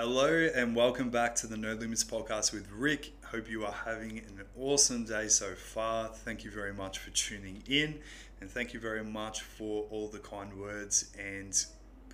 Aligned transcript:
Hello 0.00 0.48
and 0.54 0.76
welcome 0.76 1.10
back 1.10 1.34
to 1.34 1.48
the 1.48 1.56
No 1.56 1.72
Limits 1.74 2.04
podcast 2.04 2.52
with 2.52 2.70
Rick. 2.70 3.14
Hope 3.32 3.50
you 3.50 3.64
are 3.64 3.72
having 3.72 4.18
an 4.18 4.44
awesome 4.56 5.04
day 5.04 5.26
so 5.26 5.56
far. 5.56 6.06
Thank 6.06 6.44
you 6.44 6.52
very 6.52 6.72
much 6.72 7.00
for 7.00 7.10
tuning 7.10 7.64
in 7.66 7.98
and 8.40 8.48
thank 8.48 8.72
you 8.72 8.78
very 8.78 9.02
much 9.02 9.42
for 9.42 9.86
all 9.90 10.06
the 10.06 10.20
kind 10.20 10.56
words 10.56 11.10
and 11.18 11.52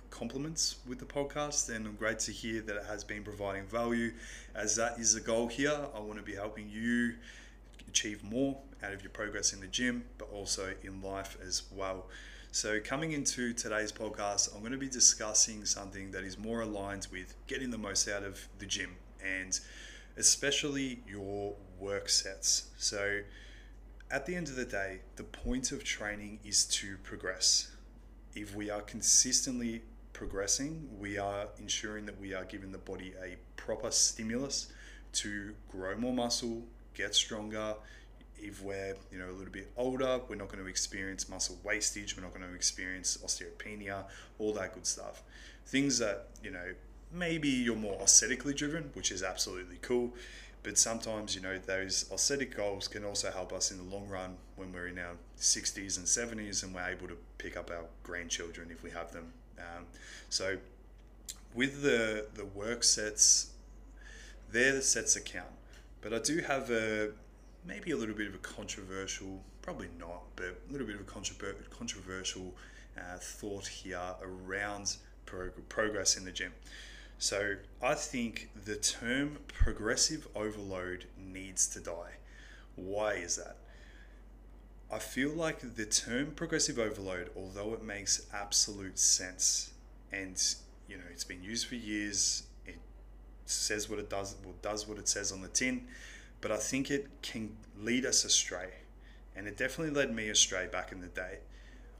compliments 0.09 0.77
with 0.87 0.97
the 0.97 1.05
podcast. 1.05 1.69
And 1.69 1.85
I'm 1.85 1.93
great 1.93 2.17
to 2.21 2.31
hear 2.31 2.59
that 2.61 2.75
it 2.75 2.85
has 2.87 3.03
been 3.03 3.21
providing 3.21 3.67
value 3.67 4.13
as 4.55 4.75
that 4.77 4.97
is 4.97 5.13
the 5.13 5.21
goal 5.21 5.45
here. 5.45 5.79
I 5.95 5.99
want 5.99 6.17
to 6.17 6.25
be 6.25 6.33
helping 6.33 6.67
you 6.67 7.13
achieve 7.87 8.23
more 8.23 8.57
out 8.81 8.93
of 8.93 9.03
your 9.03 9.11
progress 9.11 9.53
in 9.53 9.59
the 9.59 9.67
gym, 9.67 10.05
but 10.17 10.27
also 10.33 10.73
in 10.81 11.03
life 11.03 11.37
as 11.45 11.61
well. 11.71 12.07
So, 12.55 12.79
coming 12.79 13.11
into 13.11 13.51
today's 13.51 13.91
podcast, 13.91 14.55
I'm 14.55 14.61
going 14.61 14.71
to 14.71 14.77
be 14.77 14.87
discussing 14.87 15.65
something 15.65 16.11
that 16.11 16.23
is 16.23 16.39
more 16.39 16.61
aligned 16.61 17.05
with 17.11 17.35
getting 17.47 17.69
the 17.69 17.77
most 17.77 18.07
out 18.07 18.23
of 18.23 18.47
the 18.59 18.65
gym 18.65 18.95
and 19.21 19.59
especially 20.15 21.03
your 21.05 21.55
work 21.77 22.07
sets. 22.07 22.69
So, 22.77 23.19
at 24.09 24.25
the 24.25 24.37
end 24.37 24.47
of 24.47 24.55
the 24.55 24.63
day, 24.63 25.01
the 25.17 25.25
point 25.25 25.73
of 25.73 25.83
training 25.83 26.39
is 26.45 26.63
to 26.67 26.95
progress. 27.03 27.75
If 28.35 28.55
we 28.55 28.69
are 28.69 28.79
consistently 28.83 29.81
progressing, 30.13 30.87
we 30.97 31.17
are 31.17 31.47
ensuring 31.59 32.05
that 32.05 32.17
we 32.21 32.33
are 32.33 32.45
giving 32.45 32.71
the 32.71 32.77
body 32.77 33.15
a 33.21 33.35
proper 33.57 33.91
stimulus 33.91 34.71
to 35.11 35.53
grow 35.69 35.97
more 35.97 36.13
muscle, 36.13 36.63
get 36.93 37.15
stronger, 37.15 37.75
if 38.45 38.61
we're 38.61 38.95
you 39.11 39.17
know 39.17 39.29
a 39.29 39.35
little 39.35 39.51
bit 39.51 39.71
older, 39.75 40.19
we're 40.27 40.35
not 40.35 40.49
going 40.49 40.63
to 40.63 40.69
experience 40.69 41.27
muscle 41.27 41.57
wastage. 41.63 42.15
We're 42.15 42.23
not 42.23 42.33
going 42.33 42.47
to 42.47 42.55
experience 42.55 43.17
osteopenia, 43.17 44.05
all 44.39 44.53
that 44.53 44.73
good 44.73 44.85
stuff. 44.85 45.23
Things 45.65 45.97
that 45.99 46.27
you 46.43 46.51
know 46.51 46.73
maybe 47.11 47.49
you're 47.49 47.75
more 47.75 47.99
aesthetically 48.01 48.53
driven, 48.53 48.91
which 48.93 49.11
is 49.11 49.23
absolutely 49.23 49.77
cool. 49.81 50.13
But 50.63 50.77
sometimes 50.77 51.35
you 51.35 51.41
know 51.41 51.57
those 51.57 52.05
aesthetic 52.11 52.55
goals 52.55 52.87
can 52.87 53.03
also 53.03 53.31
help 53.31 53.51
us 53.53 53.71
in 53.71 53.77
the 53.77 53.95
long 53.95 54.07
run 54.07 54.37
when 54.55 54.71
we're 54.71 54.87
in 54.87 54.99
our 54.99 55.15
60s 55.39 55.97
and 55.97 56.07
70s 56.07 56.63
and 56.63 56.73
we're 56.73 56.87
able 56.87 57.07
to 57.07 57.17
pick 57.37 57.57
up 57.57 57.69
our 57.69 57.85
grandchildren 58.03 58.69
if 58.71 58.83
we 58.83 58.91
have 58.91 59.11
them. 59.11 59.33
Um, 59.59 59.85
so 60.29 60.57
with 61.53 61.81
the 61.81 62.27
the 62.35 62.45
work 62.45 62.83
sets, 62.83 63.51
they're 64.51 64.73
the 64.73 64.81
sets 64.81 65.15
that 65.15 65.25
count. 65.25 65.47
But 66.01 66.13
I 66.13 66.19
do 66.19 66.39
have 66.39 66.69
a 66.69 67.11
maybe 67.67 67.91
a 67.91 67.97
little 67.97 68.15
bit 68.15 68.27
of 68.27 68.35
a 68.35 68.39
controversial, 68.39 69.43
probably 69.61 69.89
not, 69.99 70.21
but 70.35 70.45
a 70.45 70.71
little 70.71 70.87
bit 70.87 70.95
of 70.95 71.01
a 71.01 71.69
controversial 71.69 72.53
uh, 72.97 73.17
thought 73.17 73.67
here 73.67 73.99
around 74.21 74.97
prog- 75.25 75.67
progress 75.69 76.17
in 76.17 76.25
the 76.25 76.31
gym. 76.31 76.53
So 77.17 77.55
I 77.81 77.95
think 77.95 78.49
the 78.65 78.75
term 78.75 79.37
progressive 79.47 80.27
overload 80.35 81.05
needs 81.17 81.67
to 81.67 81.79
die. 81.79 82.17
Why 82.75 83.13
is 83.13 83.37
that? 83.37 83.57
I 84.91 84.99
feel 84.99 85.31
like 85.31 85.75
the 85.75 85.85
term 85.85 86.31
progressive 86.35 86.77
overload, 86.77 87.31
although 87.35 87.73
it 87.73 87.83
makes 87.83 88.27
absolute 88.33 88.99
sense, 88.99 89.71
and 90.11 90.41
you 90.87 90.97
know 90.97 91.03
it's 91.11 91.23
been 91.23 91.41
used 91.41 91.67
for 91.67 91.75
years, 91.75 92.43
it 92.67 92.77
says 93.45 93.89
what 93.89 93.97
it 93.97 94.09
does, 94.09 94.35
well, 94.43 94.53
does 94.61 94.87
what 94.87 94.99
it 94.99 95.07
says 95.07 95.31
on 95.31 95.41
the 95.41 95.47
tin 95.47 95.87
but 96.45 96.51
I 96.51 96.57
think 96.57 96.91
it 96.91 97.07
can 97.23 97.57
lead 97.75 98.05
us 98.05 98.23
astray. 98.23 98.69
And 99.35 99.47
it 99.47 99.57
definitely 99.57 99.95
led 99.95 100.13
me 100.13 100.29
astray 100.29 100.67
back 100.67 100.91
in 100.91 101.01
the 101.01 101.07
day. 101.07 101.39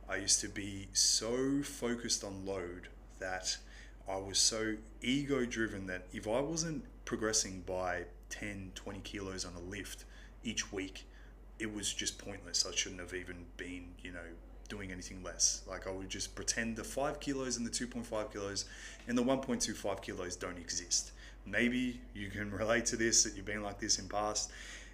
I 0.08 0.18
used 0.18 0.40
to 0.42 0.48
be 0.48 0.88
so 0.94 1.64
focused 1.64 2.24
on 2.24 2.46
load 2.46 2.90
that 3.18 3.58
I 4.08 4.18
was 4.18 4.38
so 4.38 4.76
ego 5.02 5.48
driven 5.48 5.88
that 5.88 6.06
if 6.14 6.28
I 6.28 6.42
wasn't 6.42 6.86
progressing 7.06 7.64
by 7.66 8.04
10, 8.30 8.74
20 8.76 9.00
kilos 9.00 9.46
on 9.46 9.54
a 9.56 9.60
lift 9.60 10.06
each 10.44 10.72
week, 10.72 11.08
it 11.58 11.74
was 11.74 11.92
just 11.92 12.20
pointless. 12.20 12.68
I 12.72 12.76
shouldn't 12.76 13.02
have 13.02 13.16
even 13.16 13.48
been, 13.58 13.96
you 14.04 14.12
know, 14.12 14.30
doing 14.70 14.92
anything 14.92 15.24
less. 15.24 15.64
Like 15.68 15.88
I 15.88 15.90
would 15.90 16.10
just 16.10 16.36
pretend 16.36 16.76
the 16.76 16.84
5 16.84 17.20
kilos 17.20 17.58
and 17.58 17.66
the 17.66 17.72
2.5 17.72 18.32
kilos 18.32 18.66
and 19.08 19.18
the 19.18 19.24
1.25 19.24 20.04
kilos 20.04 20.36
don't 20.36 20.60
exist 20.60 21.14
maybe 21.46 22.00
you 22.14 22.30
can 22.30 22.52
relate 22.64 22.86
to 22.86 22.96
this 22.96 23.24
that 23.24 23.36
you've 23.36 23.46
been 23.46 23.64
like 23.64 23.80
this 23.80 24.00
in 24.00 24.08
past 24.08 24.52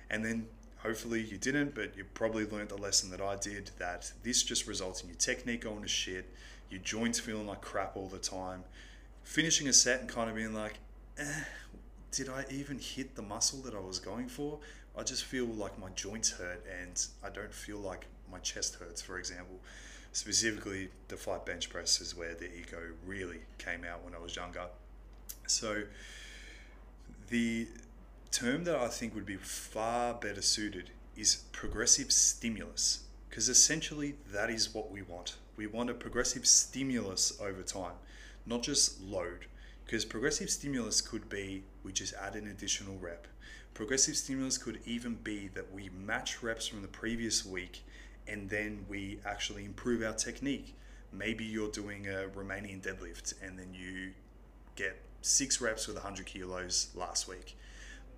and 0.09 0.23
then 0.23 0.45
hopefully 0.77 1.21
you 1.21 1.37
didn't 1.37 1.75
but 1.75 1.95
you 1.95 2.03
probably 2.13 2.45
learned 2.45 2.69
the 2.69 2.77
lesson 2.77 3.09
that 3.11 3.21
i 3.21 3.35
did 3.35 3.71
that 3.77 4.11
this 4.23 4.43
just 4.43 4.67
results 4.67 5.01
in 5.01 5.07
your 5.07 5.17
technique 5.17 5.61
going 5.61 5.81
to 5.81 5.87
shit 5.87 6.25
your 6.69 6.81
joints 6.81 7.19
feeling 7.19 7.47
like 7.47 7.61
crap 7.61 7.95
all 7.95 8.07
the 8.07 8.17
time 8.17 8.63
finishing 9.23 9.67
a 9.67 9.73
set 9.73 9.99
and 9.99 10.09
kind 10.09 10.29
of 10.29 10.35
being 10.35 10.53
like 10.53 10.79
eh, 11.17 11.43
did 12.11 12.29
i 12.29 12.45
even 12.49 12.77
hit 12.79 13.15
the 13.15 13.21
muscle 13.21 13.59
that 13.59 13.73
i 13.73 13.79
was 13.79 13.99
going 13.99 14.27
for? 14.27 14.59
I 14.97 15.03
just 15.03 15.23
feel 15.23 15.45
like 15.45 15.79
my 15.79 15.89
joints 15.95 16.31
hurt 16.31 16.65
and 16.81 17.05
i 17.23 17.29
don't 17.29 17.53
feel 17.53 17.77
like 17.77 18.05
my 18.31 18.39
chest 18.39 18.75
hurts 18.75 19.01
for 19.01 19.17
example. 19.17 19.59
Specifically 20.13 20.89
the 21.07 21.15
flat 21.15 21.45
bench 21.45 21.69
press 21.69 22.01
is 22.01 22.15
where 22.15 22.35
the 22.35 22.53
ego 22.53 22.79
really 23.05 23.39
came 23.57 23.85
out 23.85 24.03
when 24.03 24.13
i 24.13 24.19
was 24.19 24.35
younger. 24.35 24.65
So 25.47 25.83
the 27.31 27.65
term 28.29 28.65
that 28.65 28.75
I 28.75 28.89
think 28.89 29.15
would 29.15 29.25
be 29.25 29.37
far 29.37 30.13
better 30.13 30.41
suited 30.41 30.89
is 31.15 31.43
progressive 31.53 32.11
stimulus, 32.11 33.05
because 33.29 33.47
essentially 33.47 34.15
that 34.33 34.49
is 34.49 34.73
what 34.73 34.91
we 34.91 35.01
want. 35.01 35.35
We 35.55 35.65
want 35.65 35.89
a 35.89 35.93
progressive 35.93 36.45
stimulus 36.45 37.39
over 37.41 37.63
time, 37.63 37.93
not 38.45 38.63
just 38.63 39.01
load. 39.01 39.45
Because 39.85 40.03
progressive 40.03 40.49
stimulus 40.49 40.99
could 40.99 41.29
be 41.29 41.63
we 41.83 41.93
just 41.93 42.13
add 42.15 42.35
an 42.35 42.47
additional 42.47 42.97
rep. 42.97 43.27
Progressive 43.73 44.17
stimulus 44.17 44.57
could 44.57 44.79
even 44.85 45.15
be 45.15 45.47
that 45.53 45.73
we 45.73 45.89
match 45.89 46.43
reps 46.43 46.67
from 46.67 46.81
the 46.81 46.87
previous 46.89 47.45
week 47.45 47.81
and 48.27 48.49
then 48.49 48.85
we 48.89 49.19
actually 49.25 49.63
improve 49.63 50.03
our 50.03 50.13
technique. 50.13 50.75
Maybe 51.13 51.45
you're 51.45 51.71
doing 51.71 52.07
a 52.07 52.27
Romanian 52.35 52.81
deadlift 52.81 53.35
and 53.41 53.57
then 53.57 53.73
you 53.73 54.11
get 54.75 54.97
six 55.21 55.61
reps 55.61 55.87
with 55.87 55.95
100 55.95 56.25
kilos 56.25 56.89
last 56.95 57.27
week. 57.27 57.57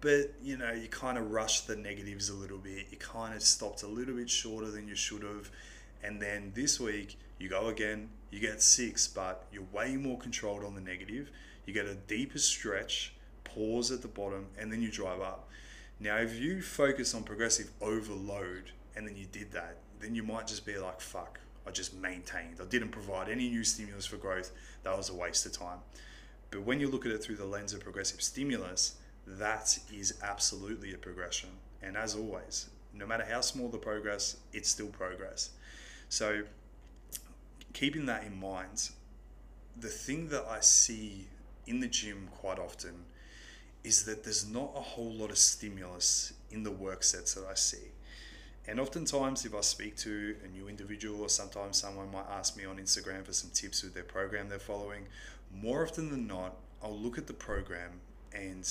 But 0.01 0.33
you 0.41 0.57
know, 0.57 0.71
you 0.71 0.87
kind 0.87 1.17
of 1.17 1.31
rushed 1.31 1.67
the 1.67 1.75
negatives 1.75 2.29
a 2.29 2.33
little 2.33 2.57
bit. 2.57 2.87
You 2.91 2.97
kind 2.97 3.33
of 3.33 3.41
stopped 3.41 3.83
a 3.83 3.87
little 3.87 4.15
bit 4.15 4.29
shorter 4.29 4.69
than 4.69 4.87
you 4.87 4.95
should 4.95 5.23
have. 5.23 5.49
And 6.03 6.21
then 6.21 6.51
this 6.55 6.79
week, 6.79 7.17
you 7.39 7.47
go 7.49 7.67
again, 7.67 8.09
you 8.29 8.39
get 8.39 8.61
six, 8.61 9.07
but 9.07 9.45
you're 9.51 9.63
way 9.71 9.95
more 9.95 10.17
controlled 10.17 10.65
on 10.65 10.75
the 10.75 10.81
negative. 10.81 11.29
You 11.65 11.73
get 11.73 11.85
a 11.85 11.95
deeper 11.95 12.39
stretch, 12.39 13.13
pause 13.43 13.91
at 13.91 14.01
the 14.01 14.07
bottom, 14.07 14.47
and 14.57 14.71
then 14.71 14.81
you 14.81 14.91
drive 14.91 15.21
up. 15.21 15.47
Now, 15.99 16.17
if 16.17 16.37
you 16.37 16.61
focus 16.61 17.15
on 17.15 17.23
progressive 17.23 17.71
overload 17.79 18.71
and 18.95 19.07
then 19.07 19.15
you 19.15 19.25
did 19.31 19.51
that, 19.53 19.77
then 20.01 20.15
you 20.15 20.23
might 20.23 20.47
just 20.47 20.65
be 20.65 20.77
like, 20.77 20.99
fuck, 20.99 21.39
I 21.65 21.71
just 21.71 21.93
maintained. 21.93 22.57
I 22.61 22.65
didn't 22.65 22.89
provide 22.89 23.29
any 23.29 23.49
new 23.49 23.63
stimulus 23.63 24.05
for 24.05 24.17
growth. 24.17 24.51
That 24.83 24.97
was 24.97 25.09
a 25.09 25.15
waste 25.15 25.45
of 25.45 25.53
time. 25.53 25.79
But 26.53 26.61
when 26.61 26.79
you 26.79 26.87
look 26.87 27.03
at 27.07 27.11
it 27.11 27.23
through 27.23 27.37
the 27.37 27.45
lens 27.45 27.73
of 27.73 27.79
progressive 27.79 28.21
stimulus, 28.21 28.93
that 29.25 29.79
is 29.91 30.13
absolutely 30.21 30.93
a 30.93 30.97
progression. 30.97 31.49
And 31.81 31.97
as 31.97 32.15
always, 32.15 32.69
no 32.93 33.07
matter 33.07 33.25
how 33.27 33.41
small 33.41 33.69
the 33.69 33.79
progress, 33.79 34.37
it's 34.53 34.69
still 34.69 34.87
progress. 34.87 35.49
So, 36.09 36.43
keeping 37.73 38.05
that 38.05 38.23
in 38.23 38.39
mind, 38.39 38.91
the 39.75 39.87
thing 39.87 40.29
that 40.29 40.45
I 40.47 40.59
see 40.59 41.25
in 41.65 41.79
the 41.79 41.87
gym 41.87 42.29
quite 42.39 42.59
often 42.59 43.05
is 43.83 44.05
that 44.05 44.23
there's 44.23 44.47
not 44.47 44.73
a 44.75 44.79
whole 44.79 45.11
lot 45.11 45.31
of 45.31 45.39
stimulus 45.39 46.33
in 46.51 46.61
the 46.61 46.71
work 46.71 47.03
sets 47.03 47.33
that 47.33 47.45
I 47.49 47.55
see. 47.55 47.89
And 48.67 48.79
oftentimes, 48.79 49.43
if 49.43 49.55
I 49.55 49.61
speak 49.61 49.97
to 49.97 50.35
a 50.45 50.47
new 50.47 50.69
individual, 50.69 51.21
or 51.21 51.29
sometimes 51.29 51.77
someone 51.77 52.11
might 52.11 52.29
ask 52.29 52.55
me 52.55 52.63
on 52.63 52.77
Instagram 52.77 53.25
for 53.25 53.33
some 53.33 53.49
tips 53.49 53.83
with 53.83 53.95
their 53.95 54.03
program 54.03 54.49
they're 54.49 54.59
following, 54.59 55.07
more 55.61 55.83
often 55.83 56.09
than 56.09 56.27
not, 56.27 56.55
I'll 56.83 56.97
look 56.97 57.17
at 57.17 57.27
the 57.27 57.33
program 57.33 57.91
and 58.33 58.67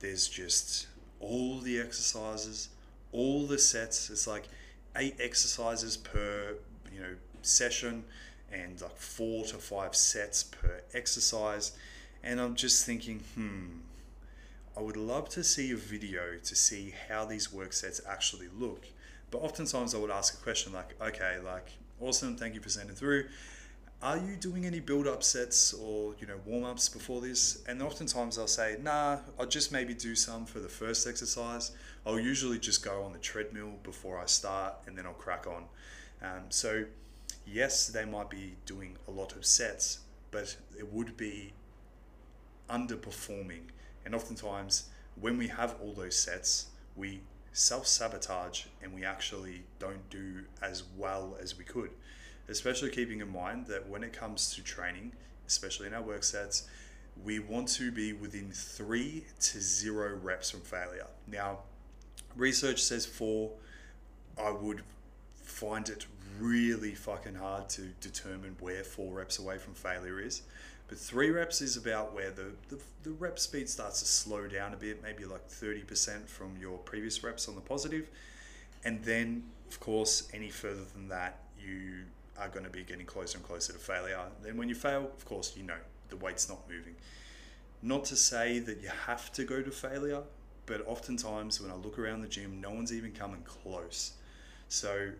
there's 0.00 0.28
just 0.28 0.88
all 1.20 1.58
the 1.58 1.78
exercises, 1.78 2.68
all 3.12 3.46
the 3.46 3.58
sets. 3.58 4.10
It's 4.10 4.26
like 4.26 4.48
eight 4.96 5.16
exercises 5.20 5.96
per 5.96 6.56
you 6.92 7.00
know 7.00 7.14
session, 7.42 8.04
and 8.52 8.80
like 8.80 8.96
four 8.96 9.44
to 9.46 9.56
five 9.56 9.94
sets 9.94 10.42
per 10.42 10.80
exercise. 10.94 11.72
And 12.24 12.40
I'm 12.40 12.54
just 12.54 12.86
thinking, 12.86 13.20
hmm, 13.34 13.78
I 14.76 14.80
would 14.80 14.96
love 14.96 15.28
to 15.30 15.44
see 15.44 15.72
a 15.72 15.76
video 15.76 16.36
to 16.42 16.54
see 16.54 16.94
how 17.08 17.24
these 17.24 17.52
work 17.52 17.72
sets 17.72 18.00
actually 18.08 18.48
look. 18.56 18.86
But 19.30 19.38
oftentimes 19.38 19.94
I 19.94 19.98
would 19.98 20.10
ask 20.10 20.34
a 20.34 20.42
question 20.42 20.72
like, 20.72 20.94
okay, 21.00 21.38
like, 21.44 21.72
awesome, 22.00 22.36
thank 22.36 22.54
you 22.54 22.60
for 22.60 22.68
sending 22.68 22.94
through 22.94 23.26
are 24.02 24.18
you 24.18 24.36
doing 24.36 24.66
any 24.66 24.80
build 24.80 25.06
up 25.06 25.22
sets 25.22 25.72
or 25.74 26.14
you 26.18 26.26
know 26.26 26.38
warm 26.44 26.64
ups 26.64 26.88
before 26.88 27.20
this 27.20 27.62
and 27.68 27.80
oftentimes 27.82 28.38
i'll 28.38 28.46
say 28.46 28.76
nah 28.82 29.18
i'll 29.38 29.46
just 29.46 29.70
maybe 29.70 29.94
do 29.94 30.14
some 30.14 30.44
for 30.44 30.58
the 30.58 30.68
first 30.68 31.06
exercise 31.06 31.72
i'll 32.04 32.18
usually 32.18 32.58
just 32.58 32.84
go 32.84 33.02
on 33.02 33.12
the 33.12 33.18
treadmill 33.18 33.72
before 33.82 34.18
i 34.18 34.26
start 34.26 34.74
and 34.86 34.98
then 34.98 35.06
i'll 35.06 35.12
crack 35.12 35.46
on 35.46 35.64
um, 36.22 36.42
so 36.48 36.84
yes 37.46 37.86
they 37.88 38.04
might 38.04 38.28
be 38.28 38.54
doing 38.66 38.96
a 39.06 39.10
lot 39.10 39.36
of 39.36 39.44
sets 39.44 40.00
but 40.32 40.56
it 40.76 40.92
would 40.92 41.16
be 41.16 41.52
underperforming. 42.68 43.68
And 44.04 44.14
oftentimes, 44.14 44.88
when 45.20 45.38
we 45.38 45.46
have 45.48 45.76
all 45.80 45.92
those 45.92 46.18
sets, 46.18 46.66
we 46.96 47.20
self 47.52 47.86
sabotage 47.86 48.64
and 48.82 48.92
we 48.92 49.04
actually 49.04 49.62
don't 49.78 50.08
do 50.10 50.44
as 50.60 50.82
well 50.96 51.36
as 51.40 51.56
we 51.56 51.64
could. 51.64 51.90
Especially 52.48 52.90
keeping 52.90 53.20
in 53.20 53.32
mind 53.32 53.66
that 53.66 53.88
when 53.88 54.02
it 54.02 54.12
comes 54.12 54.54
to 54.54 54.62
training, 54.62 55.12
especially 55.46 55.86
in 55.86 55.94
our 55.94 56.02
work 56.02 56.24
sets, 56.24 56.68
we 57.24 57.38
want 57.38 57.68
to 57.68 57.92
be 57.92 58.12
within 58.12 58.50
three 58.50 59.24
to 59.40 59.60
zero 59.60 60.16
reps 60.16 60.50
from 60.50 60.60
failure. 60.60 61.06
Now, 61.26 61.60
research 62.36 62.82
says 62.82 63.06
four. 63.06 63.50
I 64.42 64.50
would 64.50 64.82
find 65.42 65.88
it 65.88 66.06
really 66.40 66.94
fucking 66.94 67.34
hard 67.34 67.68
to 67.70 67.82
determine 68.00 68.56
where 68.60 68.82
four 68.82 69.12
reps 69.12 69.38
away 69.38 69.58
from 69.58 69.74
failure 69.74 70.18
is. 70.20 70.42
But 70.88 70.98
three 70.98 71.30
reps 71.30 71.60
is 71.60 71.76
about 71.76 72.14
where 72.14 72.30
the, 72.30 72.52
the, 72.68 72.78
the 73.02 73.12
rep 73.12 73.38
speed 73.38 73.68
starts 73.68 74.00
to 74.00 74.06
slow 74.06 74.46
down 74.46 74.74
a 74.74 74.76
bit, 74.76 75.02
maybe 75.02 75.24
like 75.24 75.48
30% 75.48 76.26
from 76.28 76.56
your 76.60 76.78
previous 76.78 77.22
reps 77.22 77.48
on 77.48 77.54
the 77.54 77.60
positive. 77.60 78.10
And 78.84 79.02
then, 79.04 79.44
of 79.70 79.78
course, 79.80 80.28
any 80.34 80.50
further 80.50 80.84
than 80.92 81.08
that, 81.08 81.38
you 81.58 82.02
are 82.38 82.48
going 82.48 82.64
to 82.64 82.70
be 82.70 82.82
getting 82.82 83.06
closer 83.06 83.38
and 83.38 83.46
closer 83.46 83.72
to 83.72 83.78
failure. 83.78 84.20
Then, 84.42 84.56
when 84.56 84.68
you 84.68 84.74
fail, 84.74 85.10
of 85.16 85.24
course, 85.24 85.54
you 85.56 85.62
know 85.62 85.78
the 86.08 86.16
weight's 86.16 86.48
not 86.48 86.68
moving. 86.68 86.94
Not 87.82 88.04
to 88.06 88.16
say 88.16 88.58
that 88.60 88.80
you 88.80 88.90
have 89.06 89.32
to 89.32 89.44
go 89.44 89.62
to 89.62 89.70
failure, 89.70 90.22
but 90.66 90.86
oftentimes 90.86 91.60
when 91.60 91.70
I 91.70 91.74
look 91.74 91.98
around 91.98 92.22
the 92.22 92.28
gym, 92.28 92.60
no 92.60 92.70
one's 92.70 92.92
even 92.92 93.12
coming 93.12 93.42
close. 93.42 94.12
So, 94.68 95.10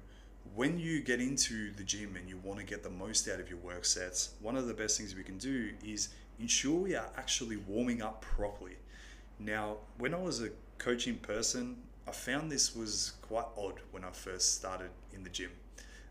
when 0.55 0.79
you 0.79 1.01
get 1.03 1.21
into 1.21 1.73
the 1.73 1.85
gym 1.85 2.17
and 2.17 2.29
you 2.29 2.37
want 2.43 2.59
to 2.59 2.65
get 2.65 2.83
the 2.83 2.91
most 2.91 3.29
out 3.29 3.41
of 3.41 3.49
your 3.49 3.59
work 3.59 3.85
sets, 3.85 4.31
one 4.41 4.57
of 4.57 4.67
the 4.67 4.75
best 4.75 4.99
things 4.99 5.15
we 5.15 5.23
can 5.23 5.39
do 5.39 5.71
is 5.85 6.09
ensure 6.41 6.75
we 6.75 6.95
are 6.95 7.11
actually 7.17 7.57
warming 7.57 8.03
up 8.03 8.23
properly. 8.23 8.77
Now, 9.39 9.77
when 9.99 10.15
I 10.15 10.19
was 10.19 10.43
a 10.43 10.51
coaching 10.79 11.17
person, 11.17 11.77
I 12.07 12.13
found 12.13 12.51
this 12.51 12.75
was 12.75 13.13
quite 13.23 13.47
odd 13.57 13.81
when 13.93 14.05
I 14.05 14.11
first 14.11 14.55
started 14.55 14.91
in 15.13 15.23
the 15.23 15.31
gym. 15.31 15.51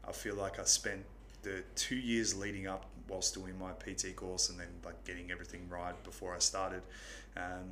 I 0.08 0.12
feel 0.12 0.36
like 0.36 0.60
I 0.60 0.64
spent 0.64 1.06
the 1.44 1.64
two 1.76 1.96
years 1.96 2.36
leading 2.36 2.68
up 2.68 2.86
whilst 3.08 3.34
doing 3.34 3.58
my 3.60 3.72
PT 3.72 4.16
course 4.16 4.50
and 4.50 4.60
then 4.60 4.68
like 4.86 5.04
getting 5.06 5.32
everything 5.32 5.68
right 5.70 6.02
before 6.04 6.36
I 6.36 6.40
started, 6.40 6.82
um, 7.36 7.70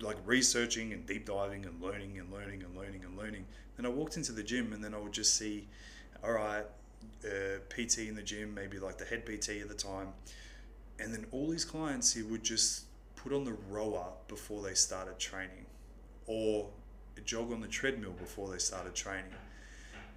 like 0.00 0.16
researching 0.24 0.92
and 0.92 1.04
deep 1.06 1.26
diving 1.26 1.66
and 1.66 1.80
learning 1.80 2.18
and 2.18 2.32
learning 2.32 2.62
and 2.62 2.76
learning 2.76 3.04
and 3.04 3.16
learning. 3.16 3.44
Then 3.76 3.86
I 3.86 3.88
walked 3.88 4.16
into 4.16 4.32
the 4.32 4.42
gym 4.42 4.72
and 4.72 4.82
then 4.82 4.94
I 4.94 4.98
would 4.98 5.12
just 5.12 5.36
see, 5.36 5.68
all 6.24 6.32
right, 6.32 6.64
uh, 7.24 7.58
PT 7.68 7.98
in 8.00 8.14
the 8.14 8.22
gym, 8.22 8.54
maybe 8.54 8.78
like 8.78 8.98
the 8.98 9.04
head 9.04 9.24
PT 9.24 9.60
at 9.60 9.68
the 9.68 9.74
time, 9.74 10.08
and 10.98 11.12
then 11.12 11.26
all 11.30 11.48
these 11.48 11.64
clients 11.64 12.12
he 12.12 12.22
would 12.22 12.42
just 12.42 12.84
put 13.16 13.32
on 13.32 13.44
the 13.44 13.56
rower 13.70 14.06
before 14.28 14.62
they 14.62 14.74
started 14.74 15.18
training, 15.18 15.66
or 16.26 16.68
jog 17.24 17.52
on 17.52 17.60
the 17.60 17.68
treadmill 17.68 18.12
before 18.12 18.50
they 18.50 18.58
started 18.58 18.94
training 18.94 19.32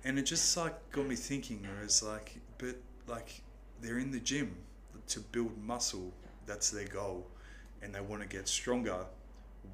and 0.05 0.19
it 0.19 0.23
just 0.23 0.55
like 0.57 0.91
got 0.91 1.05
me 1.05 1.15
thinking 1.15 1.65
whereas 1.75 2.03
like 2.03 2.35
but 2.57 2.75
like 3.07 3.41
they're 3.81 3.99
in 3.99 4.11
the 4.11 4.19
gym 4.19 4.55
to 5.07 5.19
build 5.19 5.57
muscle 5.57 6.11
that's 6.45 6.69
their 6.69 6.87
goal 6.87 7.27
and 7.83 7.93
they 7.93 8.01
want 8.01 8.21
to 8.21 8.27
get 8.27 8.47
stronger. 8.47 9.05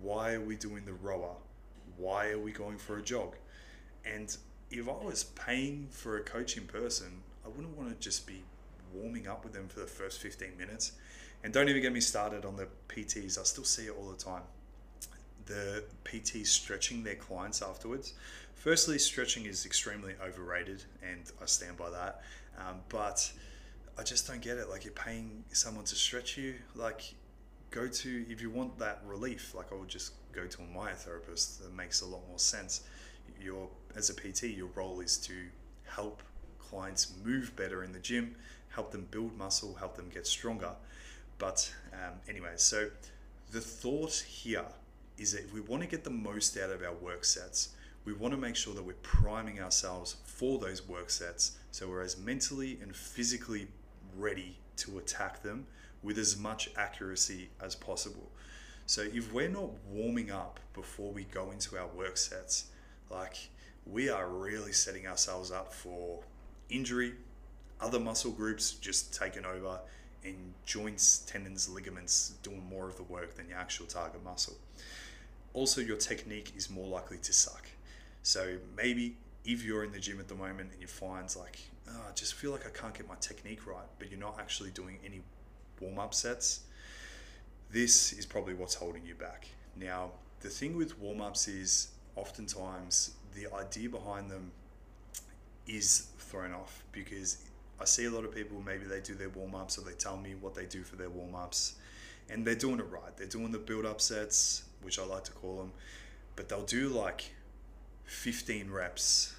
Why 0.02 0.34
are 0.34 0.42
we 0.42 0.56
doing 0.56 0.86
the 0.86 0.94
rower? 0.94 1.36
Why 1.98 2.30
are 2.30 2.40
we 2.40 2.52
going 2.52 2.78
for 2.78 2.98
a 2.98 3.02
jog? 3.02 3.36
And 4.06 4.36
if 4.72 4.88
i 4.88 4.92
was 4.92 5.24
paying 5.24 5.88
for 5.90 6.18
a 6.18 6.22
coaching 6.22 6.64
person 6.68 7.08
i 7.44 7.48
wouldn't 7.48 7.76
want 7.76 7.90
to 7.90 7.96
just 7.96 8.28
be 8.28 8.44
warming 8.94 9.28
up 9.28 9.44
with 9.44 9.52
them 9.52 9.68
for 9.68 9.80
the 9.80 9.88
first 9.88 10.20
15 10.20 10.56
minutes. 10.58 10.92
And 11.44 11.52
don't 11.52 11.70
even 11.70 11.82
get 11.82 11.92
me 11.92 12.02
started 12.02 12.46
on 12.46 12.56
the 12.56 12.68
pts 12.88 13.40
i 13.40 13.44
still 13.44 13.64
see 13.64 13.88
it 13.88 13.96
all 13.98 14.10
the 14.10 14.18
time. 14.18 14.44
The 15.46 15.84
PTs 16.04 16.46
stretching 16.46 17.04
their 17.04 17.16
clients 17.16 17.64
afterwards. 17.64 18.14
Firstly, 18.60 19.00
stretching 19.00 19.46
is 19.46 19.66
extremely 19.66 20.16
overrated, 20.22 20.84
and 21.02 21.22
I 21.42 21.46
stand 21.46 21.78
by 21.78 21.90
that. 21.92 22.24
Um, 22.58 22.82
but 22.90 23.32
I 23.98 24.04
just 24.04 24.28
don't 24.28 24.42
get 24.42 24.58
it. 24.58 24.70
Like 24.70 24.84
you're 24.84 24.92
paying 24.92 25.46
someone 25.54 25.86
to 25.86 25.96
stretch 25.96 26.38
you. 26.38 26.56
Like 26.76 27.14
go 27.72 27.88
to 27.88 28.26
if 28.30 28.42
you 28.42 28.50
want 28.50 28.78
that 28.78 29.02
relief. 29.06 29.56
Like 29.56 29.72
I 29.72 29.76
would 29.76 29.88
just 29.88 30.12
go 30.34 30.46
to 30.46 30.62
a 30.62 30.78
myotherapist. 30.78 31.60
That 31.60 31.74
makes 31.74 32.02
a 32.02 32.06
lot 32.06 32.20
more 32.28 32.38
sense. 32.38 32.82
Your 33.42 33.70
as 33.96 34.10
a 34.10 34.14
PT, 34.14 34.44
your 34.58 34.68
role 34.76 35.00
is 35.00 35.16
to 35.20 35.34
help 35.86 36.22
clients 36.60 37.14
move 37.24 37.56
better 37.56 37.86
in 37.86 37.94
the 37.94 38.00
gym, 38.00 38.36
help 38.68 38.92
them 38.92 39.08
build 39.10 39.38
muscle, 39.38 39.76
help 39.76 39.96
them 39.96 40.10
get 40.14 40.28
stronger. 40.28 40.72
But 41.38 41.74
um, 41.94 42.16
anyway, 42.28 42.56
so 42.58 42.90
the 43.52 43.62
thought 43.62 44.16
here 44.28 44.66
is 45.18 45.32
that 45.32 45.46
if 45.46 45.54
we 45.54 45.62
want 45.62 45.82
to 45.84 45.88
get 45.88 46.04
the 46.04 46.10
most 46.10 46.58
out 46.58 46.72
of 46.72 46.84
our 46.84 46.94
work 46.94 47.24
sets, 47.24 47.70
we 48.06 48.14
want 48.14 48.34
to 48.34 48.40
make 48.40 48.56
sure 48.56 48.74
that 48.74 48.84
we're 48.84 48.94
priming 49.02 49.60
ourselves 49.60 50.18
for 50.24 50.58
those 50.60 50.88
work 50.88 51.10
sets 51.10 51.58
so 51.72 51.88
we're 51.88 52.02
as 52.02 52.18
mentally 52.18 52.80
and 52.82 52.96
physically 52.96 53.68
ready 54.16 54.58
to 54.78 54.98
attack 54.98 55.44
them 55.44 55.68
with 56.02 56.18
as 56.18 56.38
much 56.38 56.70
accuracy 56.78 57.50
as 57.62 57.76
possible. 57.76 58.32
So 58.86 59.02
if 59.02 59.32
we're 59.34 59.50
not 59.50 59.72
warming 59.92 60.32
up 60.32 60.60
before 60.74 61.12
we 61.12 61.26
go 61.26 61.52
into 61.52 61.78
our 61.78 61.88
work 61.88 62.18
sets, 62.18 62.66
like 63.10 63.50
we 63.86 64.10
are 64.10 64.28
really 64.28 64.72
setting 64.72 65.06
ourselves 65.06 65.52
up 65.52 65.74
for 65.74 66.22
injury, 66.70 67.14
other 67.82 68.00
muscle 68.00 68.32
groups 68.32 68.72
just 68.72 69.14
taking 69.14 69.46
over, 69.46 69.80
and 70.24 70.54
joints, 70.66 71.20
tendons, 71.20 71.70
ligaments 71.70 72.34
doing 72.44 72.68
more 72.70 72.88
of 72.88 72.98
the 72.98 73.04
work 73.04 73.36
than 73.36 73.48
your 73.48 73.58
actual 73.58 73.86
target 73.86 74.24
muscle 74.24 74.56
also 75.54 75.82
your 75.82 75.98
technique 75.98 76.54
is 76.56 76.70
more 76.70 76.88
likely 76.88 77.18
to 77.18 77.34
suck. 77.34 77.68
So 78.24 78.58
maybe 78.76 79.16
if 79.46 79.64
you're 79.64 79.84
in 79.84 79.92
the 79.92 80.00
gym 80.00 80.20
at 80.20 80.28
the 80.28 80.36
moment 80.36 80.72
and 80.72 80.82
you 80.82 80.88
find 80.88 81.34
like, 81.36 81.60
oh, 81.90 82.06
I 82.10 82.14
just 82.14 82.34
feel 82.34 82.52
like 82.52 82.66
I 82.66 82.70
can't 82.70 82.94
get 82.94 83.08
my 83.08 83.16
technique 83.20 83.66
right, 83.66 83.88
but 83.98 84.10
you're 84.10 84.20
not 84.20 84.38
actually 84.40 84.72
doing 84.72 85.00
any 85.06 85.22
warm 85.80 86.00
up 86.00 86.14
sets, 86.14 86.62
this 87.72 88.14
is 88.14 88.26
probably 88.26 88.54
what's 88.54 88.76
holding 88.76 89.06
you 89.06 89.16
back. 89.16 89.48
Now, 89.76 90.12
the 90.42 90.50
thing 90.50 90.76
with 90.76 91.00
warm 91.00 91.22
ups 91.22 91.48
is 91.48 91.90
oftentimes 92.16 93.12
the 93.36 93.48
idea 93.56 93.90
behind 93.90 94.30
them 94.30 94.52
is 95.68 96.08
thrown 96.18 96.54
off 96.54 96.84
because 96.92 97.38
I 97.80 97.86
see 97.86 98.06
a 98.06 98.12
lot 98.12 98.26
of 98.26 98.34
people, 98.34 98.62
maybe 98.66 98.86
they 98.86 99.00
do 99.00 99.14
their 99.14 99.30
warm 99.30 99.56
ups 99.56 99.78
or 99.78 99.82
they 99.82 99.94
tell 99.94 100.18
me 100.18 100.36
what 100.40 100.54
they 100.54 100.66
do 100.66 100.84
for 100.84 100.96
their 100.96 101.10
warm 101.10 101.36
ups 101.36 101.76
and 102.30 102.46
they're 102.46 102.56
doing 102.56 102.80
it 102.80 102.90
right. 102.90 103.16
They're 103.16 103.28
doing 103.28 103.52
the 103.52 103.60
build 103.60 103.86
up 103.86 104.02
sets, 104.02 104.64
which 104.82 105.00
I 105.00 105.06
like 105.06 105.24
to 105.26 105.32
call 105.32 105.58
them, 105.58 105.72
but 106.36 106.50
they'll 106.50 106.64
do 106.64 106.90
like 106.90 107.32
15 108.10 108.72
reps, 108.72 109.36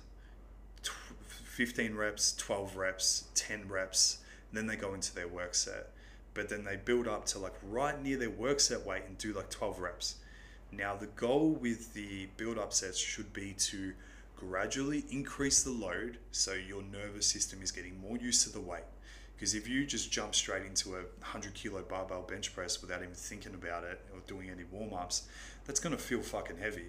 15 1.45 1.95
reps, 1.95 2.35
12 2.37 2.77
reps, 2.77 3.25
10 3.35 3.69
reps, 3.69 4.19
then 4.53 4.67
they 4.67 4.77
go 4.77 4.95
into 4.95 5.15
their 5.15 5.29
work 5.29 5.55
set. 5.55 5.91
But 6.33 6.49
then 6.49 6.65
they 6.65 6.77
build 6.77 7.09
up 7.09 7.27
to 7.27 7.41
like 7.41 7.55
right 7.63 8.01
near 8.01 8.17
their 8.17 8.31
work 8.31 8.61
set 8.61 8.87
weight 8.87 9.03
and 9.07 9.19
do 9.19 9.33
like 9.33 9.51
12 9.51 9.81
reps. 9.81 10.15
Now, 10.73 10.95
the 10.95 11.09
goal 11.09 11.51
with 11.51 11.95
the 11.95 12.29
build 12.37 12.59
up 12.59 12.73
sets 12.73 12.97
should 12.97 13.33
be 13.33 13.53
to 13.55 13.93
gradually 14.37 15.05
increase 15.11 15.65
the 15.65 15.71
load 15.71 16.19
so 16.31 16.53
your 16.55 16.83
nervous 16.83 17.27
system 17.27 17.61
is 17.63 17.73
getting 17.73 18.01
more 18.01 18.17
used 18.17 18.45
to 18.45 18.53
the 18.53 18.61
weight. 18.61 18.85
Because 19.35 19.55
if 19.55 19.69
you 19.69 19.85
just 19.85 20.13
jump 20.13 20.35
straight 20.35 20.65
into 20.65 20.91
a 20.91 21.03
100 21.19 21.55
kilo 21.55 21.83
barbell 21.83 22.23
bench 22.23 22.55
press 22.55 22.81
without 22.81 23.03
even 23.03 23.15
thinking 23.15 23.55
about 23.55 23.83
it 23.85 24.01
or 24.15 24.21
doing 24.29 24.49
any 24.49 24.65
warm 24.71 24.95
ups, 24.95 25.25
that's 25.67 25.81
going 25.81 25.95
to 25.95 26.01
feel 26.01 26.23
fucking 26.23 26.59
heavy. 26.59 26.87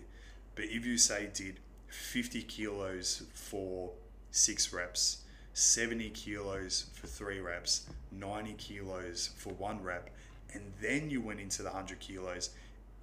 But 0.55 0.65
if 0.65 0.85
you 0.85 0.97
say 0.97 1.29
did 1.33 1.59
50 1.91 2.43
kilos 2.43 3.23
for 3.33 3.91
six 4.31 4.73
reps, 4.73 5.23
70 5.53 6.09
kilos 6.11 6.85
for 6.93 7.07
three 7.07 7.39
reps, 7.39 7.87
90 8.11 8.53
kilos 8.53 9.29
for 9.35 9.53
one 9.53 9.83
rep, 9.83 10.09
and 10.53 10.63
then 10.81 11.09
you 11.09 11.21
went 11.21 11.39
into 11.39 11.61
the 11.63 11.69
100 11.69 11.99
kilos, 11.99 12.51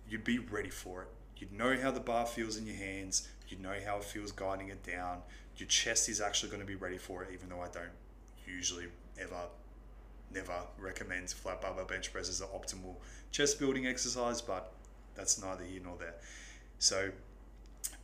you'd 0.08 0.24
be 0.24 0.38
ready 0.38 0.70
for 0.70 1.02
it. 1.02 1.08
You'd 1.36 1.52
know 1.52 1.76
how 1.80 1.90
the 1.90 2.00
bar 2.00 2.26
feels 2.26 2.56
in 2.56 2.66
your 2.66 2.76
hands, 2.76 3.28
you'd 3.48 3.60
know 3.60 3.74
how 3.84 3.98
it 3.98 4.04
feels 4.04 4.32
guiding 4.32 4.68
it 4.68 4.82
down. 4.82 5.18
Your 5.56 5.68
chest 5.68 6.08
is 6.08 6.20
actually 6.20 6.50
going 6.50 6.62
to 6.62 6.66
be 6.66 6.74
ready 6.74 6.98
for 6.98 7.22
it, 7.22 7.30
even 7.32 7.48
though 7.48 7.60
I 7.60 7.68
don't 7.68 7.90
usually 8.46 8.86
ever 9.20 9.36
never 10.32 10.52
recommend 10.78 11.30
flat 11.30 11.60
barbell 11.60 11.86
bench 11.86 12.12
press 12.12 12.28
as 12.28 12.42
an 12.42 12.48
optimal 12.48 12.96
chest 13.30 13.58
building 13.58 13.86
exercise, 13.86 14.42
but 14.42 14.72
that's 15.14 15.42
neither 15.42 15.64
here 15.64 15.80
nor 15.82 15.96
there. 15.96 16.14
So 16.78 17.10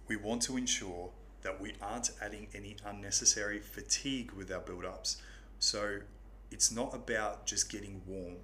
we 0.08 0.16
want 0.16 0.42
to 0.42 0.56
ensure 0.56 1.10
that 1.42 1.60
we 1.60 1.74
aren't 1.80 2.10
adding 2.22 2.48
any 2.54 2.76
unnecessary 2.84 3.58
fatigue 3.58 4.32
with 4.32 4.50
our 4.50 4.60
build 4.60 4.84
ups. 4.84 5.20
So 5.58 5.98
it's 6.50 6.70
not 6.70 6.94
about 6.94 7.46
just 7.46 7.70
getting 7.70 8.00
warm. 8.06 8.36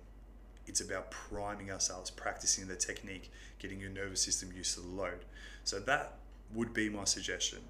It's 0.67 0.81
about 0.81 1.11
priming 1.11 1.71
ourselves, 1.71 2.11
practicing 2.11 2.69
the 2.69 2.77
technique, 2.77 3.31
getting 3.59 3.81
your 3.81 3.91
nervous 3.91 4.23
system 4.23 4.51
used 4.55 4.75
to 4.75 4.81
the 4.81 4.89
load. 4.89 5.25
So 5.65 5.81
that 5.81 6.19
would 6.55 6.73
be 6.75 6.89
my 6.89 7.05
suggestion. 7.05 7.61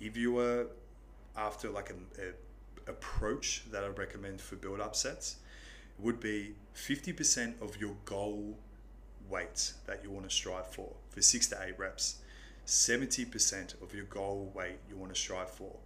If 0.00 0.16
you 0.16 0.38
are 0.38 0.66
after 1.36 1.68
like 1.68 1.90
an 1.90 2.06
approach 2.86 3.64
that 3.70 3.84
I 3.84 3.88
recommend 3.88 4.40
for 4.40 4.56
build 4.56 4.80
up 4.80 4.94
sets 4.94 5.36
would 5.98 6.20
be 6.20 6.54
50% 6.74 7.60
of 7.60 7.80
your 7.80 7.96
goal 8.04 8.56
weight 9.28 9.72
that 9.86 10.00
you 10.04 10.10
want 10.10 10.28
to 10.28 10.34
strive 10.34 10.66
for 10.68 10.92
for 11.10 11.22
six 11.22 11.46
to 11.48 11.58
eight 11.62 11.78
reps. 11.78 12.16
70% 12.66 13.80
of 13.80 13.94
your 13.94 14.04
goal 14.06 14.50
weight 14.54 14.78
you 14.88 14.96
want 14.96 15.14
to 15.14 15.20
strive 15.20 15.50
for 15.50 15.76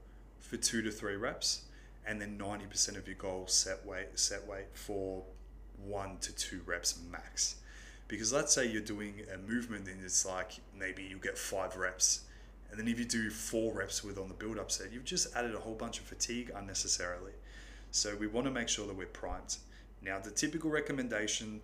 for 0.40 0.56
two 0.56 0.82
to 0.82 0.90
three 0.90 1.14
reps, 1.14 1.62
and 2.06 2.20
then 2.20 2.36
90% 2.36 2.96
of 2.96 3.06
your 3.06 3.16
goal 3.16 3.46
set 3.46 3.86
weight 3.86 4.18
set 4.18 4.46
weight 4.48 4.66
for 4.72 5.22
one 5.84 6.16
to 6.22 6.34
two 6.34 6.60
reps 6.66 6.98
max. 7.10 7.56
Because 8.08 8.32
let's 8.32 8.52
say 8.52 8.66
you're 8.66 8.82
doing 8.82 9.14
a 9.32 9.38
movement 9.38 9.86
and 9.86 10.02
it's 10.02 10.26
like 10.26 10.52
maybe 10.76 11.04
you 11.04 11.18
get 11.18 11.38
five 11.38 11.76
reps, 11.76 12.22
and 12.70 12.80
then 12.80 12.88
if 12.88 12.98
you 12.98 13.04
do 13.04 13.30
four 13.30 13.74
reps 13.74 14.02
with 14.02 14.18
on 14.18 14.28
the 14.28 14.34
build 14.34 14.58
up 14.58 14.70
set, 14.70 14.92
you've 14.92 15.04
just 15.04 15.36
added 15.36 15.54
a 15.54 15.60
whole 15.60 15.74
bunch 15.74 15.98
of 15.98 16.04
fatigue 16.04 16.50
unnecessarily. 16.56 17.32
So 17.92 18.16
we 18.16 18.26
want 18.26 18.46
to 18.46 18.50
make 18.50 18.68
sure 18.68 18.86
that 18.86 18.96
we're 18.96 19.06
primed. 19.06 19.58
Now, 20.02 20.18
the 20.18 20.30
typical 20.30 20.70
recommendation 20.70 21.60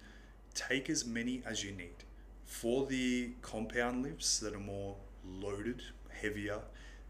take 0.55 0.91
as 0.91 1.07
many 1.07 1.43
as 1.47 1.65
you 1.65 1.73
need. 1.73 2.05
For 2.45 2.87
the 2.87 3.31
compound 3.43 4.03
lifts 4.03 4.39
that 4.41 4.55
are 4.55 4.61
more 4.61 4.97
loaded, 5.29 5.83
heavier, 6.11 6.61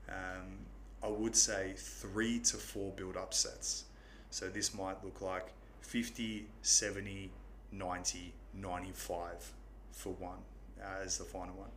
um, 0.09 0.59
I 1.03 1.09
would 1.09 1.37
say 1.37 1.75
three 1.77 2.39
to 2.41 2.57
four 2.57 2.93
build 2.93 3.17
up 3.17 3.35
sets. 3.35 3.85
So 4.31 4.49
this 4.49 4.75
might 4.75 5.03
look 5.05 5.21
like 5.21 5.53
50, 5.81 6.47
70, 6.63 7.31
90, 7.73 8.33
95 8.55 9.53
for 9.93 10.13
one 10.15 10.39
uh, 10.81 11.05
as 11.05 11.19
the 11.19 11.25
final 11.25 11.55
one. 11.55 11.71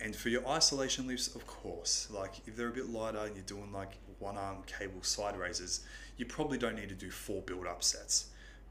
And 0.00 0.14
for 0.14 0.28
your 0.28 0.46
isolation 0.46 1.06
lifts, 1.06 1.34
of 1.34 1.46
course, 1.46 2.08
like 2.10 2.34
if 2.46 2.56
they're 2.56 2.68
a 2.68 2.72
bit 2.72 2.90
lighter 2.90 3.18
and 3.18 3.34
you're 3.34 3.44
doing 3.44 3.72
like 3.72 3.92
one 4.18 4.36
arm 4.36 4.58
cable 4.66 5.02
side 5.02 5.36
raises, 5.36 5.80
you 6.16 6.26
probably 6.26 6.58
don't 6.58 6.76
need 6.76 6.88
to 6.88 6.94
do 6.94 7.10
four 7.10 7.42
build 7.42 7.66
up 7.66 7.82
sets. 7.82 8.26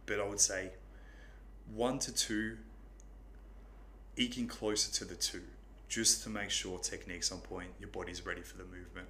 But 0.06 0.20
I 0.20 0.28
would 0.28 0.40
say 0.40 0.72
one 1.74 2.00
to 2.00 2.14
two, 2.14 2.58
eking 4.16 4.48
closer 4.48 4.92
to 4.94 5.06
the 5.06 5.16
two, 5.16 5.44
just 5.94 6.24
to 6.24 6.30
make 6.30 6.50
sure 6.50 6.80
technique's 6.80 7.32
on 7.32 7.38
point, 7.38 7.70
your 7.80 7.90
body's 7.90 8.26
ready 8.26 8.42
for 8.42 8.58
the 8.58 8.64
movement. 8.64 9.08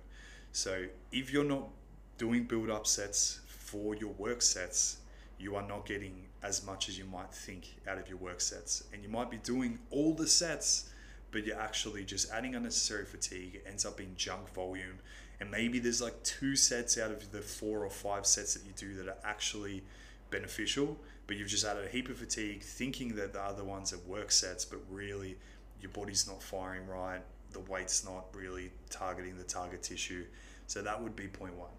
So 0.51 0.83
if 1.13 1.31
you're 1.31 1.45
not 1.45 1.69
doing 2.17 2.43
build 2.43 2.69
up 2.69 2.85
sets 2.85 3.39
for 3.47 3.95
your 3.95 4.11
work 4.11 4.41
sets, 4.41 4.97
you 5.39 5.55
are 5.55 5.65
not 5.65 5.85
getting 5.85 6.25
as 6.43 6.65
much 6.65 6.89
as 6.89 6.97
you 6.97 7.05
might 7.05 7.33
think 7.33 7.77
out 7.87 7.97
of 7.97 8.09
your 8.09 8.17
work 8.17 8.41
sets. 8.41 8.83
And 8.91 9.01
you 9.01 9.07
might 9.07 9.31
be 9.31 9.37
doing 9.37 9.79
all 9.91 10.13
the 10.13 10.27
sets, 10.27 10.89
but 11.31 11.45
you're 11.45 11.57
actually 11.57 12.03
just 12.03 12.29
adding 12.33 12.53
unnecessary 12.53 13.05
fatigue. 13.05 13.55
It 13.55 13.65
ends 13.65 13.85
up 13.85 13.95
being 13.95 14.15
junk 14.17 14.53
volume. 14.53 14.99
And 15.39 15.49
maybe 15.49 15.79
there's 15.79 16.01
like 16.01 16.21
two 16.23 16.57
sets 16.57 16.97
out 16.97 17.11
of 17.11 17.31
the 17.31 17.41
four 17.41 17.85
or 17.85 17.89
five 17.89 18.25
sets 18.25 18.55
that 18.55 18.65
you 18.65 18.73
do 18.75 18.93
that 18.95 19.07
are 19.07 19.17
actually 19.23 19.83
beneficial, 20.31 20.97
but 21.27 21.37
you've 21.37 21.47
just 21.47 21.63
added 21.63 21.85
a 21.85 21.89
heap 21.89 22.09
of 22.09 22.17
fatigue 22.17 22.61
thinking 22.61 23.15
that 23.15 23.31
the 23.31 23.41
other 23.41 23.63
ones 23.63 23.93
are 23.93 23.99
work 23.99 24.31
sets, 24.31 24.65
but 24.65 24.79
really 24.89 25.37
your 25.83 25.91
body's 25.91 26.27
not 26.27 26.41
firing 26.41 26.87
right, 26.87 27.21
the 27.51 27.59
weight's 27.59 28.05
not 28.05 28.25
really 28.33 28.71
targeting 28.89 29.37
the 29.37 29.43
target 29.43 29.83
tissue. 29.83 30.23
So 30.65 30.81
that 30.81 31.03
would 31.03 31.15
be 31.15 31.27
point 31.27 31.55
one. 31.55 31.69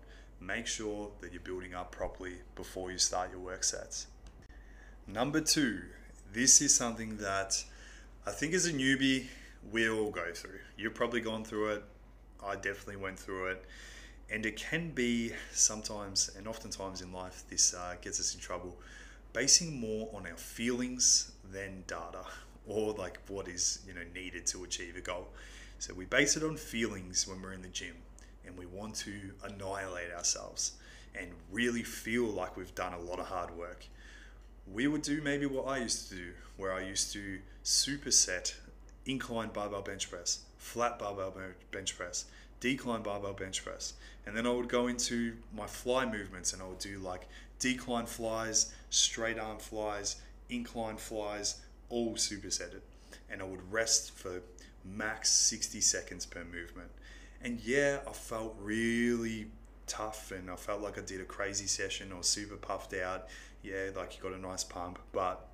Make 0.40 0.66
sure 0.66 1.10
that 1.22 1.32
you're 1.32 1.40
building 1.40 1.74
up 1.74 1.90
properly 1.90 2.34
before 2.54 2.92
you 2.92 2.98
start 2.98 3.30
your 3.30 3.40
work 3.40 3.64
sets. 3.64 4.06
Number 5.06 5.40
two, 5.40 5.80
this 6.32 6.60
is 6.60 6.74
something 6.74 7.16
that 7.16 7.64
I 8.26 8.30
think 8.30 8.52
as 8.52 8.66
a 8.66 8.72
newbie, 8.72 9.26
we 9.72 9.88
all 9.88 10.10
go 10.10 10.32
through. 10.34 10.58
You've 10.76 10.94
probably 10.94 11.22
gone 11.22 11.42
through 11.42 11.72
it. 11.72 11.84
I 12.44 12.56
definitely 12.56 12.96
went 12.96 13.18
through 13.18 13.46
it. 13.46 13.64
And 14.30 14.44
it 14.44 14.56
can 14.56 14.90
be 14.90 15.32
sometimes, 15.52 16.30
and 16.36 16.46
oftentimes 16.46 17.00
in 17.00 17.10
life, 17.12 17.44
this 17.48 17.72
uh, 17.72 17.94
gets 18.02 18.20
us 18.20 18.34
in 18.34 18.40
trouble, 18.40 18.76
basing 19.32 19.80
more 19.80 20.10
on 20.14 20.26
our 20.26 20.36
feelings 20.36 21.32
than 21.52 21.84
data 21.86 22.24
or 22.66 22.92
like 22.92 23.18
what 23.28 23.48
is 23.48 23.80
you 23.86 23.94
know 23.94 24.00
needed 24.14 24.46
to 24.46 24.64
achieve 24.64 24.96
a 24.96 25.00
goal. 25.00 25.28
So 25.78 25.92
we 25.94 26.04
base 26.04 26.36
it 26.36 26.42
on 26.42 26.56
feelings 26.56 27.26
when 27.28 27.42
we're 27.42 27.52
in 27.52 27.62
the 27.62 27.68
gym 27.68 27.96
and 28.46 28.56
we 28.56 28.66
want 28.66 28.94
to 28.96 29.12
annihilate 29.42 30.12
ourselves 30.12 30.72
and 31.14 31.28
really 31.50 31.82
feel 31.82 32.24
like 32.24 32.56
we've 32.56 32.74
done 32.74 32.92
a 32.92 32.98
lot 32.98 33.18
of 33.18 33.26
hard 33.26 33.56
work. 33.56 33.86
We 34.72 34.86
would 34.86 35.02
do 35.02 35.20
maybe 35.22 35.46
what 35.46 35.66
I 35.66 35.78
used 35.78 36.08
to 36.08 36.16
do, 36.16 36.32
where 36.56 36.72
I 36.72 36.80
used 36.80 37.12
to 37.12 37.38
superset 37.64 38.54
incline 39.06 39.50
barbell 39.52 39.82
bench 39.82 40.10
press, 40.10 40.40
flat 40.58 40.98
barbell 40.98 41.34
bench 41.70 41.96
press, 41.96 42.24
decline 42.60 43.02
barbell 43.02 43.34
bench 43.34 43.62
press. 43.64 43.94
And 44.26 44.36
then 44.36 44.46
I 44.46 44.50
would 44.50 44.68
go 44.68 44.86
into 44.86 45.36
my 45.54 45.66
fly 45.66 46.06
movements 46.06 46.52
and 46.52 46.62
I 46.62 46.66
would 46.66 46.78
do 46.78 46.98
like 46.98 47.28
decline 47.58 48.06
flies, 48.06 48.72
straight 48.90 49.38
arm 49.38 49.58
flies, 49.58 50.16
incline 50.48 50.96
flies, 50.96 51.60
all 51.88 52.14
supersetted. 52.14 52.80
And 53.30 53.40
I 53.40 53.44
would 53.44 53.72
rest 53.72 54.12
for 54.12 54.42
max 54.84 55.30
60 55.30 55.80
seconds 55.80 56.26
per 56.26 56.44
movement. 56.44 56.90
And 57.40 57.60
yeah, 57.60 58.00
I 58.08 58.12
felt 58.12 58.56
really 58.60 59.46
tough 59.86 60.32
and 60.32 60.50
I 60.50 60.56
felt 60.56 60.80
like 60.80 60.98
I 60.98 61.02
did 61.02 61.20
a 61.20 61.24
crazy 61.24 61.66
session 61.66 62.12
or 62.12 62.22
super 62.22 62.56
puffed 62.56 62.94
out. 62.94 63.28
Yeah, 63.62 63.90
like 63.96 64.16
you 64.16 64.22
got 64.22 64.32
a 64.32 64.40
nice 64.40 64.64
pump. 64.64 64.98
But 65.12 65.46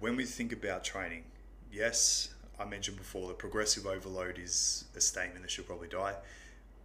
when 0.00 0.16
we 0.16 0.24
think 0.24 0.52
about 0.52 0.84
training, 0.84 1.24
yes, 1.72 2.34
I 2.58 2.64
mentioned 2.64 2.96
before 2.96 3.28
that 3.28 3.38
progressive 3.38 3.86
overload 3.86 4.38
is 4.38 4.84
a 4.96 5.00
statement 5.00 5.42
that 5.42 5.50
should 5.50 5.66
probably 5.66 5.88
die, 5.88 6.14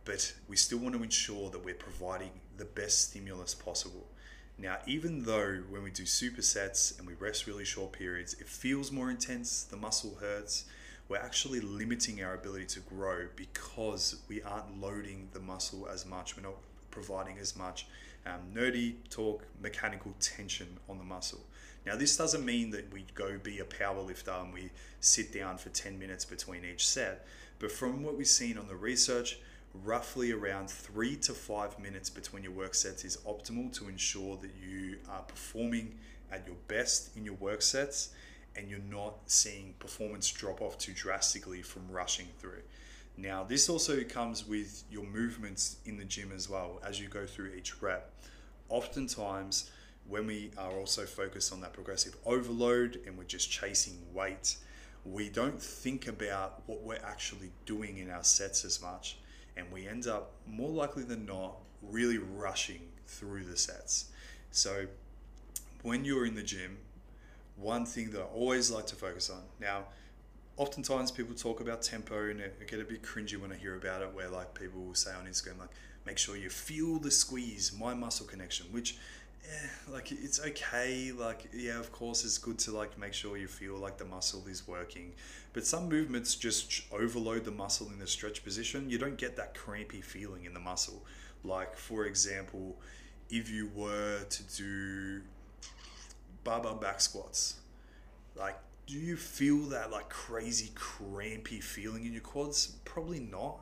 but 0.05 0.33
we 0.47 0.55
still 0.55 0.79
want 0.79 0.95
to 0.95 1.03
ensure 1.03 1.49
that 1.49 1.63
we're 1.63 1.73
providing 1.73 2.31
the 2.57 2.65
best 2.65 3.09
stimulus 3.09 3.53
possible. 3.53 4.07
Now, 4.63 4.77
even 4.87 5.23
though 5.23 5.61
when 5.69 5.83
we 5.83 5.91
do 5.91 6.03
supersets 6.03 6.97
and 6.97 7.05
we 7.05 7.15
rest 7.15 7.47
really 7.47 7.65
short 7.65 7.91
periods, 7.91 8.33
it 8.35 8.47
feels 8.47 8.93
more 8.93 9.11
intense, 9.11 9.63
the 9.63 9.75
muscle 9.75 10.15
hurts, 10.21 10.63
we're 11.09 11.17
actually 11.17 11.59
limiting 11.59 12.23
our 12.23 12.33
ability 12.33 12.67
to 12.67 12.79
grow 12.79 13.27
because 13.35 14.21
we 14.29 14.41
aren't 14.41 14.79
loading 14.79 15.27
the 15.33 15.41
muscle 15.41 15.85
as 15.91 16.05
much. 16.05 16.37
We're 16.37 16.43
not 16.43 16.55
providing 16.91 17.39
as 17.39 17.57
much 17.57 17.87
um, 18.25 18.39
nerdy 18.55 18.95
talk, 19.09 19.43
mechanical 19.61 20.13
tension 20.21 20.77
on 20.87 20.97
the 20.97 21.03
muscle. 21.03 21.41
Now, 21.85 21.97
this 21.97 22.15
doesn't 22.15 22.45
mean 22.45 22.69
that 22.71 22.93
we 22.93 23.05
go 23.15 23.37
be 23.37 23.59
a 23.59 23.65
power 23.65 23.99
lifter 23.99 24.31
and 24.31 24.53
we 24.53 24.69
sit 25.01 25.33
down 25.33 25.57
for 25.57 25.71
10 25.71 25.99
minutes 25.99 26.23
between 26.23 26.63
each 26.63 26.87
set, 26.87 27.27
but 27.59 27.69
from 27.69 28.01
what 28.01 28.17
we've 28.17 28.25
seen 28.25 28.57
on 28.57 28.69
the 28.69 28.77
research, 28.77 29.39
roughly 29.73 30.31
around 30.31 30.69
three 30.69 31.15
to 31.15 31.33
five 31.33 31.79
minutes 31.79 32.09
between 32.09 32.43
your 32.43 32.51
work 32.51 32.75
sets 32.75 33.03
is 33.03 33.17
optimal 33.25 33.73
to 33.73 33.89
ensure 33.89 34.37
that 34.37 34.51
you 34.61 34.97
are 35.09 35.21
performing 35.23 35.95
at 36.31 36.45
your 36.45 36.55
best 36.67 37.15
in 37.17 37.25
your 37.25 37.35
work 37.35 37.61
sets 37.61 38.09
and 38.55 38.69
you're 38.69 38.79
not 38.79 39.15
seeing 39.25 39.73
performance 39.79 40.29
drop 40.29 40.61
off 40.61 40.77
too 40.77 40.93
drastically 40.93 41.61
from 41.61 41.89
rushing 41.89 42.27
through. 42.39 42.61
Now, 43.17 43.43
this 43.43 43.69
also 43.69 44.03
comes 44.03 44.47
with 44.47 44.83
your 44.91 45.03
movements 45.05 45.77
in 45.85 45.97
the 45.97 46.05
gym 46.05 46.31
as 46.33 46.49
well 46.49 46.79
as 46.85 46.99
you 46.99 47.07
go 47.07 47.25
through 47.25 47.51
each 47.57 47.81
rep. 47.81 48.11
Oftentimes, 48.69 49.69
when 50.07 50.27
we 50.27 50.51
are 50.57 50.71
also 50.71 51.05
focused 51.05 51.53
on 51.53 51.61
that 51.61 51.73
progressive 51.73 52.15
overload 52.25 52.99
and 53.05 53.17
we're 53.17 53.23
just 53.23 53.49
chasing 53.49 53.97
weight, 54.13 54.57
we 55.05 55.29
don't 55.29 55.61
think 55.61 56.07
about 56.07 56.63
what 56.65 56.81
we're 56.81 56.95
actually 57.03 57.51
doing 57.65 57.97
in 57.97 58.09
our 58.09 58.23
sets 58.23 58.65
as 58.65 58.81
much. 58.81 59.17
And 59.55 59.71
we 59.71 59.87
end 59.87 60.07
up 60.07 60.31
more 60.47 60.69
likely 60.69 61.03
than 61.03 61.25
not 61.25 61.57
really 61.81 62.17
rushing 62.17 62.81
through 63.05 63.45
the 63.45 63.57
sets. 63.57 64.05
So, 64.51 64.87
when 65.83 66.05
you're 66.05 66.25
in 66.25 66.35
the 66.35 66.43
gym, 66.43 66.77
one 67.57 67.85
thing 67.85 68.11
that 68.11 68.21
I 68.21 68.25
always 68.25 68.71
like 68.71 68.87
to 68.87 68.95
focus 68.95 69.29
on. 69.29 69.41
Now, 69.59 69.85
oftentimes 70.57 71.11
people 71.11 71.35
talk 71.35 71.59
about 71.59 71.81
tempo 71.81 72.29
and 72.29 72.41
I 72.41 72.63
get 72.65 72.79
a 72.79 72.83
bit 72.83 73.03
cringy 73.03 73.37
when 73.37 73.51
I 73.51 73.55
hear 73.55 73.75
about 73.75 74.01
it 74.01 74.13
where 74.13 74.29
like 74.29 74.53
people 74.53 74.81
will 74.81 74.95
say 74.95 75.11
on 75.11 75.25
Instagram 75.25 75.59
like 75.59 75.69
make 76.05 76.17
sure 76.17 76.35
you 76.35 76.49
feel 76.49 76.99
the 76.99 77.11
squeeze, 77.11 77.71
mind 77.77 77.99
muscle 77.99 78.25
connection, 78.25 78.67
which 78.71 78.97
eh, 79.49 79.67
like 79.91 80.11
it's 80.11 80.39
okay 80.39 81.11
like 81.11 81.49
yeah 81.53 81.79
of 81.79 81.91
course 81.91 82.23
it's 82.23 82.37
good 82.37 82.57
to 82.59 82.71
like 82.71 82.97
make 82.97 83.13
sure 83.13 83.37
you 83.37 83.47
feel 83.47 83.75
like 83.77 83.97
the 83.97 84.05
muscle 84.05 84.43
is 84.47 84.67
working 84.67 85.13
but 85.53 85.65
some 85.65 85.89
movements 85.89 86.35
just 86.35 86.81
overload 86.91 87.43
the 87.43 87.51
muscle 87.51 87.87
in 87.87 87.99
the 87.99 88.07
stretch 88.07 88.43
position 88.43 88.89
you 88.89 88.97
don't 88.97 89.17
get 89.17 89.35
that 89.35 89.53
crampy 89.53 90.01
feeling 90.01 90.45
in 90.45 90.53
the 90.53 90.59
muscle 90.59 91.03
like 91.43 91.75
for 91.75 92.05
example 92.05 92.77
if 93.29 93.49
you 93.49 93.69
were 93.75 94.23
to 94.29 94.43
do 94.55 95.21
barbell 96.43 96.75
back 96.75 97.01
squats. 97.01 97.55
Like, 98.35 98.57
do 98.87 98.95
you 98.95 99.15
feel 99.15 99.59
that 99.69 99.91
like 99.91 100.09
crazy 100.09 100.71
crampy 100.75 101.59
feeling 101.59 102.05
in 102.05 102.13
your 102.13 102.21
quads? 102.21 102.75
Probably 102.85 103.19
not. 103.19 103.59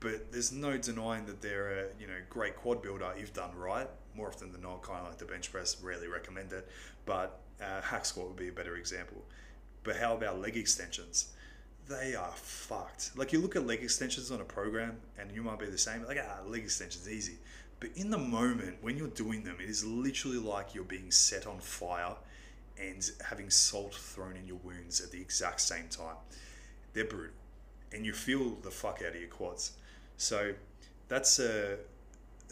But 0.00 0.30
there's 0.32 0.52
no 0.52 0.76
denying 0.76 1.26
that 1.26 1.42
they're 1.42 1.70
a 1.70 1.84
you 2.00 2.06
know 2.06 2.14
great 2.28 2.56
quad 2.56 2.82
builder 2.82 3.12
if 3.16 3.32
done 3.32 3.54
right. 3.56 3.88
More 4.18 4.28
often 4.28 4.52
than 4.52 4.62
not, 4.62 4.82
kind 4.82 4.98
of 4.98 5.06
like 5.06 5.18
the 5.18 5.24
bench 5.24 5.52
press, 5.52 5.80
rarely 5.80 6.08
recommend 6.08 6.52
it. 6.52 6.68
But 7.06 7.40
uh, 7.62 7.80
hack 7.80 8.04
squat 8.04 8.26
would 8.26 8.36
be 8.36 8.48
a 8.48 8.52
better 8.52 8.76
example. 8.76 9.22
But 9.84 9.96
how 9.96 10.14
about 10.14 10.40
leg 10.40 10.56
extensions? 10.56 11.28
They 11.88 12.16
are 12.16 12.32
fucked. 12.34 13.12
Like 13.16 13.32
you 13.32 13.40
look 13.40 13.54
at 13.54 13.64
leg 13.64 13.82
extensions 13.82 14.32
on 14.32 14.40
a 14.40 14.44
program, 14.44 14.96
and 15.18 15.30
you 15.30 15.42
might 15.42 15.60
be 15.60 15.66
the 15.66 15.78
same. 15.78 16.04
Like 16.04 16.18
ah, 16.20 16.42
leg 16.46 16.64
extensions 16.64 17.08
easy. 17.08 17.38
But 17.80 17.90
in 17.94 18.10
the 18.10 18.18
moment 18.18 18.78
when 18.80 18.98
you're 18.98 19.06
doing 19.06 19.44
them, 19.44 19.56
it 19.62 19.68
is 19.68 19.84
literally 19.84 20.38
like 20.38 20.74
you're 20.74 20.84
being 20.84 21.12
set 21.12 21.46
on 21.46 21.60
fire 21.60 22.16
and 22.76 23.08
having 23.28 23.50
salt 23.50 23.94
thrown 23.94 24.36
in 24.36 24.46
your 24.46 24.58
wounds 24.64 25.00
at 25.00 25.12
the 25.12 25.20
exact 25.20 25.60
same 25.60 25.88
time. 25.88 26.16
They're 26.92 27.04
brutal. 27.04 27.34
And 27.92 28.04
you 28.04 28.12
feel 28.12 28.56
the 28.62 28.70
fuck 28.70 29.00
out 29.06 29.14
of 29.14 29.20
your 29.20 29.30
quads. 29.30 29.72
So 30.16 30.52
that's 31.08 31.38
a, 31.38 31.76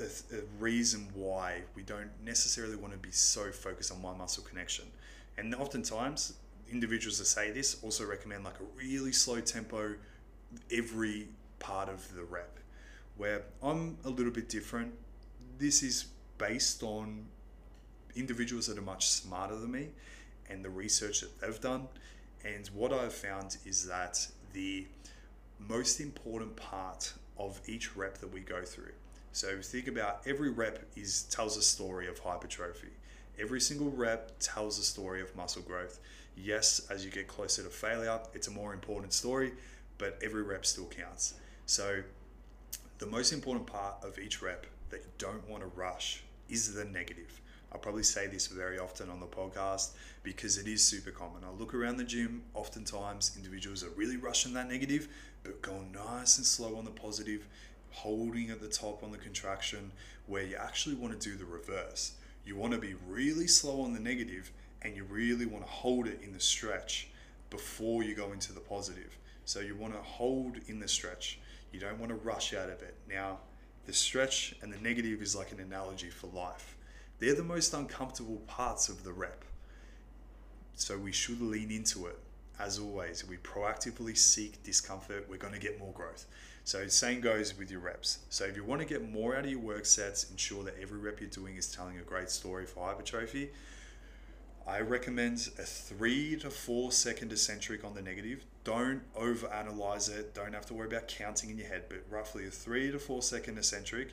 a, 0.01 0.41
reason 0.59 1.09
why 1.15 1.63
we 1.75 1.83
don't 1.83 2.11
necessarily 2.25 2.77
want 2.77 2.93
to 2.93 2.99
be 2.99 3.13
so 3.13 3.51
focused 3.51 3.93
on 3.93 4.03
mind 4.03 4.19
muscle 4.19 4.45
connection. 4.45 4.85
And 5.39 5.55
oftentimes, 5.55 6.35
individuals 6.71 7.19
that 7.19 7.27
say 7.27 7.51
this 7.51 7.83
also 7.83 8.05
recommend 8.05 8.45
like 8.45 8.59
a 8.61 8.79
really 8.79 9.13
slow 9.13 9.41
tempo 9.41 9.95
every 10.73 11.29
part 11.59 11.89
of 11.89 12.15
the 12.15 12.25
rep. 12.25 12.59
Where 13.17 13.43
I'm 13.63 13.97
a 14.05 14.11
little 14.11 14.33
bit 14.33 14.49
different. 14.49 14.93
This 15.59 15.83
is 15.83 16.07
based 16.39 16.83
on 16.83 17.27
individuals 18.15 18.67
that 18.67 18.79
are 18.79 18.83
much 18.83 19.09
smarter 19.09 19.57
than 19.57 19.73
me 19.73 19.89
and 20.49 20.65
the 20.65 20.71
research 20.71 21.21
that 21.21 21.41
they've 21.41 21.61
done. 21.61 21.89
And 22.45 22.67
what 22.69 22.93
I've 22.93 23.15
found 23.15 23.57
is 23.65 23.87
that 23.87 24.27
the 24.53 24.87
most 25.59 26.01
important 26.01 26.57
part 26.57 27.13
of 27.39 27.61
each 27.67 27.97
rep 27.97 28.19
that 28.19 28.33
we 28.33 28.41
go 28.41 28.63
through. 28.63 28.93
So 29.37 29.61
think 29.61 29.87
about 29.87 30.23
every 30.25 30.49
rep 30.49 30.83
is 30.97 31.25
tells 31.25 31.59
a 31.59 31.63
story 31.63 32.09
of 32.09 32.19
hypertrophy. 32.19 32.89
Every 33.39 33.61
single 33.61 33.91
rep 33.91 34.33
tells 34.41 34.79
a 34.79 34.83
story 34.83 35.21
of 35.21 35.37
muscle 35.37 35.61
growth. 35.61 36.01
Yes, 36.39 36.87
as 36.89 37.05
you 37.05 37.11
get 37.11 37.29
closer 37.29 37.63
to 37.63 37.69
failure, 37.69 38.19
it's 38.33 38.49
a 38.49 38.51
more 38.51 38.73
important 38.73 39.13
story, 39.13 39.53
but 39.99 40.19
every 40.25 40.43
rep 40.43 40.65
still 40.65 40.87
counts. 40.87 41.35
So 41.67 42.03
the 42.97 43.05
most 43.05 43.35
important 43.35 43.67
part 43.67 43.97
of 44.03 44.19
each 44.19 44.41
rep 44.41 44.65
that 44.89 45.01
you 45.01 45.11
don't 45.19 45.47
want 45.51 45.63
to 45.63 45.69
rush 45.79 46.23
is 46.49 46.73
the 46.73 46.87
negative. 46.87 47.43
I 47.71 47.77
probably 47.77 48.05
say 48.05 48.29
this 48.29 48.47
very 48.47 48.79
often 48.79 49.11
on 49.11 49.21
the 49.21 49.27
podcast 49.27 49.91
because 50.23 50.57
it 50.57 50.67
is 50.67 50.83
super 50.83 51.11
common. 51.11 51.45
I 51.45 51.51
look 51.51 51.75
around 51.75 51.99
the 51.99 52.05
gym, 52.05 52.45
oftentimes 52.55 53.33
individuals 53.37 53.85
are 53.85 53.91
really 53.97 54.17
rushing 54.17 54.55
that 54.55 54.71
negative, 54.71 55.09
but 55.43 55.61
going 55.61 55.93
nice 55.93 56.39
and 56.39 56.47
slow 56.47 56.79
on 56.79 56.87
the 56.87 56.91
positive, 56.91 57.47
holding 57.97 58.51
at 58.51 58.61
the 58.61 58.69
top 58.69 59.03
on 59.03 59.11
the 59.11 59.17
contraction, 59.17 59.91
where 60.27 60.43
you 60.43 60.55
actually 60.55 60.95
want 60.95 61.19
to 61.19 61.31
do 61.31 61.35
the 61.35 61.47
reverse. 61.47 62.13
You 62.45 62.55
want 62.55 62.75
to 62.75 62.79
be 62.79 62.95
really 63.09 63.47
slow 63.47 63.81
on 63.81 63.95
the 63.95 64.01
negative 64.01 64.53
and 64.83 64.95
you 64.95 65.05
really 65.05 65.47
want 65.47 65.65
to 65.65 65.71
hold 65.71 66.07
it 66.07 66.21
in 66.23 66.35
the 66.35 66.41
stretch 66.41 67.09
before 67.49 68.03
you 68.03 68.15
go 68.15 68.33
into 68.33 68.53
the 68.53 68.61
positive. 68.61 69.17
So 69.47 69.61
you 69.61 69.75
want 69.75 69.95
to 69.95 70.01
hold 70.01 70.59
in 70.69 70.79
the 70.79 70.87
stretch. 70.87 71.39
You 71.73 71.81
don't 71.81 71.99
want 71.99 72.11
to 72.11 72.17
rush 72.17 72.53
out 72.53 72.69
of 72.69 72.83
it. 72.83 72.95
Now, 73.09 73.39
the 73.87 73.95
stretch 73.95 74.55
and 74.61 74.71
the 74.71 74.79
negative 74.79 75.23
is 75.23 75.35
like 75.35 75.51
an 75.53 75.61
analogy 75.61 76.11
for 76.11 76.27
life. 76.29 76.77
They're 77.19 77.35
the 77.35 77.43
most 77.43 77.73
uncomfortable 77.73 78.43
parts 78.47 78.91
of 78.91 79.05
the 79.05 79.13
rep. 79.13 79.43
So 80.75 80.99
we 80.99 81.13
should 81.13 81.41
lean 81.41 81.71
into 81.71 82.07
it. 82.07 82.19
As 82.59 82.79
always, 82.79 83.27
we 83.27 83.39
proactively 83.39 84.17
seek 84.17 84.63
discomfort, 84.63 85.27
we're 85.29 85.39
going 85.39 85.55
to 85.55 85.59
get 85.59 85.79
more 85.79 85.93
growth. 85.93 86.27
So, 86.67 86.89
same 86.89 87.21
goes 87.21 87.57
with 87.57 87.71
your 87.71 87.79
reps. 87.79 88.19
So, 88.29 88.45
if 88.45 88.57
you 88.57 88.65
want 88.65 88.83
to 88.83 88.89
get 88.89 89.09
more 89.09 89.37
out 89.37 89.45
of 89.45 89.51
your 89.53 89.61
work 89.61 89.87
sets, 89.87 90.29
ensure 90.33 90.65
that 90.65 90.75
every 90.83 90.99
rep 90.99 91.21
you're 91.21 91.31
doing 91.31 91.57
is 91.57 91.69
telling 91.69 91.97
a 91.99 92.03
great 92.03 92.29
story 92.29 92.67
for 92.67 92.85
hypertrophy. 92.85 93.51
I 94.67 94.81
recommend 94.81 95.49
a 95.61 95.63
three 95.63 96.35
to 96.41 96.51
four 96.51 96.91
second 96.91 97.31
eccentric 97.31 97.85
on 97.85 97.95
the 97.95 98.03
negative. 98.03 98.45
Don't 98.65 99.03
overanalyze 99.15 100.13
it. 100.13 100.35
Don't 100.35 100.55
have 100.55 100.67
to 100.67 100.75
worry 100.75 100.89
about 100.89 101.07
counting 101.07 101.51
in 101.51 101.59
your 101.59 101.69
head, 101.69 101.85
but 101.89 102.03
roughly 102.11 102.49
a 102.49 102.51
three 102.51 102.91
to 102.91 102.99
four 102.99 103.23
second 103.23 103.59
eccentric, 103.59 104.09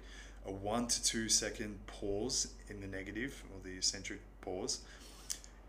a 0.46 0.52
one 0.52 0.88
to 0.90 1.04
two 1.04 1.30
second 1.30 1.80
pause 1.88 2.54
in 2.70 2.82
the 2.82 2.88
negative 2.88 3.44
or 3.52 3.68
the 3.68 3.78
eccentric 3.78 4.20
pause, 4.42 4.82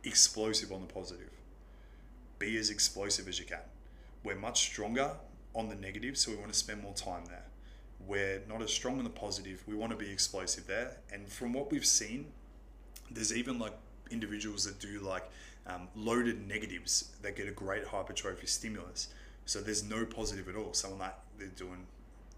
explosive 0.05 0.71
on 0.71 0.83
the 0.83 0.93
positive. 0.93 1.31
Be 2.39 2.59
as 2.59 2.69
explosive 2.69 3.27
as 3.27 3.39
you 3.39 3.47
can. 3.47 3.61
We're 4.23 4.37
much 4.37 4.61
stronger 4.61 5.13
on 5.55 5.69
the 5.69 5.75
negative, 5.75 6.17
so 6.17 6.31
we 6.31 6.37
want 6.37 6.53
to 6.53 6.59
spend 6.59 6.83
more 6.83 6.95
time 6.95 7.25
there. 7.27 7.45
We're 8.07 8.43
not 8.49 8.61
as 8.61 8.73
strong 8.73 8.99
on 8.99 9.05
the 9.05 9.11
positive, 9.11 9.63
we 9.67 9.75
want 9.75 9.93
to 9.93 9.97
be 9.97 10.11
explosive 10.11 10.67
there. 10.67 10.97
And 11.13 11.29
from 11.29 11.53
what 11.53 11.71
we've 11.71 11.87
seen, 11.87 12.27
there's 13.11 13.35
even 13.35 13.59
like 13.59 13.75
individuals 14.11 14.65
that 14.65 14.81
do 14.81 15.01
like 15.01 15.25
um, 15.67 15.89
loaded 15.95 16.47
negatives 16.47 17.11
that 17.23 17.37
get 17.37 17.49
a 17.49 17.53
great 17.53 17.85
hypertrophy 17.87 18.47
stimulus. 18.47 19.09
So 19.47 19.61
there's 19.61 19.83
no 19.85 20.05
positive 20.05 20.49
at 20.49 20.57
all. 20.57 20.73
Someone 20.73 21.01
like 21.01 21.15
they're 21.39 21.49
doing, 21.49 21.87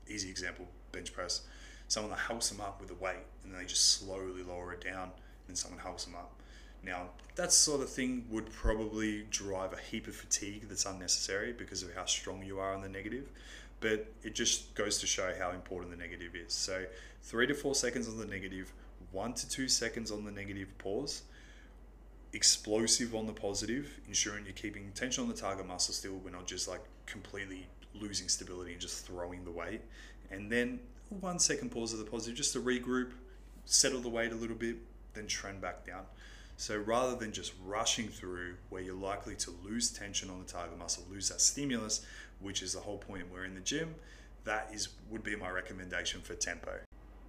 easy 0.08 0.30
example, 0.30 0.66
bench 0.92 1.12
press. 1.12 1.42
Someone 1.88 2.10
that 2.10 2.18
helps 2.18 2.50
them 2.50 2.60
up 2.60 2.80
with 2.80 2.88
the 2.88 2.94
weight 2.94 3.24
and 3.42 3.52
then 3.52 3.60
they 3.60 3.66
just 3.66 3.88
slowly 3.90 4.42
lower 4.42 4.72
it 4.72 4.84
down, 4.84 5.10
and 5.48 5.56
someone 5.56 5.80
helps 5.80 6.04
them 6.04 6.14
up. 6.14 6.40
Now, 6.86 7.08
that 7.34 7.52
sort 7.52 7.82
of 7.82 7.90
thing 7.90 8.24
would 8.30 8.50
probably 8.52 9.26
drive 9.30 9.72
a 9.72 9.76
heap 9.78 10.06
of 10.06 10.14
fatigue 10.14 10.68
that's 10.68 10.86
unnecessary 10.86 11.52
because 11.52 11.82
of 11.82 11.92
how 11.94 12.04
strong 12.04 12.44
you 12.44 12.60
are 12.60 12.72
on 12.72 12.80
the 12.80 12.88
negative. 12.88 13.28
But 13.80 14.06
it 14.22 14.34
just 14.34 14.74
goes 14.74 14.98
to 15.00 15.06
show 15.06 15.34
how 15.38 15.50
important 15.50 15.90
the 15.90 15.98
negative 15.98 16.34
is. 16.34 16.52
So, 16.52 16.86
three 17.22 17.46
to 17.48 17.54
four 17.54 17.74
seconds 17.74 18.08
on 18.08 18.16
the 18.16 18.24
negative, 18.24 18.72
one 19.10 19.34
to 19.34 19.48
two 19.48 19.68
seconds 19.68 20.10
on 20.10 20.24
the 20.24 20.30
negative 20.30 20.68
pause, 20.78 21.22
explosive 22.32 23.14
on 23.14 23.26
the 23.26 23.32
positive, 23.32 24.00
ensuring 24.06 24.44
you're 24.44 24.54
keeping 24.54 24.92
tension 24.94 25.22
on 25.24 25.28
the 25.28 25.34
target 25.34 25.66
muscle 25.66 25.92
still. 25.92 26.14
We're 26.24 26.30
not 26.30 26.46
just 26.46 26.68
like 26.68 26.80
completely 27.04 27.66
losing 27.94 28.28
stability 28.28 28.72
and 28.72 28.80
just 28.80 29.06
throwing 29.06 29.44
the 29.44 29.50
weight. 29.50 29.80
And 30.30 30.50
then 30.50 30.78
one 31.20 31.38
second 31.38 31.70
pause 31.70 31.92
of 31.92 31.98
the 31.98 32.04
positive 32.04 32.36
just 32.36 32.52
to 32.52 32.60
regroup, 32.60 33.10
settle 33.64 34.00
the 34.00 34.08
weight 34.08 34.32
a 34.32 34.36
little 34.36 34.56
bit, 34.56 34.76
then 35.14 35.26
trend 35.26 35.60
back 35.60 35.84
down. 35.84 36.04
So 36.56 36.76
rather 36.78 37.16
than 37.16 37.32
just 37.32 37.52
rushing 37.64 38.08
through 38.08 38.54
where 38.70 38.80
you're 38.80 38.94
likely 38.94 39.34
to 39.36 39.52
lose 39.62 39.90
tension 39.90 40.30
on 40.30 40.38
the 40.38 40.50
target 40.50 40.78
muscle, 40.78 41.04
lose 41.10 41.28
that 41.28 41.40
stimulus, 41.40 42.04
which 42.40 42.62
is 42.62 42.72
the 42.72 42.80
whole 42.80 42.98
point 42.98 43.24
we're 43.30 43.44
in 43.44 43.54
the 43.54 43.60
gym, 43.60 43.94
that 44.44 44.70
is 44.72 44.88
would 45.10 45.22
be 45.22 45.36
my 45.36 45.50
recommendation 45.50 46.20
for 46.20 46.34
tempo. 46.34 46.78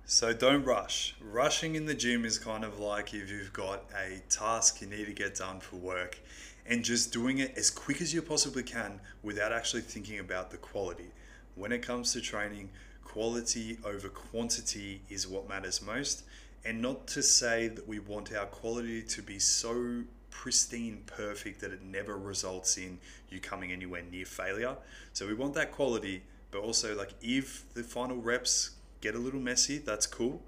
So 0.05 0.31
don't 0.31 0.63
rush. 0.63 1.15
Rushing 1.19 1.75
in 1.75 1.85
the 1.85 1.93
gym 1.93 2.23
is 2.23 2.39
kind 2.39 2.63
of 2.63 2.79
like 2.79 3.13
if 3.13 3.29
you've 3.29 3.51
got 3.51 3.83
a 3.93 4.21
task 4.29 4.79
you 4.79 4.87
need 4.87 5.05
to 5.05 5.11
get 5.11 5.35
done 5.35 5.59
for 5.59 5.75
work 5.75 6.17
and 6.65 6.83
just 6.83 7.11
doing 7.11 7.39
it 7.39 7.57
as 7.57 7.69
quick 7.69 8.01
as 8.01 8.13
you 8.13 8.21
possibly 8.21 8.63
can 8.63 9.01
without 9.23 9.51
actually 9.51 9.81
thinking 9.81 10.19
about 10.19 10.51
the 10.51 10.57
quality. 10.57 11.11
When 11.55 11.73
it 11.73 11.81
comes 11.81 12.13
to 12.13 12.21
training, 12.21 12.69
quality 13.03 13.79
over 13.83 14.07
quantity 14.07 15.01
is 15.09 15.27
what 15.27 15.49
matters 15.49 15.81
most. 15.81 16.23
And 16.65 16.81
not 16.81 17.07
to 17.07 17.23
say 17.23 17.69
that 17.69 17.87
we 17.87 17.99
want 17.99 18.33
our 18.35 18.45
quality 18.45 19.01
to 19.01 19.21
be 19.21 19.39
so 19.39 20.03
pristine, 20.29 21.01
perfect 21.05 21.61
that 21.61 21.71
it 21.71 21.81
never 21.81 22.17
results 22.17 22.77
in 22.77 22.99
you 23.29 23.39
coming 23.39 23.71
anywhere 23.71 24.03
near 24.11 24.25
failure. 24.25 24.75
So 25.13 25.25
we 25.27 25.33
want 25.33 25.53
that 25.55 25.71
quality, 25.71 26.23
but 26.51 26.59
also 26.59 26.95
like 26.95 27.13
if 27.21 27.65
the 27.73 27.83
final 27.83 28.17
reps 28.17 28.71
get 29.01 29.15
a 29.15 29.17
little 29.17 29.39
messy, 29.39 29.77
that's 29.77 30.05
cool. 30.05 30.41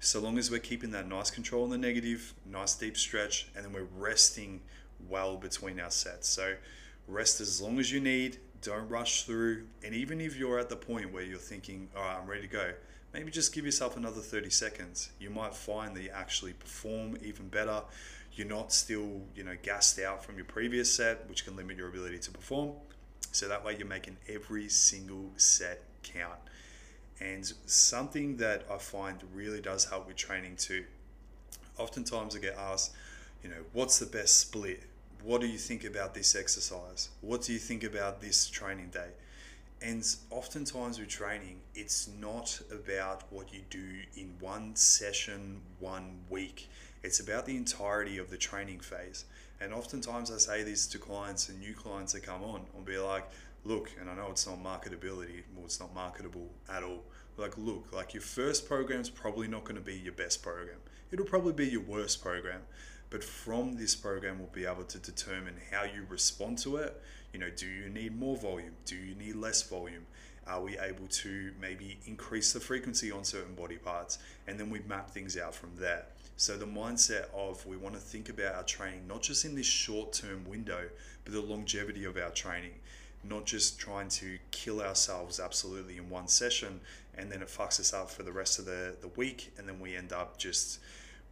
So 0.00 0.20
long 0.20 0.38
as 0.38 0.50
we're 0.50 0.60
keeping 0.60 0.90
that 0.92 1.08
nice 1.08 1.30
control 1.30 1.64
on 1.64 1.70
the 1.70 1.78
negative, 1.78 2.34
nice 2.44 2.74
deep 2.74 2.96
stretch, 2.96 3.48
and 3.56 3.64
then 3.64 3.72
we're 3.72 3.88
resting 3.96 4.60
well 5.08 5.36
between 5.36 5.80
our 5.80 5.90
sets. 5.90 6.28
So 6.28 6.54
rest 7.08 7.40
as 7.40 7.60
long 7.60 7.78
as 7.78 7.90
you 7.92 8.00
need, 8.00 8.38
don't 8.62 8.88
rush 8.88 9.24
through. 9.24 9.66
And 9.84 9.94
even 9.94 10.20
if 10.20 10.36
you're 10.36 10.58
at 10.58 10.68
the 10.68 10.76
point 10.76 11.12
where 11.12 11.22
you're 11.22 11.38
thinking, 11.38 11.88
all 11.96 12.02
right, 12.02 12.18
I'm 12.20 12.26
ready 12.26 12.42
to 12.42 12.48
go, 12.48 12.72
maybe 13.14 13.30
just 13.30 13.54
give 13.54 13.64
yourself 13.64 13.96
another 13.96 14.20
30 14.20 14.50
seconds. 14.50 15.10
You 15.20 15.30
might 15.30 15.54
find 15.54 15.96
that 15.96 16.02
you 16.02 16.10
actually 16.12 16.52
perform 16.52 17.16
even 17.22 17.46
better. 17.46 17.82
You're 18.34 18.48
not 18.48 18.72
still, 18.72 19.22
you 19.36 19.44
know, 19.44 19.56
gassed 19.62 20.00
out 20.00 20.24
from 20.24 20.34
your 20.34 20.44
previous 20.44 20.92
set, 20.92 21.28
which 21.28 21.44
can 21.44 21.54
limit 21.54 21.76
your 21.76 21.88
ability 21.88 22.18
to 22.18 22.30
perform. 22.32 22.72
So 23.30 23.46
that 23.48 23.64
way 23.64 23.76
you're 23.78 23.86
making 23.86 24.16
every 24.28 24.68
single 24.68 25.30
set 25.36 25.80
count. 26.02 26.40
And 27.20 27.50
something 27.66 28.36
that 28.38 28.64
I 28.70 28.78
find 28.78 29.18
really 29.32 29.60
does 29.60 29.84
help 29.84 30.08
with 30.08 30.16
training 30.16 30.56
too. 30.56 30.84
Oftentimes 31.78 32.34
I 32.34 32.40
get 32.40 32.56
asked, 32.58 32.92
you 33.44 33.48
know, 33.48 33.62
what's 33.72 34.00
the 34.00 34.06
best 34.06 34.40
split? 34.40 34.82
What 35.22 35.40
do 35.40 35.46
you 35.46 35.58
think 35.58 35.84
about 35.84 36.14
this 36.14 36.34
exercise? 36.34 37.10
What 37.20 37.42
do 37.42 37.52
you 37.52 37.60
think 37.60 37.84
about 37.84 38.20
this 38.20 38.48
training 38.48 38.88
day? 38.88 39.10
And 39.84 40.02
oftentimes 40.30 40.98
with 40.98 41.08
training, 41.08 41.60
it's 41.74 42.08
not 42.18 42.58
about 42.72 43.24
what 43.30 43.52
you 43.52 43.60
do 43.68 43.84
in 44.16 44.34
one 44.40 44.74
session, 44.74 45.60
one 45.78 46.20
week. 46.30 46.70
It's 47.02 47.20
about 47.20 47.44
the 47.44 47.54
entirety 47.54 48.16
of 48.16 48.30
the 48.30 48.38
training 48.38 48.80
phase. 48.80 49.26
And 49.60 49.74
oftentimes 49.74 50.30
I 50.30 50.38
say 50.38 50.62
this 50.62 50.86
to 50.86 50.98
clients 50.98 51.50
and 51.50 51.60
new 51.60 51.74
clients 51.74 52.14
that 52.14 52.22
come 52.22 52.42
on, 52.42 52.62
I'll 52.74 52.82
be 52.82 52.96
like, 52.96 53.28
look, 53.64 53.90
and 54.00 54.08
I 54.08 54.14
know 54.14 54.28
it's 54.30 54.46
not 54.46 54.64
marketability, 54.64 55.42
well, 55.54 55.66
it's 55.66 55.78
not 55.78 55.94
marketable 55.94 56.48
at 56.72 56.82
all. 56.82 57.02
Like, 57.36 57.58
look, 57.58 57.92
like 57.92 58.14
your 58.14 58.22
first 58.22 58.66
program 58.66 59.02
is 59.02 59.10
probably 59.10 59.48
not 59.48 59.64
going 59.64 59.76
to 59.76 59.82
be 59.82 59.96
your 59.96 60.14
best 60.14 60.42
program. 60.42 60.78
It'll 61.12 61.26
probably 61.26 61.52
be 61.52 61.66
your 61.66 61.82
worst 61.82 62.22
program. 62.22 62.62
But 63.10 63.22
from 63.22 63.76
this 63.76 63.94
program, 63.94 64.38
we'll 64.38 64.48
be 64.48 64.64
able 64.64 64.84
to 64.84 64.98
determine 64.98 65.54
how 65.70 65.84
you 65.84 66.06
respond 66.08 66.56
to 66.58 66.76
it. 66.76 67.00
You 67.34 67.40
know, 67.40 67.50
do 67.50 67.66
you 67.66 67.88
need 67.88 68.16
more 68.16 68.36
volume? 68.36 68.76
Do 68.84 68.94
you 68.94 69.16
need 69.16 69.34
less 69.34 69.60
volume? 69.64 70.06
Are 70.46 70.62
we 70.62 70.78
able 70.78 71.08
to 71.08 71.50
maybe 71.60 71.98
increase 72.06 72.52
the 72.52 72.60
frequency 72.60 73.10
on 73.10 73.24
certain 73.24 73.56
body 73.56 73.76
parts? 73.76 74.18
And 74.46 74.58
then 74.58 74.70
we 74.70 74.78
map 74.86 75.10
things 75.10 75.36
out 75.36 75.52
from 75.52 75.70
there. 75.76 76.06
So 76.36 76.56
the 76.56 76.66
mindset 76.66 77.24
of 77.34 77.66
we 77.66 77.76
want 77.76 77.96
to 77.96 78.00
think 78.00 78.28
about 78.28 78.54
our 78.54 78.62
training 78.62 79.08
not 79.08 79.22
just 79.22 79.44
in 79.44 79.56
this 79.56 79.66
short 79.66 80.12
term 80.12 80.44
window, 80.48 80.88
but 81.24 81.32
the 81.32 81.40
longevity 81.40 82.04
of 82.04 82.16
our 82.16 82.30
training. 82.30 82.74
Not 83.24 83.46
just 83.46 83.80
trying 83.80 84.10
to 84.10 84.38
kill 84.52 84.80
ourselves 84.80 85.40
absolutely 85.40 85.96
in 85.96 86.08
one 86.08 86.28
session 86.28 86.80
and 87.16 87.32
then 87.32 87.42
it 87.42 87.48
fucks 87.48 87.80
us 87.80 87.92
up 87.92 88.10
for 88.10 88.22
the 88.22 88.32
rest 88.32 88.60
of 88.60 88.64
the, 88.64 88.94
the 89.00 89.08
week 89.08 89.52
and 89.58 89.68
then 89.68 89.80
we 89.80 89.96
end 89.96 90.12
up 90.12 90.38
just 90.38 90.78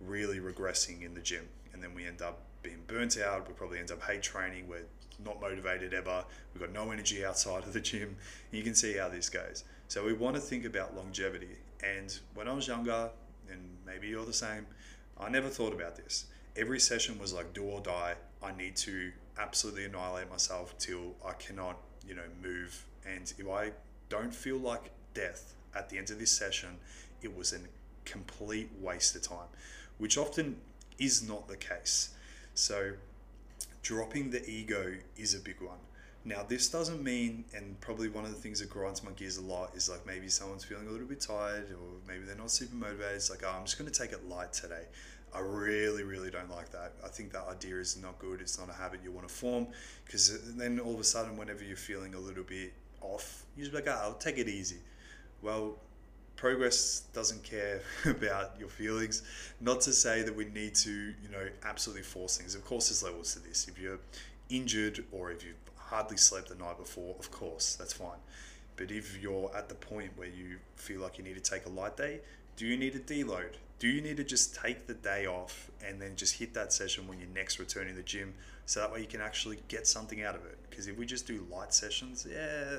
really 0.00 0.40
regressing 0.40 1.02
in 1.02 1.14
the 1.14 1.20
gym 1.20 1.46
and 1.72 1.80
then 1.80 1.94
we 1.94 2.04
end 2.04 2.22
up 2.22 2.40
being 2.64 2.82
burnt 2.88 3.16
out. 3.18 3.46
We 3.46 3.54
probably 3.54 3.78
end 3.78 3.92
up 3.92 4.02
hate 4.02 4.22
training. 4.22 4.66
We're 4.68 4.86
not 5.24 5.40
motivated 5.40 5.94
ever. 5.94 6.24
We've 6.52 6.62
got 6.62 6.72
no 6.72 6.90
energy 6.90 7.24
outside 7.24 7.64
of 7.64 7.72
the 7.72 7.80
gym. 7.80 8.16
You 8.50 8.62
can 8.62 8.74
see 8.74 8.96
how 8.96 9.08
this 9.08 9.28
goes. 9.28 9.64
So 9.88 10.04
we 10.04 10.12
want 10.12 10.36
to 10.36 10.40
think 10.40 10.64
about 10.64 10.96
longevity. 10.96 11.56
And 11.82 12.16
when 12.34 12.48
I 12.48 12.52
was 12.52 12.66
younger, 12.66 13.10
and 13.50 13.60
maybe 13.86 14.08
you're 14.08 14.24
the 14.24 14.32
same, 14.32 14.66
I 15.18 15.28
never 15.28 15.48
thought 15.48 15.72
about 15.72 15.96
this. 15.96 16.26
Every 16.56 16.80
session 16.80 17.18
was 17.18 17.32
like 17.32 17.52
do 17.52 17.64
or 17.64 17.80
die. 17.80 18.14
I 18.42 18.52
need 18.52 18.76
to 18.76 19.12
absolutely 19.38 19.84
annihilate 19.84 20.30
myself 20.30 20.76
till 20.78 21.14
I 21.24 21.32
cannot, 21.32 21.78
you 22.06 22.14
know, 22.14 22.22
move. 22.42 22.84
And 23.06 23.32
if 23.38 23.48
I 23.48 23.72
don't 24.08 24.34
feel 24.34 24.58
like 24.58 24.90
death 25.14 25.54
at 25.74 25.88
the 25.88 25.98
end 25.98 26.10
of 26.10 26.18
this 26.18 26.30
session, 26.30 26.70
it 27.22 27.34
was 27.36 27.52
a 27.52 27.58
complete 28.04 28.70
waste 28.80 29.14
of 29.16 29.22
time, 29.22 29.48
which 29.98 30.18
often 30.18 30.56
is 30.98 31.26
not 31.26 31.48
the 31.48 31.56
case. 31.56 32.10
So, 32.54 32.92
dropping 33.82 34.30
the 34.30 34.48
ego 34.48 34.94
is 35.16 35.34
a 35.34 35.40
big 35.40 35.60
one. 35.60 35.78
Now, 36.24 36.44
this 36.46 36.68
doesn't 36.70 37.02
mean, 37.02 37.44
and 37.54 37.80
probably 37.80 38.08
one 38.08 38.24
of 38.24 38.30
the 38.30 38.36
things 38.36 38.60
that 38.60 38.70
grinds 38.70 39.02
my 39.02 39.10
gears 39.12 39.38
a 39.38 39.42
lot 39.42 39.74
is 39.74 39.88
like 39.88 40.06
maybe 40.06 40.28
someone's 40.28 40.62
feeling 40.62 40.86
a 40.86 40.90
little 40.90 41.06
bit 41.06 41.20
tired 41.20 41.72
or 41.72 41.98
maybe 42.06 42.24
they're 42.24 42.36
not 42.36 42.50
super 42.50 42.76
motivated. 42.76 43.16
It's 43.16 43.28
like, 43.28 43.42
oh, 43.44 43.52
I'm 43.58 43.64
just 43.64 43.76
going 43.76 43.90
to 43.90 43.98
take 43.98 44.12
it 44.12 44.28
light 44.28 44.52
today. 44.52 44.84
I 45.34 45.40
really, 45.40 46.04
really 46.04 46.30
don't 46.30 46.50
like 46.50 46.70
that. 46.72 46.92
I 47.04 47.08
think 47.08 47.32
that 47.32 47.46
idea 47.48 47.76
is 47.76 47.96
not 48.00 48.18
good. 48.18 48.40
It's 48.40 48.58
not 48.58 48.68
a 48.68 48.72
habit 48.72 49.00
you 49.02 49.10
want 49.10 49.26
to 49.26 49.34
form 49.34 49.66
because 50.04 50.54
then 50.54 50.78
all 50.78 50.94
of 50.94 51.00
a 51.00 51.04
sudden, 51.04 51.36
whenever 51.36 51.64
you're 51.64 51.76
feeling 51.76 52.14
a 52.14 52.20
little 52.20 52.44
bit 52.44 52.72
off, 53.00 53.44
you 53.56 53.64
just 53.64 53.74
like, 53.74 53.88
oh, 53.88 53.98
I'll 54.00 54.14
take 54.14 54.38
it 54.38 54.48
easy. 54.48 54.78
Well, 55.40 55.76
progress 56.42 57.04
doesn't 57.12 57.40
care 57.44 57.80
about 58.04 58.58
your 58.58 58.68
feelings. 58.68 59.22
Not 59.60 59.80
to 59.82 59.92
say 59.92 60.22
that 60.22 60.34
we 60.34 60.46
need 60.46 60.74
to, 60.74 60.90
you 60.90 61.28
know, 61.30 61.46
absolutely 61.62 62.02
force 62.02 62.36
things. 62.36 62.56
Of 62.56 62.64
course, 62.64 62.88
there's 62.88 63.04
levels 63.04 63.34
to 63.34 63.38
this. 63.38 63.68
If 63.68 63.78
you're 63.78 64.00
injured 64.50 65.04
or 65.12 65.30
if 65.30 65.44
you've 65.44 65.54
hardly 65.76 66.16
slept 66.16 66.48
the 66.48 66.56
night 66.56 66.78
before, 66.78 67.14
of 67.20 67.30
course, 67.30 67.76
that's 67.76 67.92
fine. 67.92 68.18
But 68.74 68.90
if 68.90 69.22
you're 69.22 69.56
at 69.56 69.68
the 69.68 69.76
point 69.76 70.10
where 70.16 70.26
you 70.26 70.58
feel 70.74 71.00
like 71.00 71.16
you 71.16 71.22
need 71.22 71.36
to 71.36 71.50
take 71.50 71.64
a 71.64 71.68
light 71.68 71.96
day, 71.96 72.22
do 72.56 72.66
you 72.66 72.76
need 72.76 72.96
a 72.96 72.98
deload? 72.98 73.52
Do 73.78 73.86
you 73.86 74.00
need 74.00 74.16
to 74.16 74.24
just 74.24 74.56
take 74.56 74.88
the 74.88 74.94
day 74.94 75.26
off 75.26 75.70
and 75.86 76.02
then 76.02 76.16
just 76.16 76.40
hit 76.40 76.54
that 76.54 76.72
session 76.72 77.06
when 77.06 77.20
you're 77.20 77.28
next 77.28 77.60
returning 77.60 77.94
to 77.94 77.98
the 77.98 78.02
gym 78.02 78.34
so 78.66 78.80
that 78.80 78.92
way 78.92 79.00
you 79.00 79.06
can 79.06 79.20
actually 79.20 79.58
get 79.68 79.86
something 79.86 80.24
out 80.24 80.34
of 80.34 80.44
it? 80.44 80.58
Because 80.68 80.88
if 80.88 80.98
we 80.98 81.06
just 81.06 81.24
do 81.24 81.46
light 81.52 81.72
sessions, 81.72 82.26
yeah, 82.28 82.78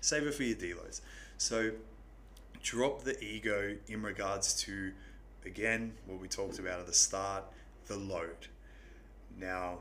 save 0.00 0.26
it 0.26 0.32
for 0.32 0.44
your 0.44 0.56
deloads. 0.56 1.02
So 1.36 1.72
drop 2.62 3.02
the 3.02 3.22
ego 3.22 3.76
in 3.88 4.02
regards 4.02 4.54
to, 4.62 4.92
again, 5.44 5.92
what 6.06 6.20
we 6.20 6.28
talked 6.28 6.58
about 6.58 6.80
at 6.80 6.86
the 6.86 6.92
start, 6.92 7.44
the 7.86 7.96
load. 7.96 8.48
Now, 9.38 9.78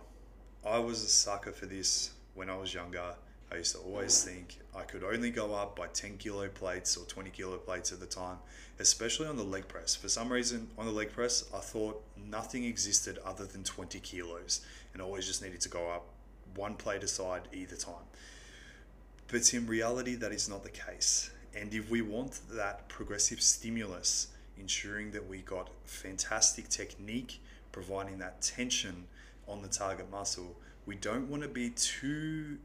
I 0.66 0.80
was 0.80 1.04
a 1.04 1.08
sucker 1.08 1.52
for 1.52 1.66
this 1.66 2.12
when 2.34 2.50
I 2.50 2.56
was 2.56 2.74
younger. 2.74 3.16
I 3.52 3.58
used 3.58 3.76
to 3.76 3.82
always 3.82 4.24
think 4.24 4.60
I 4.76 4.84
could 4.84 5.04
only 5.04 5.30
go 5.30 5.54
up 5.54 5.76
by 5.76 5.88
10 5.88 6.18
kilo 6.18 6.48
plates 6.48 6.96
or 6.96 7.06
20 7.06 7.30
kilo 7.32 7.58
plates 7.58 7.92
at 7.92 8.00
the 8.00 8.06
time, 8.06 8.38
especially 8.80 9.28
on 9.28 9.36
the 9.36 9.44
leg 9.44 9.68
press. 9.68 9.94
For 9.96 10.08
some 10.08 10.32
reason, 10.32 10.70
on 10.78 10.86
the 10.86 10.92
leg 10.92 11.12
press, 11.12 11.44
I 11.54 11.60
thought 11.60 12.02
nothing 12.30 12.64
existed 12.64 13.20
other 13.26 13.46
than 13.46 13.64
20 13.64 14.00
kilos 14.00 14.62
and 14.94 15.02
I 15.02 15.06
always 15.06 15.28
just 15.28 15.44
needed 15.44 15.62
to 15.62 15.70
go 15.70 15.90
up 15.90 16.06
one 16.56 16.76
plate 16.76 17.04
aside 17.04 17.42
either 17.54 17.76
time. 17.76 18.06
But 19.28 19.54
in 19.54 19.68
reality, 19.68 20.16
that 20.16 20.32
is 20.32 20.50
not 20.50 20.64
the 20.64 20.70
case. 20.70 21.32
And 21.56 21.74
if 21.74 21.90
we 21.90 22.02
want 22.02 22.40
that 22.52 22.88
progressive 22.88 23.42
stimulus, 23.42 24.28
ensuring 24.58 25.12
that 25.12 25.28
we 25.28 25.40
got 25.40 25.70
fantastic 25.86 26.70
technique, 26.70 27.42
providing 27.72 28.20
that 28.20 28.42
tension 28.42 29.06
on 29.48 29.62
the 29.62 29.68
target 29.68 30.10
muscle, 30.10 30.56
we 30.86 30.96
don't 30.96 31.30
want 31.30 31.44
to 31.44 31.50
be 31.50 31.70
too 31.72 32.58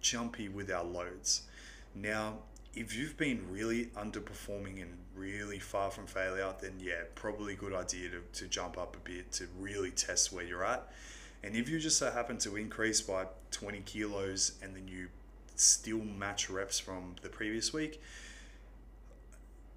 jumpy 0.00 0.48
with 0.48 0.70
our 0.70 0.84
loads. 0.84 1.42
Now, 1.94 2.38
if 2.74 2.94
you've 2.94 3.16
been 3.16 3.44
really 3.50 3.86
underperforming 3.96 4.80
and 4.80 4.96
really 5.14 5.58
far 5.58 5.90
from 5.90 6.06
failure, 6.06 6.54
then 6.60 6.74
yeah, 6.78 7.02
probably 7.14 7.54
good 7.54 7.74
idea 7.74 8.10
to, 8.10 8.22
to 8.40 8.48
jump 8.48 8.78
up 8.78 8.96
a 8.96 9.00
bit 9.00 9.32
to 9.32 9.46
really 9.58 9.90
test 9.90 10.32
where 10.32 10.44
you're 10.44 10.64
at. 10.64 10.88
And 11.42 11.56
if 11.56 11.68
you 11.68 11.80
just 11.80 11.98
so 11.98 12.10
happen 12.10 12.38
to 12.38 12.56
increase 12.56 13.00
by 13.00 13.26
20 13.50 13.80
kilos 13.80 14.52
and 14.62 14.76
then 14.76 14.86
you 14.86 15.08
still 15.60 15.98
match 15.98 16.50
reps 16.50 16.78
from 16.78 17.16
the 17.22 17.28
previous 17.28 17.72
week, 17.72 18.00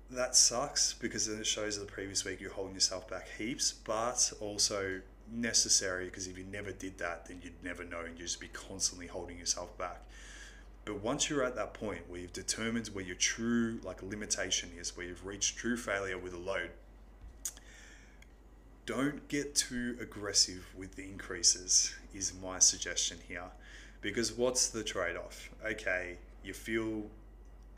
that 0.10 0.36
sucks 0.36 0.94
because 0.94 1.28
then 1.28 1.40
it 1.40 1.48
shows 1.48 1.78
that 1.78 1.86
the 1.86 1.92
previous 1.92 2.24
week 2.24 2.40
you're 2.40 2.54
holding 2.54 2.74
yourself 2.74 3.10
back 3.10 3.28
heaps, 3.38 3.74
but 3.74 4.32
also 4.40 5.02
necessary 5.32 6.06
because 6.06 6.28
if 6.28 6.38
you 6.38 6.46
never 6.52 6.72
did 6.72 6.98
that, 7.00 7.26
then 7.26 7.40
you'd 7.44 7.64
never 7.64 7.84
know 7.84 8.02
and 8.02 8.18
you'd 8.18 8.26
just 8.26 8.40
be 8.40 8.50
constantly 8.50 9.08
holding 9.08 9.38
yourself 9.38 9.76
back. 9.78 10.04
But 10.86 11.02
once 11.02 11.30
you're 11.30 11.44
at 11.44 11.56
that 11.56 11.74
point 11.74 12.02
where 12.10 12.20
you've 12.20 12.34
determined 12.34 12.88
where 12.88 13.06
your 13.06 13.16
true 13.16 13.80
like 13.84 14.04
limitation 14.04 14.70
is, 14.78 14.96
where 14.96 15.06
you've 15.06 15.26
reached 15.26 15.58
true 15.58 15.78
failure 15.78 16.18
with 16.18 16.34
a 16.34 16.38
load, 16.38 16.72
don't 18.86 19.28
get 19.30 19.56
too 19.56 19.98
aggressive 20.02 20.68
with 20.78 20.96
the 20.96 21.04
increases 21.04 21.96
is 22.14 22.34
my 22.42 22.60
suggestion 22.60 23.18
here 23.28 23.50
because 24.04 24.32
what's 24.32 24.70
the 24.70 24.84
trade-off 24.84 25.50
okay 25.66 26.18
you 26.44 26.54
feel 26.54 27.04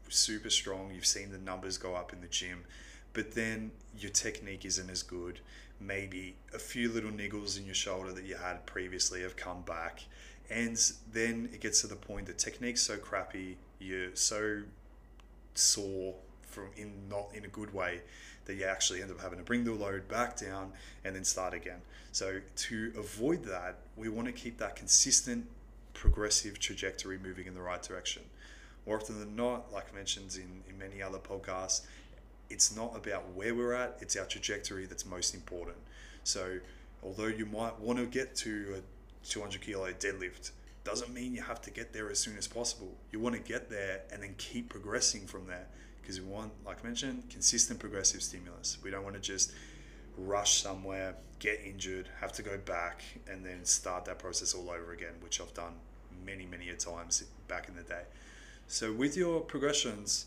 super 0.10 0.50
strong 0.50 0.92
you've 0.94 1.06
seen 1.06 1.32
the 1.32 1.38
numbers 1.38 1.78
go 1.78 1.96
up 1.96 2.12
in 2.12 2.20
the 2.20 2.28
gym 2.28 2.66
but 3.14 3.34
then 3.34 3.72
your 3.98 4.12
technique 4.12 4.66
isn't 4.66 4.90
as 4.90 5.02
good 5.02 5.40
maybe 5.80 6.36
a 6.54 6.60
few 6.60 6.92
little 6.92 7.12
niggles 7.12 7.58
in 7.58 7.66
your 7.66 7.76
shoulder 7.76 8.12
that 8.12 8.26
you 8.26 8.36
had 8.36 8.66
previously 8.66 9.22
have 9.22 9.38
come 9.38 9.62
back 9.62 10.04
and 10.50 10.92
then 11.14 11.50
it 11.54 11.62
gets 11.62 11.82
to 11.82 11.88
the 11.88 11.96
point 11.96 12.26
that 12.26 12.38
technique's 12.38 12.82
so 12.82 12.98
crappy 12.98 13.58
you're 13.80 14.14
so 14.14 14.62
sore 15.54 16.14
from 16.42 16.68
in 16.78 16.92
not 17.10 17.28
in 17.34 17.46
a 17.46 17.48
good 17.48 17.74
way 17.74 18.02
that 18.46 18.56
you 18.56 18.64
actually 18.64 19.02
end 19.02 19.12
up 19.12 19.20
having 19.20 19.38
to 19.38 19.44
bring 19.44 19.64
the 19.64 19.74
load 19.74 20.08
back 20.08 20.38
down 20.38 20.72
and 21.04 21.16
then 21.16 21.24
start 21.24 21.54
again. 21.54 21.82
So 22.12 22.40
to 22.56 22.94
avoid 22.98 23.44
that, 23.46 23.78
we 23.96 24.08
want 24.08 24.28
to 24.28 24.32
keep 24.32 24.58
that 24.60 24.76
consistent 24.76 25.48
progressive 25.96 26.60
trajectory 26.60 27.18
moving 27.18 27.48
in 27.48 27.56
the 27.56 27.62
right 27.62 27.82
direction. 27.82 28.22
More 28.86 28.98
often 28.98 29.20
than 29.20 29.36
not, 29.36 29.74
like 29.74 29.96
mentioned 29.96 30.36
in, 30.36 30.64
in 30.70 30.78
many 30.78 31.02
other 31.02 31.18
podcasts, 31.18 31.82
it's 32.52 32.76
not 32.76 32.96
about 32.96 33.34
where 33.34 33.56
we're 33.56 33.74
at, 33.74 33.98
it's 34.02 34.16
our 34.16 34.26
trajectory 34.26 34.86
that's 34.86 35.06
most 35.06 35.34
important. 35.34 35.78
So 36.24 36.60
although 37.02 37.26
you 37.26 37.48
might 37.48 37.80
want 37.80 37.98
to 37.98 38.06
get 38.06 38.36
to 38.38 38.76
a 38.78 39.28
200 39.28 39.62
kilo 39.62 39.92
deadlift, 39.94 40.52
doesn't 40.84 41.12
mean 41.12 41.34
you 41.34 41.42
have 41.42 41.62
to 41.64 41.72
get 41.72 41.94
there 41.94 42.12
as 42.12 42.20
soon 42.20 42.38
as 42.38 42.48
possible. 42.48 42.94
You 43.12 43.20
want 43.20 43.36
to 43.36 43.42
get 43.42 43.72
there 43.72 44.02
and 44.12 44.22
then 44.22 44.36
keep 44.38 44.70
progressing 44.70 45.26
from 45.26 45.48
there 45.48 45.66
because 46.02 46.22
we 46.22 46.28
want, 46.28 46.52
like 46.64 46.78
I 46.84 46.88
mentioned, 46.88 47.24
consistent 47.32 47.80
progressive 47.80 48.22
stimulus. 48.22 48.78
We 48.84 48.92
don't 48.92 49.04
want 49.04 49.16
to 49.16 49.22
just 49.22 49.52
rush 50.18 50.62
somewhere, 50.62 51.16
get 51.40 51.62
injured, 51.66 52.10
have 52.20 52.32
to 52.34 52.42
go 52.42 52.58
back, 52.58 53.02
and 53.30 53.46
then 53.46 53.66
start 53.66 54.06
that 54.06 54.20
process 54.20 54.54
all 54.54 54.70
over 54.70 54.94
again, 54.94 55.14
which 55.22 55.42
I've 55.42 55.54
done 55.54 55.74
many, 56.26 56.46
many 56.46 56.70
a 56.70 56.76
times 56.76 57.24
back 57.48 57.68
in 57.68 57.76
the 57.76 57.84
day. 57.84 58.04
So 58.68 58.92
with 58.92 59.16
your 59.16 59.42
progressions, 59.42 60.26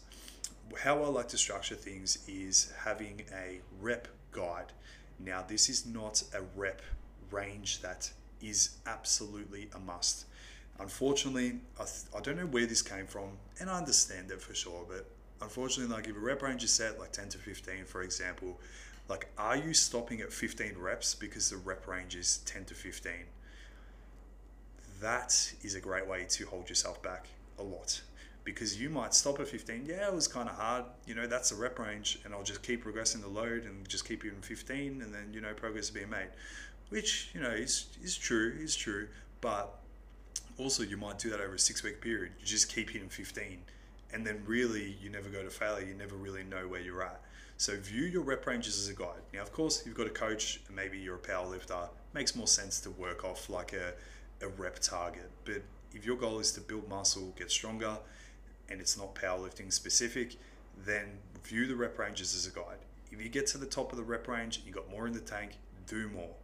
how 0.83 1.03
I 1.03 1.09
like 1.09 1.29
to 1.29 1.38
structure 1.38 1.74
things 1.74 2.18
is 2.29 2.72
having 2.85 3.22
a 3.35 3.61
rep 3.81 4.09
guide. 4.33 4.72
Now, 5.18 5.42
this 5.46 5.68
is 5.68 5.87
not 5.87 6.22
a 6.35 6.42
rep 6.55 6.83
range 7.31 7.81
that 7.81 8.11
is 8.40 8.70
absolutely 8.87 9.68
a 9.74 9.79
must. 9.79 10.27
Unfortunately, 10.79 11.59
I, 11.81 11.85
th- 11.85 12.05
I 12.16 12.20
don't 12.20 12.37
know 12.37 12.46
where 12.46 12.66
this 12.66 12.83
came 12.83 13.07
from, 13.07 13.31
and 13.59 13.68
I 13.68 13.79
understand 13.79 14.31
it 14.31 14.40
for 14.40 14.55
sure, 14.55 14.85
but 14.88 15.07
unfortunately, 15.42 15.92
like 15.92 16.07
if 16.07 16.16
a 16.16 16.20
rep 16.20 16.42
range 16.42 16.62
is 16.62 16.72
set 16.72 16.98
like 16.98 17.12
10 17.12 17.31
to 17.31 17.38
15, 17.38 17.85
for 17.85 18.03
example, 18.03 18.61
like 19.08 19.28
are 19.38 19.56
you 19.56 19.72
stopping 19.72 20.20
at 20.20 20.32
15 20.32 20.76
reps 20.78 21.14
because 21.14 21.50
the 21.50 21.56
rep 21.56 21.86
range 21.86 22.14
is 22.14 22.38
10 22.46 22.66
to 22.66 22.74
15? 22.74 23.12
That 25.00 25.52
is 25.62 25.74
a 25.74 25.80
great 25.80 26.06
way 26.06 26.26
to 26.28 26.46
hold 26.46 26.68
yourself 26.68 27.02
back 27.02 27.26
a 27.58 27.62
lot 27.62 28.02
because 28.44 28.80
you 28.80 28.88
might 28.88 29.12
stop 29.12 29.38
at 29.40 29.48
15. 29.48 29.84
Yeah, 29.86 30.08
it 30.08 30.14
was 30.14 30.26
kind 30.26 30.48
of 30.48 30.56
hard. 30.56 30.84
You 31.06 31.14
know, 31.14 31.26
that's 31.26 31.50
the 31.50 31.56
rep 31.56 31.78
range, 31.78 32.18
and 32.24 32.32
I'll 32.32 32.42
just 32.42 32.62
keep 32.62 32.82
progressing 32.82 33.20
the 33.20 33.28
load 33.28 33.64
and 33.64 33.86
just 33.86 34.08
keep 34.08 34.24
it 34.24 34.32
in 34.32 34.40
15, 34.40 35.02
and 35.02 35.14
then, 35.14 35.30
you 35.32 35.42
know, 35.42 35.52
progress 35.52 35.84
is 35.84 35.90
being 35.90 36.08
made, 36.08 36.28
which, 36.88 37.30
you 37.34 37.40
know, 37.42 37.50
is, 37.50 37.88
is 38.02 38.16
true, 38.16 38.54
is 38.58 38.74
true. 38.74 39.08
But 39.42 39.78
also, 40.56 40.82
you 40.82 40.96
might 40.96 41.18
do 41.18 41.28
that 41.30 41.40
over 41.40 41.54
a 41.54 41.58
six 41.58 41.82
week 41.82 42.00
period. 42.00 42.32
You 42.40 42.46
just 42.46 42.72
keep 42.74 42.90
hitting 42.90 43.10
15 43.10 43.60
and 44.12 44.26
then 44.26 44.42
really 44.46 44.96
you 45.02 45.10
never 45.10 45.28
go 45.28 45.42
to 45.42 45.50
failure 45.50 45.86
you 45.86 45.94
never 45.94 46.16
really 46.16 46.44
know 46.44 46.66
where 46.66 46.80
you're 46.80 47.02
at 47.02 47.20
So 47.60 47.76
view 47.76 48.04
your 48.04 48.22
rep 48.22 48.46
ranges 48.46 48.78
as 48.78 48.88
a 48.88 48.94
guide. 48.94 49.20
Now, 49.34 49.42
of 49.42 49.52
course, 49.52 49.80
if 49.80 49.86
you've 49.86 49.96
got 49.96 50.06
a 50.06 50.10
coach, 50.10 50.60
and 50.68 50.76
maybe 50.76 50.96
you're 50.96 51.16
a 51.16 51.18
power 51.18 51.44
lifter. 51.44 51.88
Makes 52.14 52.36
more 52.36 52.46
sense 52.46 52.80
to 52.82 52.90
work 52.90 53.24
off 53.24 53.50
like 53.50 53.72
a, 53.72 53.94
a 54.40 54.48
rep 54.48 54.78
target. 54.78 55.28
But 55.44 55.62
if 55.92 56.06
your 56.06 56.16
goal 56.16 56.38
is 56.38 56.52
to 56.52 56.60
build 56.60 56.88
muscle, 56.88 57.34
get 57.36 57.50
stronger, 57.50 57.98
and 58.68 58.80
it's 58.80 58.96
not 58.96 59.16
powerlifting 59.16 59.72
specific, 59.72 60.36
then 60.86 61.18
view 61.42 61.66
the 61.66 61.74
rep 61.74 61.98
ranges 61.98 62.36
as 62.36 62.46
a 62.46 62.54
guide. 62.54 62.78
If 63.10 63.20
you 63.20 63.28
get 63.28 63.48
to 63.48 63.58
the 63.58 63.66
top 63.66 63.90
of 63.90 63.98
the 63.98 64.04
rep 64.04 64.28
range, 64.28 64.62
you 64.64 64.72
got 64.72 64.88
more 64.88 65.08
in 65.08 65.12
the 65.12 65.18
tank, 65.18 65.58
do 65.88 66.08
more. 66.10 66.36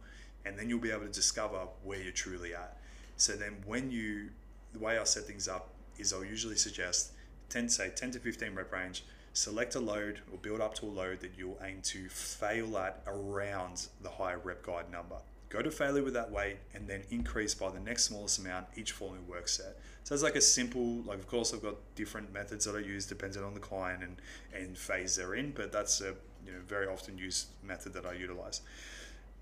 And 0.45 0.59
then 0.59 0.67
you'll 0.67 0.79
be 0.79 0.91
able 0.91 1.05
to 1.05 1.11
discover 1.11 1.59
where 1.85 2.01
you're 2.01 2.11
truly 2.11 2.53
at. 2.53 2.77
So 3.15 3.33
then 3.37 3.55
when 3.65 3.89
you 3.89 4.31
the 4.73 4.79
way 4.79 4.97
I 4.97 5.05
set 5.05 5.23
things 5.23 5.47
up 5.47 5.69
is 5.97 6.11
I'll 6.11 6.25
usually 6.25 6.57
suggest 6.57 7.13
10 7.49 7.69
say 7.69 7.91
10 7.95 8.11
to 8.11 8.19
15 8.19 8.55
rep 8.55 8.71
range, 8.71 9.03
select 9.33 9.75
a 9.75 9.79
load 9.79 10.19
or 10.31 10.37
build 10.37 10.61
up 10.61 10.73
to 10.75 10.85
a 10.85 10.87
load 10.87 11.19
that 11.19 11.31
you'll 11.37 11.59
aim 11.63 11.81
to 11.83 12.07
fail 12.09 12.77
at 12.77 13.01
around 13.05 13.87
the 14.01 14.09
higher 14.09 14.39
rep 14.39 14.63
guide 14.63 14.91
number. 14.91 15.17
Go 15.49 15.61
to 15.61 15.71
failure 15.71 16.03
with 16.03 16.13
that 16.13 16.31
weight 16.31 16.57
and 16.73 16.87
then 16.87 17.03
increase 17.11 17.53
by 17.53 17.69
the 17.69 17.79
next 17.79 18.05
smallest 18.05 18.39
amount 18.39 18.67
each 18.75 18.91
following 18.91 19.27
work 19.27 19.47
set. 19.47 19.77
So 20.03 20.13
it's 20.13 20.23
like 20.23 20.35
a 20.35 20.41
simple, 20.41 21.01
like 21.03 21.19
of 21.19 21.27
course 21.27 21.53
I've 21.53 21.61
got 21.61 21.75
different 21.95 22.33
methods 22.33 22.65
that 22.65 22.75
I 22.75 22.79
use 22.79 23.05
depending 23.05 23.43
on 23.43 23.53
the 23.53 23.59
client 23.59 24.03
and, 24.03 24.17
and 24.53 24.77
phase 24.77 25.15
they're 25.15 25.35
in, 25.35 25.51
but 25.51 25.71
that's 25.71 26.01
a 26.01 26.15
you 26.45 26.51
know 26.51 26.59
very 26.67 26.87
often 26.87 27.17
used 27.17 27.47
method 27.63 27.93
that 27.93 28.05
I 28.05 28.13
utilize. 28.13 28.61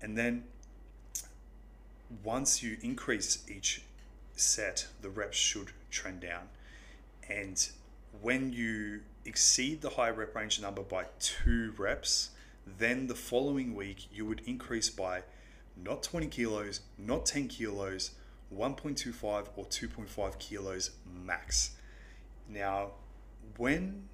And 0.02 0.16
then 0.16 0.44
once 2.22 2.62
you 2.62 2.76
increase 2.82 3.44
each 3.48 3.82
set, 4.36 4.86
the 5.00 5.08
reps 5.08 5.36
should 5.36 5.70
trend 5.90 6.20
down. 6.20 6.48
And 7.28 7.68
when 8.20 8.52
you 8.52 9.00
exceed 9.24 9.80
the 9.80 9.90
high 9.90 10.10
rep 10.10 10.34
range 10.34 10.60
number 10.60 10.82
by 10.82 11.06
two 11.18 11.72
reps, 11.76 12.30
then 12.78 13.06
the 13.06 13.14
following 13.14 13.74
week 13.74 14.08
you 14.12 14.26
would 14.26 14.42
increase 14.46 14.90
by 14.90 15.22
not 15.82 16.02
20 16.02 16.28
kilos, 16.28 16.80
not 16.98 17.26
10 17.26 17.48
kilos, 17.48 18.12
1.25 18.54 19.48
or 19.56 19.64
2.5 19.64 20.38
kilos 20.38 20.90
max. 21.24 21.72
Now, 22.48 22.92
when, 23.56 24.08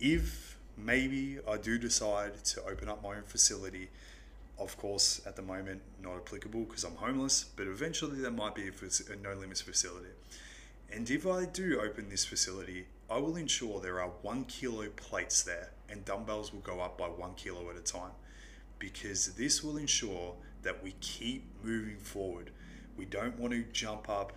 if 0.00 0.58
maybe 0.76 1.38
I 1.48 1.56
do 1.56 1.78
decide 1.78 2.42
to 2.44 2.62
open 2.64 2.88
up 2.88 3.02
my 3.02 3.16
own 3.16 3.22
facility, 3.22 3.90
of 4.58 4.76
course, 4.76 5.20
at 5.26 5.36
the 5.36 5.42
moment, 5.42 5.82
not 6.02 6.16
applicable 6.16 6.62
because 6.64 6.84
I'm 6.84 6.96
homeless, 6.96 7.44
but 7.56 7.66
eventually 7.66 8.20
there 8.20 8.30
might 8.30 8.54
be 8.54 8.68
a 8.68 9.16
no 9.22 9.34
limits 9.34 9.60
facility. 9.60 10.10
And 10.92 11.10
if 11.10 11.26
I 11.26 11.44
do 11.46 11.80
open 11.80 12.08
this 12.08 12.24
facility, 12.24 12.86
I 13.10 13.18
will 13.18 13.36
ensure 13.36 13.80
there 13.80 14.00
are 14.00 14.10
one 14.22 14.44
kilo 14.44 14.88
plates 14.88 15.42
there 15.42 15.70
and 15.88 16.04
dumbbells 16.04 16.52
will 16.52 16.60
go 16.60 16.80
up 16.80 16.96
by 16.96 17.06
one 17.06 17.34
kilo 17.34 17.68
at 17.70 17.76
a 17.76 17.80
time 17.80 18.12
because 18.78 19.34
this 19.34 19.62
will 19.62 19.76
ensure 19.76 20.34
that 20.62 20.82
we 20.82 20.94
keep 21.00 21.44
moving 21.62 21.98
forward. 21.98 22.50
We 22.96 23.04
don't 23.04 23.38
want 23.38 23.52
to 23.52 23.62
jump 23.72 24.08
up, 24.08 24.32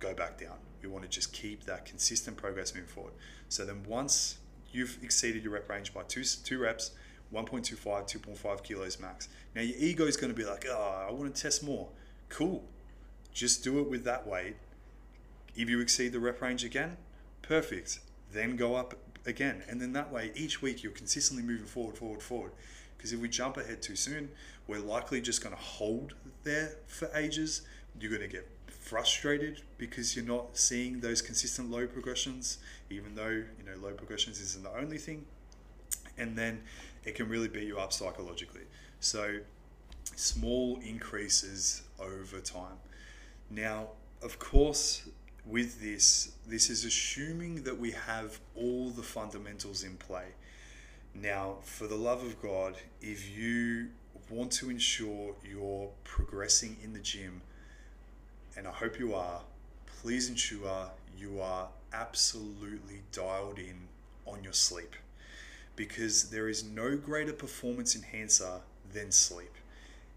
go 0.00 0.14
back 0.14 0.38
down. 0.38 0.56
We 0.82 0.88
want 0.88 1.04
to 1.04 1.10
just 1.10 1.32
keep 1.32 1.64
that 1.64 1.84
consistent 1.84 2.36
progress 2.36 2.74
moving 2.74 2.88
forward. 2.88 3.14
So 3.48 3.64
then 3.64 3.82
once 3.86 4.38
you've 4.72 4.98
exceeded 5.02 5.42
your 5.42 5.52
rep 5.52 5.68
range 5.68 5.94
by 5.94 6.02
two, 6.02 6.24
two 6.24 6.58
reps, 6.58 6.92
1.25, 7.32 7.78
2.5 7.82 8.62
kilos 8.62 8.98
max. 8.98 9.28
Now 9.54 9.62
your 9.62 9.76
ego 9.78 10.06
is 10.06 10.16
going 10.16 10.32
to 10.32 10.36
be 10.36 10.44
like, 10.44 10.66
oh, 10.68 11.06
I 11.08 11.12
want 11.12 11.34
to 11.34 11.42
test 11.42 11.62
more. 11.62 11.88
Cool. 12.28 12.64
Just 13.32 13.62
do 13.62 13.78
it 13.80 13.88
with 13.88 14.04
that 14.04 14.26
weight. 14.26 14.56
If 15.54 15.68
you 15.68 15.80
exceed 15.80 16.12
the 16.12 16.20
rep 16.20 16.40
range 16.40 16.64
again, 16.64 16.96
perfect. 17.42 18.00
Then 18.32 18.56
go 18.56 18.74
up 18.74 18.94
again. 19.26 19.62
And 19.68 19.80
then 19.80 19.92
that 19.92 20.12
way, 20.12 20.32
each 20.34 20.62
week 20.62 20.82
you're 20.82 20.92
consistently 20.92 21.44
moving 21.44 21.66
forward, 21.66 21.96
forward, 21.96 22.22
forward. 22.22 22.52
Because 22.96 23.12
if 23.12 23.20
we 23.20 23.28
jump 23.28 23.56
ahead 23.56 23.80
too 23.80 23.96
soon, 23.96 24.30
we're 24.66 24.80
likely 24.80 25.20
just 25.20 25.42
going 25.42 25.54
to 25.54 25.60
hold 25.60 26.14
there 26.42 26.72
for 26.86 27.08
ages. 27.14 27.62
You're 28.00 28.10
going 28.10 28.28
to 28.28 28.28
get 28.28 28.48
frustrated 28.88 29.62
because 29.76 30.16
you're 30.16 30.24
not 30.24 30.56
seeing 30.56 31.00
those 31.00 31.22
consistent 31.22 31.70
low 31.70 31.86
progressions, 31.86 32.58
even 32.90 33.14
though 33.14 33.28
you 33.28 33.64
know 33.64 33.76
low 33.80 33.92
progressions 33.92 34.40
isn't 34.40 34.64
the 34.64 34.76
only 34.76 34.98
thing. 34.98 35.26
And 36.16 36.36
then 36.36 36.62
it 37.04 37.14
can 37.14 37.28
really 37.28 37.48
beat 37.48 37.64
you 37.64 37.78
up 37.78 37.92
psychologically. 37.92 38.62
So, 39.00 39.38
small 40.16 40.80
increases 40.82 41.82
over 42.00 42.40
time. 42.40 42.78
Now, 43.50 43.88
of 44.22 44.38
course, 44.38 45.08
with 45.48 45.80
this, 45.80 46.32
this 46.46 46.68
is 46.68 46.84
assuming 46.84 47.62
that 47.62 47.78
we 47.78 47.92
have 47.92 48.38
all 48.54 48.90
the 48.90 49.02
fundamentals 49.02 49.82
in 49.82 49.96
play. 49.96 50.26
Now, 51.14 51.56
for 51.62 51.86
the 51.86 51.96
love 51.96 52.22
of 52.22 52.40
God, 52.42 52.74
if 53.00 53.36
you 53.36 53.88
want 54.28 54.52
to 54.52 54.68
ensure 54.68 55.34
you're 55.42 55.88
progressing 56.04 56.76
in 56.84 56.92
the 56.92 56.98
gym, 56.98 57.40
and 58.56 58.66
I 58.66 58.72
hope 58.72 58.98
you 58.98 59.14
are, 59.14 59.40
please 60.00 60.28
ensure 60.28 60.90
you 61.18 61.40
are 61.40 61.68
absolutely 61.92 63.02
dialed 63.10 63.58
in 63.58 63.88
on 64.26 64.44
your 64.44 64.52
sleep 64.52 64.94
because 65.76 66.30
there 66.30 66.48
is 66.48 66.62
no 66.62 66.96
greater 66.96 67.32
performance 67.32 67.96
enhancer 67.96 68.60
than 68.92 69.10
sleep. 69.10 69.54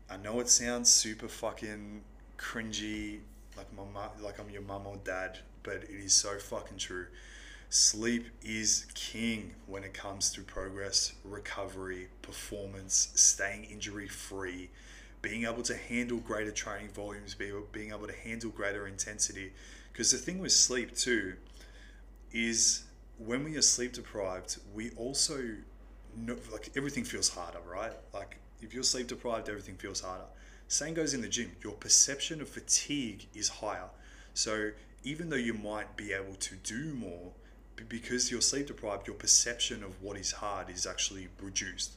I 0.10 0.17
know 0.17 0.39
it 0.41 0.50
sounds 0.50 0.89
super 0.89 1.30
fucking 1.30 2.02
cringy, 2.38 3.20
like 3.62 3.93
my 3.93 4.08
like 4.24 4.39
I'm 4.39 4.50
your 4.50 4.62
mum 4.62 4.88
or 4.88 4.97
dad, 5.04 5.39
but 5.63 5.76
it 5.76 5.89
is 5.89 6.13
so 6.13 6.38
fucking 6.38 6.78
true. 6.78 7.08
Sleep 7.69 8.26
is 8.43 8.86
king 8.95 9.54
when 9.65 9.84
it 9.84 9.93
comes 9.93 10.32
to 10.34 10.41
progress, 10.41 11.13
recovery, 11.24 12.08
performance, 12.21 13.12
staying 13.15 13.65
injury 13.65 14.08
free, 14.08 14.69
being 15.21 15.45
able 15.45 15.63
to 15.63 15.76
handle 15.76 16.17
greater 16.17 16.52
training 16.52 16.89
volumes, 16.89 17.36
being 17.36 17.89
able 17.89 18.08
to 18.08 18.13
handle 18.13 18.50
greater 18.50 18.88
intensity. 18.88 19.54
Because 19.91 20.12
the 20.12 20.17
thing 20.17 20.39
with 20.39 20.52
sleep 20.52 20.95
too 20.95 21.36
is 22.34 22.84
when 23.17 23.43
we 23.43 23.56
are 23.56 23.62
sleep 23.62 23.93
deprived, 23.93 24.58
we 24.74 24.91
also 24.91 25.39
know, 26.17 26.36
like 26.52 26.71
everything 26.76 27.04
feels 27.04 27.30
harder, 27.30 27.60
right? 27.69 27.93
Like 28.13 28.38
if 28.62 28.74
you're 28.74 28.84
sleep 28.84 29.08
deprived, 29.08 29.47
everything 29.47 29.76
feels 29.76 30.02
harder. 30.02 30.26
Same 30.72 30.94
goes 30.94 31.14
in 31.14 31.20
the 31.20 31.28
gym. 31.28 31.52
Your 31.62 31.74
perception 31.74 32.40
of 32.40 32.48
fatigue 32.48 33.28
is 33.36 33.50
higher. 33.50 33.90
So 34.34 34.72
even 35.04 35.30
though 35.30 35.36
you 35.36 35.54
might 35.54 35.98
be 35.98 36.14
able 36.14 36.36
to 36.36 36.56
do 36.56 36.94
more, 36.94 37.34
because 37.90 38.32
you're 38.32 38.40
sleep 38.40 38.68
deprived, 38.68 39.06
your 39.06 39.18
perception 39.18 39.84
of 39.84 40.02
what 40.02 40.16
is 40.16 40.32
hard 40.32 40.70
is 40.70 40.88
actually 40.88 41.28
reduced. 41.42 41.96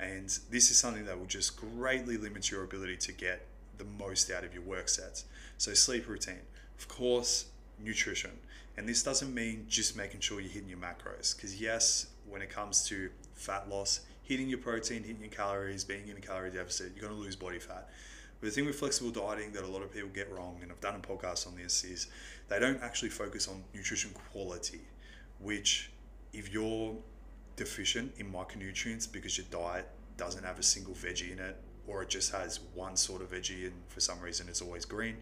And 0.00 0.36
this 0.50 0.68
is 0.72 0.76
something 0.76 1.04
that 1.04 1.16
will 1.16 1.26
just 1.26 1.56
greatly 1.56 2.16
limit 2.16 2.50
your 2.50 2.64
ability 2.64 2.96
to 2.96 3.12
get 3.12 3.46
the 3.76 3.84
most 3.84 4.32
out 4.32 4.42
of 4.42 4.52
your 4.52 4.64
work 4.64 4.88
sets. 4.88 5.24
So 5.56 5.72
sleep 5.72 6.08
routine. 6.08 6.42
Of 6.76 6.88
course, 6.88 7.44
nutrition. 7.78 8.32
And 8.76 8.88
this 8.88 9.04
doesn't 9.04 9.32
mean 9.32 9.66
just 9.68 9.96
making 9.96 10.20
sure 10.20 10.40
you're 10.40 10.50
hitting 10.50 10.68
your 10.68 10.78
macros. 10.78 11.36
Because, 11.36 11.60
yes, 11.60 12.08
when 12.28 12.42
it 12.42 12.50
comes 12.50 12.84
to 12.88 13.10
fat 13.34 13.68
loss, 13.68 14.00
hitting 14.28 14.48
your 14.48 14.58
protein, 14.58 15.02
hitting 15.02 15.22
your 15.22 15.30
calories, 15.30 15.84
being 15.84 16.06
in 16.06 16.16
a 16.18 16.20
calorie 16.20 16.50
deficit, 16.50 16.92
you're 16.94 17.08
going 17.08 17.18
to 17.18 17.18
lose 17.18 17.34
body 17.34 17.58
fat. 17.58 17.88
But 18.40 18.48
the 18.48 18.50
thing 18.52 18.66
with 18.66 18.76
flexible 18.76 19.10
dieting 19.10 19.52
that 19.52 19.64
a 19.64 19.66
lot 19.66 19.82
of 19.82 19.92
people 19.92 20.10
get 20.10 20.30
wrong, 20.30 20.58
and 20.62 20.70
I've 20.70 20.80
done 20.80 20.94
a 20.94 20.98
podcast 20.98 21.46
on 21.46 21.56
this, 21.56 21.82
is 21.82 22.08
they 22.48 22.58
don't 22.58 22.80
actually 22.82 23.08
focus 23.08 23.48
on 23.48 23.64
nutrition 23.74 24.10
quality, 24.30 24.82
which, 25.40 25.90
if 26.34 26.52
you're 26.52 26.94
deficient 27.56 28.12
in 28.18 28.30
micronutrients 28.30 29.10
because 29.10 29.38
your 29.38 29.46
diet 29.50 29.88
doesn't 30.18 30.44
have 30.44 30.58
a 30.58 30.62
single 30.62 30.94
veggie 30.94 31.32
in 31.32 31.38
it, 31.38 31.56
or 31.86 32.02
it 32.02 32.10
just 32.10 32.30
has 32.30 32.60
one 32.74 32.96
sort 32.96 33.22
of 33.22 33.30
veggie 33.30 33.64
and 33.64 33.72
for 33.88 34.00
some 34.00 34.20
reason 34.20 34.46
it's 34.46 34.60
always 34.60 34.84
green, 34.84 35.16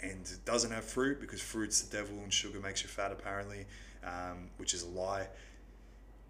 and 0.00 0.22
it 0.22 0.44
doesn't 0.46 0.70
have 0.70 0.84
fruit 0.84 1.20
because 1.20 1.42
fruit's 1.42 1.82
the 1.82 1.96
devil 1.96 2.16
and 2.22 2.32
sugar 2.32 2.60
makes 2.60 2.82
you 2.82 2.88
fat 2.88 3.12
apparently, 3.12 3.66
um, 4.04 4.48
which 4.56 4.72
is 4.72 4.82
a 4.84 4.88
lie. 4.88 5.28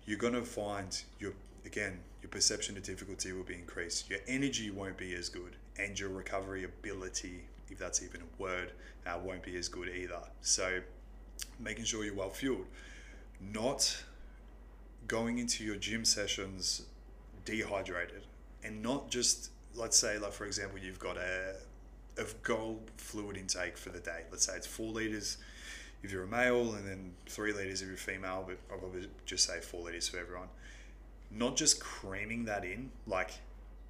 You're 0.05 0.19
gonna 0.19 0.45
find 0.45 1.01
your 1.21 1.33
again 1.65 2.01
your 2.23 2.31
perception 2.31 2.77
of 2.77 2.83
difficulty 2.83 3.33
will 3.33 3.45
be 3.45 3.55
increased. 3.55 4.11
Your 4.11 4.19
energy 4.27 4.71
won't 4.71 4.97
be 4.97 5.15
as 5.15 5.29
good, 5.29 5.57
and 5.79 5.99
your 5.99 6.09
recovery 6.11 6.65
ability, 6.65 7.45
if 7.71 7.79
that's 7.79 8.03
even 8.03 8.23
a 8.23 8.43
word, 8.43 8.73
uh, 9.07 9.19
won't 9.23 9.43
be 9.43 9.57
as 9.57 9.69
good 9.69 9.89
either. 9.89 10.21
So, 10.43 10.81
making 11.61 11.85
sure 11.85 12.05
you're 12.05 12.15
well 12.15 12.31
fueled, 12.31 12.67
not 13.41 14.03
going 15.07 15.39
into 15.39 15.65
your 15.65 15.77
gym 15.77 16.05
sessions 16.05 16.83
dehydrated, 17.45 18.25
and 18.65 18.83
not 18.83 19.11
just 19.11 19.51
let's 19.75 19.97
say 19.97 20.19
like 20.19 20.33
for 20.33 20.45
example 20.45 20.79
you've 20.79 20.99
got 20.99 21.17
a 21.17 21.55
of 22.17 22.43
goal 22.43 22.81
fluid 22.97 23.37
intake 23.37 23.79
for 23.79 23.91
the 23.91 24.01
day. 24.01 24.25
Let's 24.31 24.45
say 24.45 24.57
it's 24.57 24.67
four 24.67 24.93
liters 24.93 25.39
if 26.03 26.13
you're 26.13 26.25
a 26.25 26.29
male, 26.29 26.75
and 26.75 26.87
then 26.87 27.13
three 27.27 27.53
liters 27.53 27.83
if 27.83 27.89
you're 27.89 27.97
female, 27.97 28.45
but 28.47 28.59
I'll 28.71 28.79
probably 28.79 29.09
just 29.27 29.47
say 29.49 29.61
four 29.61 29.83
liters 29.83 30.09
for 30.09 30.19
everyone. 30.19 30.49
Not 31.31 31.57
just 31.57 31.81
cramming 31.81 32.45
that 32.47 32.65
in 32.65 32.91
like 33.07 33.33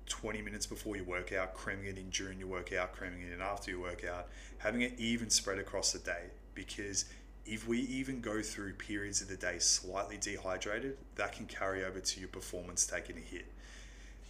20 0.09 0.43
minutes 0.43 0.67
before 0.67 0.97
your 0.97 1.05
workout, 1.05 1.55
cramming 1.55 1.87
it 1.87 1.99
in 1.99 2.11
during 2.11 2.39
your 2.39 2.49
workout, 2.49 2.93
cramming 2.93 3.23
it 3.23 3.33
in 3.33 3.41
after 3.41 3.71
your 3.71 3.81
workout, 3.81 4.29
having 4.59 4.83
it 4.83 4.95
even 4.99 5.31
spread 5.31 5.59
across 5.59 5.93
the 5.93 5.99
day. 5.99 6.25
Because 6.55 7.05
if 7.47 7.69
we 7.69 7.81
even 7.81 8.21
go 8.21 8.43
through 8.43 8.75
periods 8.75 9.23
of 9.23 9.29
the 9.29 9.37
day 9.37 9.59
slightly 9.59 10.19
dehydrated, 10.19 10.97
that 11.17 11.33
can 11.33 11.47
carry 11.47 11.85
over 11.85 12.01
to 12.01 12.21
your 12.21 12.29
performance 12.29 12.87
taking 12.87 13.17
a 13.17 13.21
hit. 13.21 13.47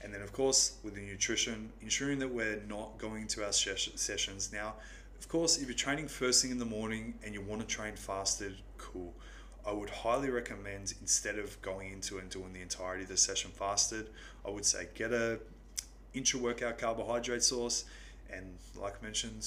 And 0.03 0.15
then, 0.15 0.23
of 0.23 0.33
course, 0.33 0.77
with 0.85 0.95
the 0.95 1.01
nutrition, 1.01 1.73
ensuring 1.83 2.21
that 2.21 2.29
we're 2.29 2.63
not 2.69 2.99
going 2.99 3.27
to 3.29 3.45
our 3.45 3.53
sessions 3.53 4.51
now. 4.53 4.75
Of 5.19 5.29
course, 5.29 5.59
if 5.59 5.67
you're 5.67 5.75
training 5.75 6.07
first 6.07 6.43
thing 6.43 6.53
in 6.53 6.59
the 6.59 6.65
morning 6.65 7.15
and 7.25 7.35
you 7.35 7.41
want 7.41 7.61
to 7.61 7.67
train 7.67 7.97
fasted, 7.97 8.55
cool. 8.77 9.13
I 9.69 9.73
would 9.73 9.91
highly 9.91 10.31
recommend 10.31 10.95
instead 11.03 11.39
of 11.39 11.61
going 11.61 11.93
into 11.93 12.19
and 12.19 12.31
doing 12.31 12.55
the 12.55 12.63
entirety 12.63 13.03
of 13.03 13.11
the 13.11 13.19
session 13.19 13.51
fasted, 13.51 14.09
I 14.47 14.49
would 14.49 14.65
say 14.65 14.89
get 14.95 15.13
a 15.13 15.41
intra 16.15 16.41
workout 16.41 16.79
carbohydrate 16.79 17.43
source, 17.43 17.85
and 18.33 18.57
like 18.75 19.03
mentioned, 19.03 19.47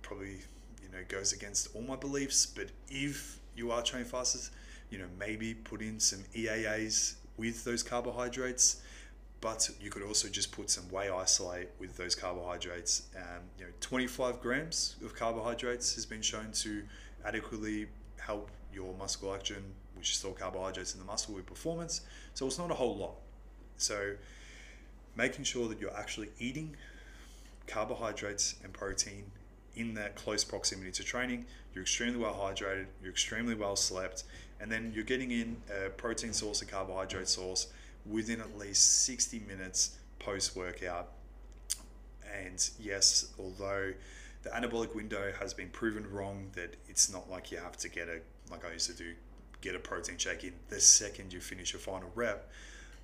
probably 0.00 0.38
you 0.82 0.88
know 0.90 1.04
goes 1.06 1.34
against 1.34 1.68
all 1.74 1.82
my 1.82 1.96
beliefs. 1.96 2.46
But 2.46 2.68
if 2.88 3.38
you 3.54 3.70
are 3.72 3.82
training 3.82 4.08
fasted, 4.08 4.40
you 4.88 4.98
know 4.98 5.08
maybe 5.18 5.52
put 5.52 5.82
in 5.82 6.00
some 6.00 6.20
EAAs 6.34 7.16
with 7.36 7.62
those 7.64 7.82
carbohydrates. 7.82 8.80
But 9.42 9.68
you 9.82 9.90
could 9.90 10.02
also 10.02 10.28
just 10.28 10.50
put 10.50 10.70
some 10.70 10.84
whey 10.90 11.10
isolate 11.10 11.68
with 11.78 11.94
those 11.98 12.14
carbohydrates. 12.14 13.02
Um, 13.14 13.42
you 13.58 13.66
know, 13.66 13.70
25 13.80 14.40
grams 14.40 14.96
of 15.04 15.14
carbohydrates 15.14 15.94
has 15.94 16.06
been 16.06 16.22
shown 16.22 16.52
to 16.52 16.82
adequately 17.22 17.86
help 18.18 18.48
your 18.76 18.94
muscle 18.94 19.34
action, 19.34 19.64
which 19.96 20.10
is 20.10 20.18
still 20.18 20.32
carbohydrates 20.32 20.92
in 20.92 21.00
the 21.00 21.06
muscle, 21.06 21.34
with 21.34 21.46
performance. 21.46 22.02
So 22.34 22.46
it's 22.46 22.58
not 22.58 22.70
a 22.70 22.74
whole 22.74 22.96
lot. 22.96 23.16
So 23.78 24.12
making 25.16 25.44
sure 25.44 25.66
that 25.68 25.80
you're 25.80 25.96
actually 25.96 26.28
eating 26.38 26.76
carbohydrates 27.66 28.56
and 28.62 28.72
protein 28.72 29.24
in 29.74 29.94
that 29.94 30.14
close 30.14 30.44
proximity 30.44 30.92
to 30.92 31.02
training. 31.02 31.46
You're 31.74 31.82
extremely 31.82 32.18
well 32.18 32.34
hydrated, 32.34 32.86
you're 33.02 33.10
extremely 33.10 33.54
well 33.54 33.76
slept, 33.76 34.24
and 34.60 34.70
then 34.70 34.92
you're 34.94 35.04
getting 35.04 35.30
in 35.30 35.56
a 35.84 35.88
protein 35.88 36.32
source, 36.32 36.62
a 36.62 36.66
carbohydrate 36.66 37.28
source 37.28 37.68
within 38.04 38.40
at 38.40 38.56
least 38.56 39.04
60 39.04 39.40
minutes 39.40 39.96
post 40.18 40.54
workout. 40.54 41.12
And 42.42 42.70
yes, 42.78 43.32
although 43.38 43.92
the 44.46 44.52
anabolic 44.52 44.94
window 44.94 45.32
has 45.40 45.52
been 45.52 45.68
proven 45.70 46.08
wrong, 46.10 46.50
that 46.54 46.76
it's 46.88 47.12
not 47.12 47.28
like 47.28 47.50
you 47.50 47.58
have 47.58 47.76
to 47.78 47.88
get 47.88 48.08
a, 48.08 48.20
like 48.50 48.64
I 48.64 48.72
used 48.72 48.88
to 48.88 48.96
do, 48.96 49.14
get 49.60 49.74
a 49.74 49.78
protein 49.80 50.18
shake 50.18 50.44
in 50.44 50.52
the 50.68 50.80
second 50.80 51.32
you 51.32 51.40
finish 51.40 51.72
your 51.72 51.80
final 51.80 52.10
rep. 52.14 52.48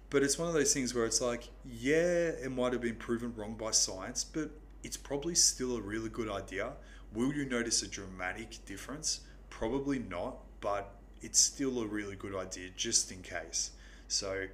But 0.08 0.22
it's 0.22 0.38
one 0.38 0.46
of 0.46 0.54
those 0.54 0.72
things 0.72 0.94
where 0.94 1.04
it's 1.04 1.20
like, 1.20 1.48
yeah, 1.64 2.28
it 2.44 2.52
might 2.52 2.72
have 2.72 2.82
been 2.82 2.94
proven 2.94 3.34
wrong 3.34 3.54
by 3.54 3.72
science, 3.72 4.22
but 4.22 4.50
it's 4.84 4.96
probably 4.96 5.34
still 5.34 5.76
a 5.76 5.80
really 5.80 6.10
good 6.10 6.30
idea. 6.30 6.74
Will 7.12 7.32
you 7.32 7.44
notice 7.44 7.82
a 7.82 7.88
dramatic 7.88 8.64
difference? 8.64 9.20
Probably 9.50 9.98
not, 9.98 10.36
but 10.60 10.94
it's 11.22 11.40
still 11.40 11.80
a 11.80 11.86
really 11.86 12.14
good 12.14 12.36
idea 12.36 12.68
just 12.76 13.10
in 13.10 13.22
case. 13.22 13.72
So, 14.06 14.46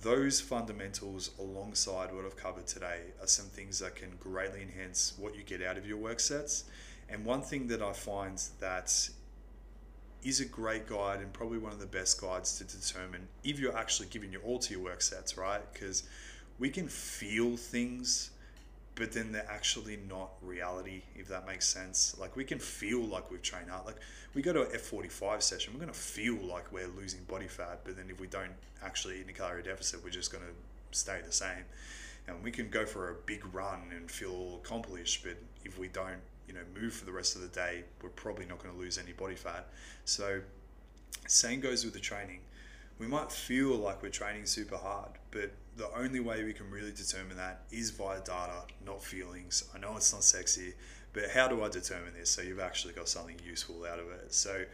those 0.00 0.40
fundamentals 0.40 1.30
alongside 1.38 2.14
what 2.14 2.24
I've 2.24 2.36
covered 2.36 2.66
today 2.66 3.00
are 3.20 3.26
some 3.26 3.46
things 3.46 3.80
that 3.80 3.96
can 3.96 4.10
greatly 4.20 4.62
enhance 4.62 5.14
what 5.18 5.34
you 5.34 5.42
get 5.42 5.62
out 5.62 5.76
of 5.76 5.86
your 5.86 5.96
work 5.96 6.20
sets. 6.20 6.64
And 7.08 7.24
one 7.24 7.42
thing 7.42 7.68
that 7.68 7.82
I 7.82 7.92
find 7.92 8.40
that 8.60 9.10
is 10.22 10.40
a 10.40 10.44
great 10.44 10.86
guide 10.86 11.20
and 11.20 11.32
probably 11.32 11.58
one 11.58 11.72
of 11.72 11.80
the 11.80 11.86
best 11.86 12.20
guides 12.20 12.58
to 12.58 12.64
determine 12.64 13.28
if 13.44 13.58
you're 13.58 13.76
actually 13.76 14.08
giving 14.08 14.32
your 14.32 14.42
all 14.42 14.58
to 14.58 14.74
your 14.74 14.82
work 14.82 15.02
sets, 15.02 15.36
right? 15.36 15.62
Because 15.72 16.04
we 16.58 16.70
can 16.70 16.88
feel 16.88 17.56
things 17.56 18.30
but 18.98 19.12
then 19.12 19.30
they're 19.30 19.48
actually 19.48 19.96
not 20.08 20.30
reality, 20.42 21.02
if 21.14 21.28
that 21.28 21.46
makes 21.46 21.68
sense. 21.68 22.16
Like 22.18 22.34
we 22.34 22.42
can 22.42 22.58
feel 22.58 23.00
like 23.00 23.30
we've 23.30 23.40
trained 23.40 23.70
hard. 23.70 23.86
Like 23.86 24.00
we 24.34 24.42
go 24.42 24.52
to 24.52 24.62
an 24.62 24.72
F45 24.72 25.40
session, 25.40 25.72
we're 25.72 25.80
going 25.80 25.92
to 25.92 25.98
feel 25.98 26.34
like 26.34 26.70
we're 26.72 26.88
losing 26.88 27.22
body 27.24 27.46
fat, 27.46 27.80
but 27.84 27.96
then 27.96 28.06
if 28.10 28.20
we 28.20 28.26
don't 28.26 28.50
actually 28.84 29.20
eat 29.20 29.22
in 29.22 29.30
a 29.30 29.32
calorie 29.32 29.62
deficit, 29.62 30.02
we're 30.02 30.10
just 30.10 30.32
going 30.32 30.42
to 30.42 30.98
stay 30.98 31.20
the 31.24 31.32
same. 31.32 31.64
And 32.26 32.42
we 32.42 32.50
can 32.50 32.68
go 32.70 32.84
for 32.84 33.10
a 33.10 33.14
big 33.24 33.42
run 33.54 33.82
and 33.96 34.10
feel 34.10 34.60
accomplished, 34.64 35.22
but 35.22 35.36
if 35.64 35.78
we 35.78 35.86
don't, 35.86 36.20
you 36.48 36.54
know, 36.54 36.60
move 36.78 36.92
for 36.92 37.06
the 37.06 37.12
rest 37.12 37.36
of 37.36 37.42
the 37.42 37.48
day, 37.48 37.84
we're 38.02 38.10
probably 38.10 38.46
not 38.46 38.60
going 38.60 38.74
to 38.74 38.80
lose 38.80 38.98
any 38.98 39.12
body 39.12 39.36
fat. 39.36 39.68
So, 40.06 40.40
same 41.28 41.60
goes 41.60 41.84
with 41.84 41.94
the 41.94 42.00
training 42.00 42.40
we 42.98 43.06
might 43.06 43.30
feel 43.30 43.76
like 43.76 44.02
we're 44.02 44.08
training 44.10 44.46
super 44.46 44.76
hard, 44.76 45.10
but 45.30 45.52
the 45.76 45.88
only 45.96 46.20
way 46.20 46.42
we 46.42 46.52
can 46.52 46.70
really 46.70 46.90
determine 46.90 47.36
that 47.36 47.62
is 47.70 47.90
via 47.90 48.18
data, 48.20 48.64
not 48.84 49.02
feelings. 49.02 49.64
I 49.74 49.78
know 49.78 49.96
it's 49.96 50.12
not 50.12 50.24
sexy, 50.24 50.74
but 51.12 51.30
how 51.30 51.46
do 51.46 51.62
I 51.62 51.68
determine 51.68 52.14
this? 52.18 52.30
So 52.30 52.42
you've 52.42 52.60
actually 52.60 52.94
got 52.94 53.08
something 53.08 53.36
useful 53.44 53.84
out 53.84 54.00
of 54.00 54.10
it. 54.10 54.34
So 54.34 54.64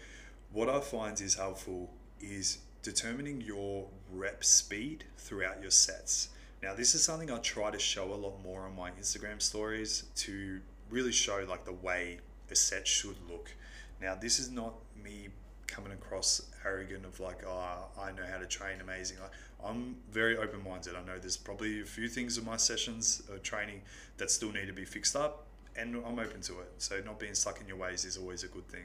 what 0.53 0.71
I 0.71 0.81
find 0.81 1.21
is 1.21 1.35
helpful 1.35 1.91
is 2.21 2.59
determining 2.83 3.41
your 3.41 3.87
rep 4.11 4.43
speed 4.45 5.05
throughout 5.19 5.61
your 5.61 5.71
sets. 5.71 6.31
Now, 6.63 6.75
this 6.75 6.95
is 6.95 7.05
something 7.05 7.31
I 7.31 7.39
try 7.39 7.71
to 7.71 7.79
show 7.79 8.13
a 8.13 8.17
lot 8.17 8.43
more 8.43 8.63
on 8.63 8.75
my 8.75 8.91
Instagram 8.93 9.43
stories 9.43 10.05
to 10.17 10.61
really 10.89 11.13
show 11.13 11.45
like 11.47 11.67
the 11.67 11.73
way 11.73 12.21
a 12.51 12.55
set 12.55 12.89
should 12.89 13.17
look. 13.29 13.55
Now, 14.01 14.15
this 14.15 14.39
is 14.39 14.51
not 14.51 14.75
me 15.03 15.29
coming 15.75 15.93
across 15.93 16.43
arrogant 16.65 17.05
of 17.05 17.19
like, 17.21 17.43
oh, 17.47 17.87
I 18.01 18.13
know 18.13 18.25
how 18.31 18.39
to 18.39 18.47
train 18.47 18.81
amazing. 18.81 19.19
Like, 19.21 19.33
I'm 19.65 19.97
very 20.13 20.37
open 20.37 20.63
minded. 20.63 20.95
I 20.95 21.05
know 21.05 21.19
there's 21.19 21.37
probably 21.37 21.81
a 21.81 21.85
few 21.85 22.09
things 22.09 22.39
in 22.39 22.45
my 22.45 22.57
sessions 22.57 23.23
of 23.33 23.43
training 23.43 23.81
that 24.19 24.31
still 24.31 24.53
need 24.53 24.67
to 24.67 24.73
be 24.73 24.85
fixed 24.85 25.17
up, 25.17 25.47
and 25.77 25.97
I'm 26.07 26.19
open 26.19 26.41
to 26.43 26.61
it. 26.61 26.73
So, 26.79 27.01
not 27.05 27.19
being 27.19 27.35
stuck 27.35 27.61
in 27.61 27.67
your 27.67 27.77
ways 27.77 28.05
is 28.05 28.17
always 28.17 28.45
a 28.45 28.49
good 28.49 28.69
thing. 28.69 28.85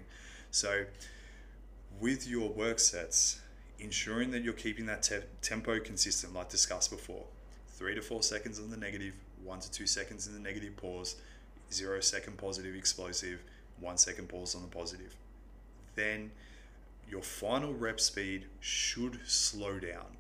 So, 0.52 0.86
with 2.00 2.28
your 2.28 2.50
work 2.50 2.80
sets, 2.80 3.42
ensuring 3.80 4.32
that 4.32 4.44
you're 4.44 4.54
keeping 4.54 4.86
that 4.88 5.04
te- 5.04 5.28
tempo 5.42 5.80
consistent, 5.80 6.34
like 6.34 6.50
discussed 6.50 6.90
before 6.90 7.26
three 7.68 7.94
to 7.96 8.02
four 8.02 8.24
seconds 8.24 8.60
on 8.60 8.72
the 8.72 8.78
negative, 8.78 9.14
one 9.44 9.60
to 9.60 9.72
two 9.72 9.86
seconds 9.86 10.28
in 10.28 10.34
the 10.34 10.40
negative 10.40 10.76
pause, 10.76 11.16
zero 11.72 12.00
second 12.00 12.38
positive 12.38 12.76
explosive, 12.76 13.44
one 13.80 13.98
second 13.98 14.28
pause 14.28 14.56
on 14.56 14.62
the 14.62 14.68
positive. 14.68 15.16
Then 15.96 16.32
your 17.10 17.22
final 17.22 17.74
rep 17.74 18.00
speed 18.00 18.46
should 18.60 19.20
slow 19.26 19.80
down. 19.80 20.18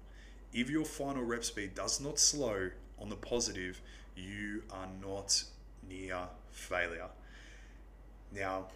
If 0.54 0.69
your 0.69 0.86
final 0.86 1.23
rep 1.23 1.43
speed 1.43 1.75
does 1.75 2.02
not 2.02 2.19
slow 2.19 2.71
on 2.97 3.10
the 3.10 3.15
positive, 3.15 3.82
you 4.15 4.63
are 4.71 4.88
not 5.02 5.43
near 5.88 6.17
failure. 6.52 7.10
Now, 8.36 8.67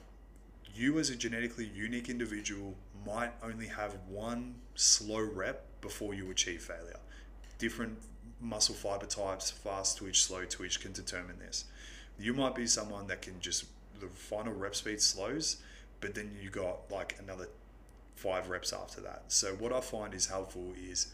you 0.75 0.99
as 0.99 1.09
a 1.09 1.15
genetically 1.15 1.69
unique 1.73 2.09
individual 2.09 2.75
might 3.05 3.31
only 3.43 3.67
have 3.67 3.97
one 4.07 4.55
slow 4.75 5.21
rep 5.21 5.65
before 5.81 6.13
you 6.13 6.31
achieve 6.31 6.61
failure. 6.61 6.99
Different 7.57 7.97
muscle 8.39 8.75
fiber 8.75 9.05
types, 9.05 9.51
fast 9.51 9.97
twitch, 9.97 10.23
slow 10.23 10.45
twitch, 10.45 10.79
can 10.79 10.91
determine 10.93 11.39
this. 11.39 11.65
You 12.19 12.33
might 12.33 12.55
be 12.55 12.67
someone 12.67 13.07
that 13.07 13.21
can 13.21 13.39
just, 13.39 13.65
the 13.99 14.07
final 14.07 14.53
rep 14.53 14.75
speed 14.75 15.01
slows, 15.01 15.57
but 15.99 16.15
then 16.15 16.31
you 16.41 16.49
got 16.49 16.91
like 16.91 17.17
another 17.19 17.47
five 18.15 18.49
reps 18.49 18.73
after 18.73 19.01
that. 19.01 19.23
So 19.27 19.53
what 19.55 19.73
I 19.73 19.81
find 19.81 20.13
is 20.13 20.27
helpful 20.27 20.73
is 20.89 21.07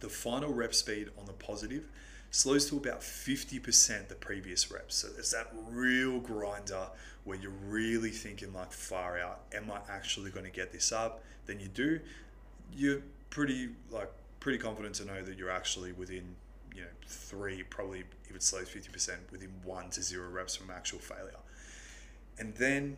the 0.00 0.08
final 0.08 0.52
rep 0.52 0.74
speed 0.74 1.08
on 1.18 1.26
the 1.26 1.32
positive 1.32 1.84
slows 2.30 2.68
to 2.70 2.76
about 2.76 3.00
50% 3.00 4.08
the 4.08 4.14
previous 4.14 4.70
reps. 4.70 4.96
So 4.96 5.08
it's 5.18 5.32
that 5.32 5.52
real 5.68 6.20
grinder 6.20 6.86
where 7.24 7.36
you're 7.36 7.52
really 7.66 8.10
thinking 8.10 8.52
like 8.52 8.72
far 8.72 9.18
out, 9.18 9.40
am 9.54 9.70
I 9.70 9.80
actually 9.92 10.30
going 10.30 10.46
to 10.46 10.52
get 10.52 10.72
this 10.72 10.92
up? 10.92 11.22
Then 11.46 11.60
you 11.60 11.68
do, 11.68 12.00
you're 12.74 13.02
pretty 13.30 13.70
like 13.90 14.10
pretty 14.38 14.58
confident 14.58 14.94
to 14.96 15.04
know 15.04 15.22
that 15.22 15.36
you're 15.36 15.50
actually 15.50 15.92
within, 15.92 16.34
you 16.74 16.82
know, 16.82 16.88
three, 17.06 17.62
probably 17.64 18.04
if 18.28 18.34
it 18.36 18.42
slows 18.42 18.68
50%, 18.68 19.16
within 19.30 19.50
one 19.64 19.90
to 19.90 20.02
zero 20.02 20.30
reps 20.30 20.56
from 20.56 20.70
actual 20.70 20.98
failure. 20.98 21.34
And 22.38 22.54
then 22.54 22.96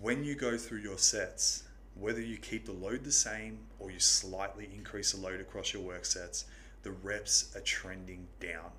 when 0.00 0.22
you 0.22 0.34
go 0.34 0.58
through 0.58 0.80
your 0.80 0.98
sets, 0.98 1.62
whether 1.94 2.20
you 2.20 2.36
keep 2.36 2.66
the 2.66 2.72
load 2.72 3.04
the 3.04 3.12
same 3.12 3.58
or 3.78 3.90
you 3.90 3.98
slightly 3.98 4.68
increase 4.74 5.12
the 5.12 5.20
load 5.20 5.40
across 5.40 5.72
your 5.72 5.82
work 5.82 6.04
sets, 6.04 6.44
the 6.82 6.90
reps 6.90 7.54
are 7.54 7.60
trending 7.60 8.26
down. 8.40 8.70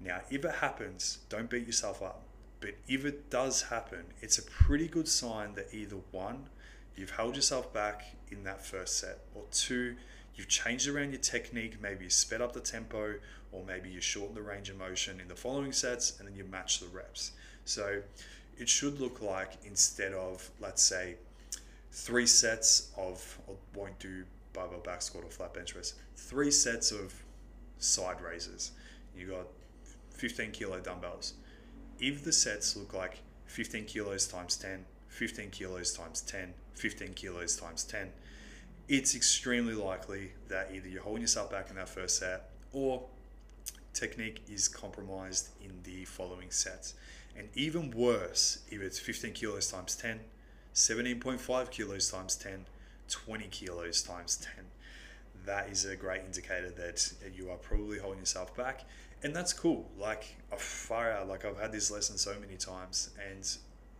Now, 0.00 0.20
if 0.30 0.44
it 0.44 0.54
happens, 0.56 1.18
don't 1.28 1.50
beat 1.50 1.66
yourself 1.66 2.02
up. 2.02 2.22
But 2.60 2.74
if 2.88 3.04
it 3.04 3.30
does 3.30 3.62
happen, 3.62 4.04
it's 4.20 4.38
a 4.38 4.42
pretty 4.42 4.88
good 4.88 5.08
sign 5.08 5.54
that 5.54 5.68
either 5.72 5.96
one, 6.10 6.48
you've 6.96 7.10
held 7.10 7.36
yourself 7.36 7.72
back 7.72 8.14
in 8.30 8.44
that 8.44 8.64
first 8.64 8.98
set, 8.98 9.18
or 9.34 9.44
two, 9.50 9.96
you've 10.34 10.48
changed 10.48 10.88
around 10.88 11.10
your 11.10 11.20
technique, 11.20 11.80
maybe 11.80 12.04
you 12.04 12.10
sped 12.10 12.40
up 12.40 12.52
the 12.52 12.60
tempo, 12.60 13.14
or 13.52 13.64
maybe 13.64 13.88
you 13.88 14.00
shortened 14.00 14.36
the 14.36 14.42
range 14.42 14.68
of 14.70 14.78
motion 14.78 15.20
in 15.20 15.28
the 15.28 15.34
following 15.34 15.72
sets, 15.72 16.18
and 16.18 16.28
then 16.28 16.36
you 16.36 16.44
match 16.44 16.80
the 16.80 16.86
reps. 16.88 17.32
So 17.64 18.02
it 18.58 18.68
should 18.68 19.00
look 19.00 19.20
like 19.22 19.52
instead 19.64 20.12
of, 20.12 20.50
let's 20.60 20.82
say, 20.82 21.16
three 21.92 22.26
sets 22.26 22.90
of, 22.96 23.38
I 23.48 23.52
won't 23.78 23.98
do 23.98 24.24
barbell 24.52 24.80
back 24.80 25.02
squat 25.02 25.24
or 25.24 25.30
flat 25.30 25.54
bench 25.54 25.74
press, 25.74 25.94
three 26.16 26.50
sets 26.50 26.92
of 26.92 27.14
side 27.78 28.20
raises. 28.20 28.72
You 29.16 29.28
got 29.28 29.46
15 30.10 30.52
kilo 30.52 30.80
dumbbells. 30.80 31.34
If 31.98 32.24
the 32.24 32.32
sets 32.32 32.76
look 32.76 32.94
like 32.94 33.18
15 33.46 33.84
kilos 33.84 34.26
times 34.26 34.56
10, 34.56 34.84
15 35.08 35.50
kilos 35.50 35.92
times 35.92 36.22
10, 36.22 36.54
15 36.74 37.14
kilos 37.14 37.56
times 37.56 37.84
10, 37.84 38.10
it's 38.88 39.14
extremely 39.14 39.74
likely 39.74 40.32
that 40.48 40.70
either 40.74 40.88
you're 40.88 41.02
holding 41.02 41.22
yourself 41.22 41.50
back 41.50 41.70
in 41.70 41.76
that 41.76 41.88
first 41.88 42.18
set 42.18 42.50
or 42.72 43.02
technique 43.92 44.42
is 44.48 44.68
compromised 44.68 45.50
in 45.62 45.70
the 45.84 46.04
following 46.04 46.50
sets. 46.50 46.94
And 47.36 47.48
even 47.54 47.90
worse, 47.90 48.60
if 48.70 48.80
it's 48.80 48.98
15 48.98 49.32
kilos 49.32 49.70
times 49.70 49.96
10, 49.96 50.20
17.5 50.74 51.70
kilos 51.70 52.10
times 52.10 52.36
10, 52.36 52.66
20 53.08 53.46
kilos 53.48 54.02
times 54.02 54.36
10. 54.36 54.64
That 55.46 55.68
is 55.68 55.84
a 55.84 55.96
great 55.96 56.22
indicator 56.24 56.70
that 56.70 57.12
you 57.34 57.50
are 57.50 57.56
probably 57.56 57.98
holding 57.98 58.20
yourself 58.20 58.54
back. 58.56 58.84
And 59.22 59.34
that's 59.34 59.52
cool. 59.52 59.88
Like, 59.98 60.36
oh, 60.52 60.56
far 60.56 61.10
out, 61.10 61.28
like 61.28 61.44
I've 61.44 61.58
had 61.58 61.72
this 61.72 61.90
lesson 61.90 62.16
so 62.16 62.34
many 62.40 62.56
times 62.56 63.10
and 63.30 63.46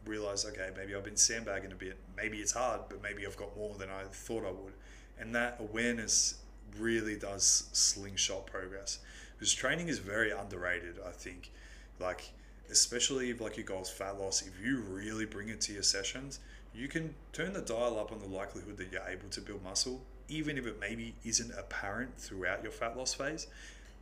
realized, 0.06 0.46
okay, 0.48 0.70
maybe 0.76 0.94
I've 0.94 1.04
been 1.04 1.16
sandbagging 1.16 1.72
a 1.72 1.74
bit. 1.74 1.98
Maybe 2.16 2.38
it's 2.38 2.52
hard, 2.52 2.82
but 2.88 3.02
maybe 3.02 3.26
I've 3.26 3.36
got 3.36 3.54
more 3.56 3.74
than 3.76 3.90
I 3.90 4.04
thought 4.04 4.44
I 4.44 4.50
would. 4.50 4.74
And 5.18 5.34
that 5.34 5.56
awareness 5.60 6.36
really 6.78 7.16
does 7.16 7.68
slingshot 7.72 8.46
progress 8.46 9.00
because 9.38 9.52
training 9.52 9.88
is 9.88 9.98
very 9.98 10.30
underrated, 10.30 10.98
I 11.06 11.10
think. 11.10 11.50
Like, 11.98 12.30
especially 12.70 13.30
if 13.30 13.40
like 13.40 13.56
your 13.56 13.66
goal 13.66 13.82
is 13.82 13.90
fat 13.90 14.18
loss, 14.18 14.42
if 14.42 14.64
you 14.64 14.80
really 14.80 15.26
bring 15.26 15.48
it 15.48 15.60
to 15.62 15.72
your 15.72 15.82
sessions, 15.82 16.40
you 16.74 16.88
can 16.88 17.14
turn 17.32 17.52
the 17.52 17.60
dial 17.60 17.98
up 17.98 18.12
on 18.12 18.20
the 18.20 18.26
likelihood 18.26 18.76
that 18.78 18.92
you're 18.92 19.08
able 19.08 19.28
to 19.30 19.40
build 19.40 19.62
muscle, 19.62 20.02
even 20.28 20.56
if 20.56 20.66
it 20.66 20.78
maybe 20.80 21.14
isn't 21.24 21.52
apparent 21.58 22.16
throughout 22.18 22.62
your 22.62 22.72
fat 22.72 22.96
loss 22.96 23.14
phase. 23.14 23.46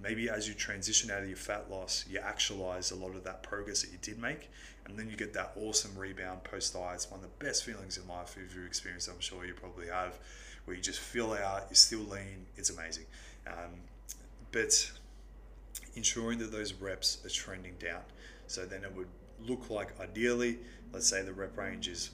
Maybe 0.01 0.29
as 0.29 0.47
you 0.47 0.55
transition 0.55 1.11
out 1.11 1.23
of 1.23 1.29
your 1.29 1.37
fat 1.37 1.71
loss, 1.71 2.05
you 2.09 2.21
actualize 2.21 2.93
a 2.93 2.95
lot 2.95 3.17
of 3.17 3.25
that 3.25 3.43
progress 3.43 3.83
that 3.83 3.91
you 3.91 3.99
did 4.01 4.21
make, 4.21 4.49
and 4.87 4.97
then 4.97 5.09
you 5.11 5.17
get 5.17 5.33
that 5.35 5.53
awesome 5.57 5.97
rebound 5.99 6.45
post 6.45 6.75
diet. 6.75 6.95
It's 6.95 7.11
one 7.11 7.21
of 7.21 7.27
the 7.27 7.45
best 7.45 7.65
feelings 7.65 7.99
in 7.99 8.07
life 8.07 8.37
if 8.37 8.55
you 8.55 8.65
experience. 8.65 9.09
I'm 9.09 9.19
sure 9.19 9.45
you 9.45 9.55
probably 9.55 9.89
have, 9.89 10.19
where 10.67 10.77
you 10.77 10.83
just 10.83 11.01
feel 11.01 11.33
out, 11.33 11.67
you're 11.69 11.75
still 11.75 12.01
lean. 12.01 12.47
It's 12.57 12.71
amazing. 12.71 13.07
Um, 13.47 13.81
but 14.53 14.91
ensuring 15.95 16.39
that 16.39 16.53
those 16.53 16.75
reps 16.75 17.19
are 17.25 17.31
trending 17.31 17.75
down. 17.81 18.03
So 18.47 18.67
then 18.67 18.85
it 18.85 18.95
would 18.95 19.09
look 19.47 19.69
like 19.69 19.99
ideally, 20.01 20.59
let's 20.93 21.09
say 21.09 21.23
the 21.23 21.33
rep 21.33 21.57
range 21.57 21.89
is 21.89 22.11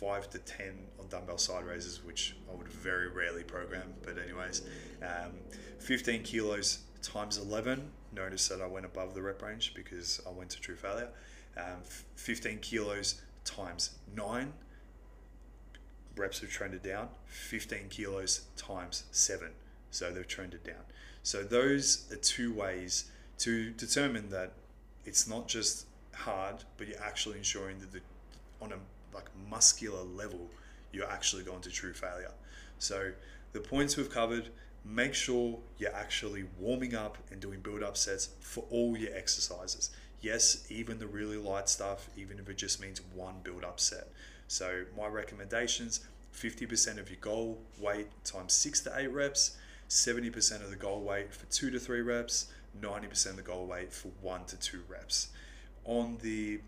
five 0.00 0.28
to 0.30 0.38
10 0.38 0.74
on 1.00 1.08
dumbbell 1.08 1.38
side 1.38 1.64
raises, 1.64 2.04
which 2.04 2.36
I 2.50 2.54
would 2.54 2.68
very 2.68 3.08
rarely 3.08 3.42
program. 3.42 3.94
But, 4.02 4.18
anyways, 4.18 4.62
um, 5.02 5.32
15 5.78 6.22
kilos 6.22 6.80
times 7.02 7.38
11. 7.38 7.90
Notice 8.12 8.48
that 8.48 8.60
I 8.60 8.66
went 8.66 8.84
above 8.84 9.14
the 9.14 9.22
rep 9.22 9.42
range 9.42 9.74
because 9.74 10.20
I 10.26 10.30
went 10.30 10.50
to 10.50 10.60
true 10.60 10.76
failure. 10.76 11.08
Um, 11.56 11.82
15 12.16 12.58
kilos 12.58 13.22
times 13.44 13.90
9 14.14 14.52
reps 16.16 16.40
have 16.40 16.50
trended 16.50 16.82
down. 16.82 17.08
15 17.26 17.88
kilos 17.88 18.42
times 18.56 19.04
7. 19.12 19.50
So 19.90 20.12
they've 20.12 20.26
trended 20.26 20.64
down. 20.64 20.84
So 21.22 21.42
those 21.42 22.06
are 22.12 22.16
two 22.16 22.52
ways 22.52 23.10
to 23.38 23.70
determine 23.70 24.30
that 24.30 24.52
it's 25.04 25.26
not 25.26 25.48
just 25.48 25.86
hard, 26.14 26.64
but 26.76 26.88
you're 26.88 27.02
actually 27.02 27.38
ensuring 27.38 27.78
that 27.80 27.92
the, 27.92 28.00
on 28.60 28.72
a 28.72 28.76
like 29.16 29.24
muscular 29.50 30.02
level, 30.02 30.48
you're 30.92 31.10
actually 31.10 31.42
going 31.42 31.62
to 31.62 31.70
true 31.70 31.92
failure. 31.92 32.32
So 32.78 33.12
the 33.52 33.60
points 33.60 33.96
we've 33.96 34.10
covered, 34.10 34.50
make 34.84 35.14
sure 35.14 35.58
you're 35.78 35.94
actually 35.94 36.44
warming 36.60 36.94
up 36.94 37.18
and 37.30 37.40
doing 37.40 37.60
build 37.60 37.82
up 37.82 37.96
sets 37.96 38.28
for 38.40 38.64
all 38.70 38.96
your 38.96 39.14
exercises. 39.14 39.90
Yes, 40.20 40.66
even 40.70 40.98
the 40.98 41.06
really 41.06 41.36
light 41.36 41.68
stuff, 41.68 42.08
even 42.16 42.38
if 42.38 42.48
it 42.48 42.56
just 42.56 42.80
means 42.80 43.00
one 43.14 43.36
build 43.42 43.64
up 43.64 43.80
set. 43.80 44.08
So 44.48 44.84
my 44.96 45.06
recommendations 45.06 46.00
50% 46.34 46.98
of 46.98 47.08
your 47.08 47.18
goal 47.20 47.58
weight 47.80 48.08
times 48.24 48.52
six 48.52 48.80
to 48.82 48.92
eight 48.96 49.10
reps, 49.10 49.56
70% 49.88 50.62
of 50.62 50.70
the 50.70 50.76
goal 50.76 51.00
weight 51.00 51.32
for 51.32 51.46
two 51.46 51.70
to 51.70 51.78
three 51.78 52.02
reps, 52.02 52.46
90% 52.80 53.30
of 53.30 53.36
the 53.36 53.42
goal 53.42 53.66
weight 53.66 53.92
for 53.92 54.08
one 54.20 54.44
to 54.44 54.56
two 54.56 54.82
reps. 54.88 55.28
On 55.84 56.18
the 56.22 56.60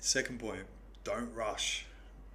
second 0.00 0.38
point, 0.38 0.64
don't 1.04 1.32
rush. 1.34 1.86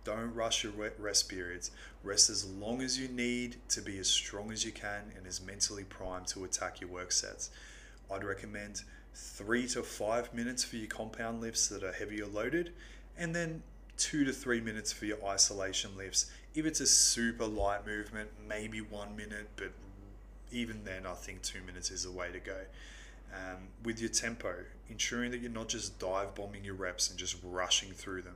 Don't 0.05 0.34
rush 0.34 0.63
your 0.63 0.74
rest 0.97 1.28
periods. 1.28 1.72
Rest 2.03 2.30
as 2.30 2.45
long 2.45 2.82
as 2.82 2.97
you 2.97 3.09
need 3.09 3.57
to 3.70 3.82
be 3.82 3.99
as 3.99 4.07
strong 4.07 4.51
as 4.51 4.63
you 4.63 4.72
can 4.72 5.11
and 5.17 5.28
as 5.28 5.41
mentally 5.41 5.84
primed 5.84 6.28
to 6.28 6.45
attack 6.45 6.80
your 6.80 6.89
work 6.89 7.11
sets. 7.11 7.49
I'd 8.09 8.24
recommend 8.24 8.84
three 9.13 9.67
to 9.67 9.84
five 9.84 10.34
minutes 10.34 10.63
for 10.63 10.78
your 10.78 10.88
compound 10.88 11.41
lifts 11.41 11.67
that 11.67 11.84
are 11.84 11.91
heavier 11.91 12.26
loaded, 12.26 12.72
and 13.17 13.36
then 13.36 13.61
two 13.97 14.24
to 14.24 14.32
three 14.32 14.61
minutes 14.61 14.93
for 14.93 15.05
your 15.05 15.24
isolation 15.26 15.91
lifts. 15.97 16.32
If 16.55 16.65
it's 16.65 16.80
a 16.80 16.88
super 16.88 17.45
light 17.45 17.86
movement, 17.86 18.30
maybe 18.47 18.82
one 18.82 19.15
minute, 19.15 19.49
but 19.57 19.72
even 20.51 20.84
then, 20.84 21.05
I 21.05 21.13
think 21.13 21.41
two 21.41 21.61
minutes 21.61 21.91
is 21.91 22.03
the 22.03 22.11
way 22.11 22.32
to 22.32 22.39
go. 22.39 22.57
Um, 23.34 23.67
with 23.84 23.99
your 23.99 24.09
tempo, 24.09 24.55
ensuring 24.90 25.32
that 25.32 25.42
you're 25.42 25.52
not 25.52 25.70
just 25.70 26.00
dive 26.00 26.36
bombing 26.36 26.64
your 26.64 26.76
reps 26.76 27.10
and 27.10 27.18
just 27.18 27.36
rushing 27.44 27.92
through 27.92 28.22
them. 28.22 28.36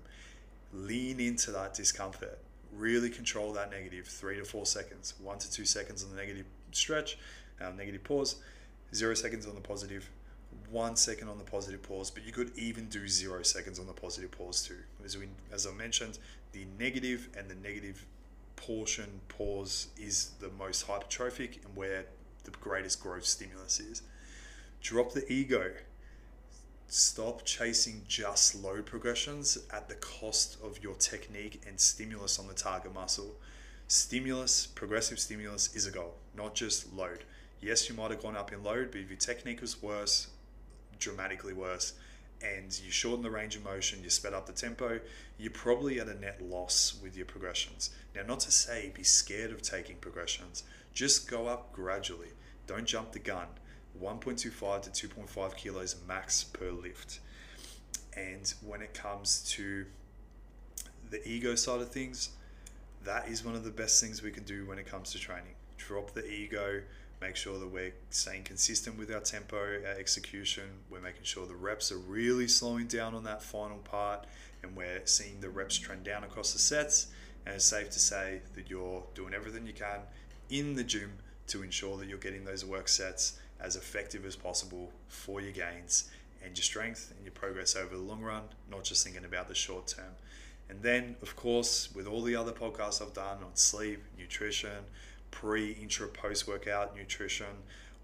Lean 0.72 1.20
into 1.20 1.52
that 1.52 1.74
discomfort. 1.74 2.40
Really 2.76 3.10
control 3.10 3.54
that 3.54 3.72
negative 3.72 4.08
three 4.08 4.38
to 4.38 4.46
four 4.46 4.66
seconds, 4.66 5.14
one 5.22 5.38
to 5.40 5.52
two 5.52 5.66
seconds 5.66 6.04
on 6.04 6.10
the 6.10 6.16
negative 6.16 6.46
stretch, 6.72 7.18
um, 7.62 7.78
negative 7.78 8.04
pause, 8.04 8.38
zero 8.94 9.14
seconds 9.14 9.46
on 9.46 9.56
the 9.56 9.62
positive, 9.62 10.10
one 10.72 10.96
second 10.96 11.30
on 11.30 11.38
the 11.38 11.44
positive 11.44 11.82
pause, 11.84 12.10
but 12.10 12.26
you 12.26 12.32
could 12.32 12.52
even 12.58 12.88
do 12.88 13.08
zero 13.08 13.44
seconds 13.44 13.80
on 13.80 13.86
the 13.86 13.94
positive 13.94 14.32
pause 14.32 14.66
too. 14.66 14.78
As, 15.06 15.18
we, 15.18 15.28
as 15.52 15.68
I 15.68 15.72
mentioned, 15.72 16.18
the 16.52 16.66
negative 16.80 17.30
and 17.38 17.50
the 17.50 17.56
negative 17.56 18.06
portion 18.56 19.22
pause 19.28 19.88
is 19.98 20.32
the 20.40 20.50
most 20.50 20.88
hypertrophic 20.88 21.64
and 21.66 21.76
where 21.76 22.06
the 22.44 22.52
greatest 22.52 23.02
growth 23.02 23.26
stimulus 23.26 23.80
is. 23.80 24.02
Drop 24.82 25.14
the 25.14 25.32
ego. 25.32 25.72
Stop 26.96 27.44
chasing 27.44 28.04
just 28.08 28.54
load 28.54 28.86
progressions 28.86 29.58
at 29.72 29.90
the 29.90 29.96
cost 29.96 30.60
of 30.64 30.84
your 30.84 30.94
technique 30.94 31.60
and 31.68 31.80
stimulus 31.80 32.38
on 32.38 32.48
the 32.48 32.54
target 32.54 32.94
muscle. 32.94 33.34
Stimulus, 33.88 34.68
progressive 34.68 35.18
stimulus, 35.18 35.76
is 35.76 35.88
a 35.88 35.92
goal, 35.92 36.14
not 36.38 36.54
just 36.54 36.94
load. 36.94 37.24
Yes, 37.60 37.90
you 37.90 37.96
might 37.96 38.12
have 38.12 38.22
gone 38.22 38.38
up 38.38 38.54
in 38.54 38.62
load, 38.64 38.92
but 38.92 39.02
if 39.02 39.10
your 39.10 39.18
technique 39.18 39.60
was 39.60 39.82
worse, 39.82 40.28
dramatically 41.00 41.54
worse, 41.54 41.94
and 42.44 42.80
you 42.86 42.92
shorten 42.92 43.24
the 43.24 43.32
range 43.32 43.56
of 43.56 43.64
motion, 43.64 44.04
you 44.04 44.12
sped 44.12 44.36
up 44.36 44.46
the 44.46 44.54
tempo, 44.54 45.00
you're 45.40 45.50
probably 45.50 46.00
at 46.00 46.08
a 46.08 46.14
net 46.14 46.44
loss 46.44 47.00
with 47.02 47.18
your 47.18 47.26
progressions. 47.26 47.90
Now, 48.16 48.22
not 48.22 48.42
to 48.42 48.52
say 48.52 48.92
be 48.94 49.04
scared 49.04 49.50
of 49.50 49.64
taking 49.64 49.96
progressions, 49.96 50.62
just 50.94 51.28
go 51.28 51.48
up 51.48 51.74
gradually. 51.74 52.34
Don't 52.68 52.86
jump 52.86 53.14
the 53.14 53.20
gun. 53.20 53.48
1.25 54.02 54.92
to 54.92 55.08
2.5 55.08 55.56
kilos 55.56 55.96
max 56.08 56.44
per 56.44 56.72
lift. 56.72 57.20
And 58.16 58.54
when 58.62 58.82
it 58.82 58.94
comes 58.94 59.44
to 59.52 59.86
the 61.10 61.28
ego 61.28 61.56
side 61.56 61.82
of 61.82 61.92
things, 61.92 62.30
that 63.06 63.28
is 63.28 63.44
one 63.44 63.56
of 63.56 63.64
the 63.64 63.72
best 63.72 64.02
things 64.02 64.22
we 64.22 64.32
can 64.32 64.44
do 64.44 64.66
when 64.66 64.78
it 64.78 64.86
comes 64.86 65.12
to 65.12 65.20
training. 65.20 65.56
Drop 65.78 66.12
the 66.12 66.26
ego, 66.26 66.82
make 67.22 67.36
sure 67.36 67.60
that 67.60 67.68
we're 67.68 67.94
staying 68.10 68.44
consistent 68.44 68.98
with 68.98 69.12
our 69.14 69.20
tempo, 69.20 69.58
our 69.58 69.98
execution. 69.98 70.64
We're 70.90 71.02
making 71.02 71.24
sure 71.24 71.46
the 71.46 71.56
reps 71.56 71.92
are 71.92 71.98
really 71.98 72.48
slowing 72.48 72.88
down 72.88 73.16
on 73.16 73.24
that 73.26 73.42
final 73.42 73.78
part 73.80 74.26
and 74.62 74.76
we're 74.76 75.02
seeing 75.06 75.42
the 75.42 75.50
reps 75.50 75.78
trend 75.78 76.04
down 76.04 76.24
across 76.24 76.54
the 76.54 76.60
sets. 76.60 77.08
And 77.46 77.56
it's 77.56 77.66
safe 77.66 77.90
to 77.92 78.00
say 78.00 78.42
that 78.56 78.70
you're 78.70 79.04
doing 79.16 79.34
everything 79.34 79.68
you 79.68 79.74
can 79.74 80.00
in 80.50 80.76
the 80.76 80.84
gym 80.84 81.12
to 81.48 81.62
ensure 81.62 81.98
that 81.98 82.08
you're 82.08 82.18
getting 82.18 82.46
those 82.46 82.64
work 82.64 82.88
sets 82.88 83.40
as 83.64 83.76
effective 83.76 84.26
as 84.26 84.36
possible 84.36 84.92
for 85.08 85.42
your 85.42 85.52
gains 85.52 86.10
and 86.44 86.58
your 86.58 86.64
strength 86.64 87.14
and 87.16 87.26
your 87.26 87.32
progress 87.32 87.76
over 87.76 87.96
the 87.96 88.02
long 88.02 88.22
run, 88.22 88.44
not 88.70 88.84
just 88.84 89.04
thinking 89.04 89.26
about 89.26 89.48
the 89.48 89.56
short 89.56 89.88
term. 89.88 90.14
And 90.70 90.82
then, 90.82 91.16
of 91.22 91.36
course, 91.36 91.90
with 91.96 92.08
all 92.08 92.22
the 92.22 92.36
other 92.36 92.52
podcasts 92.52 93.02
I've 93.02 93.14
done 93.14 93.38
on 93.44 93.56
sleep, 93.56 94.04
nutrition, 94.18 94.84
pre, 95.34 95.72
intra, 95.72 96.08
post 96.08 96.48
workout 96.48 96.96
nutrition. 96.96 97.48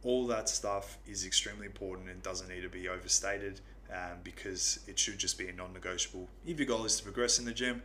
All 0.03 0.25
that 0.27 0.49
stuff 0.49 0.97
is 1.07 1.25
extremely 1.25 1.65
important 1.65 2.09
and 2.09 2.21
doesn't 2.23 2.49
need 2.49 2.61
to 2.61 2.69
be 2.69 2.87
overstated 2.87 3.61
um, 3.91 4.19
because 4.23 4.79
it 4.87 4.97
should 4.97 5.17
just 5.17 5.37
be 5.37 5.47
a 5.47 5.53
non 5.53 5.73
negotiable. 5.73 6.27
If 6.45 6.57
your 6.57 6.67
goal 6.67 6.85
is 6.85 6.97
to 6.97 7.03
progress 7.03 7.37
in 7.39 7.45
the 7.45 7.53
gym, 7.53 7.81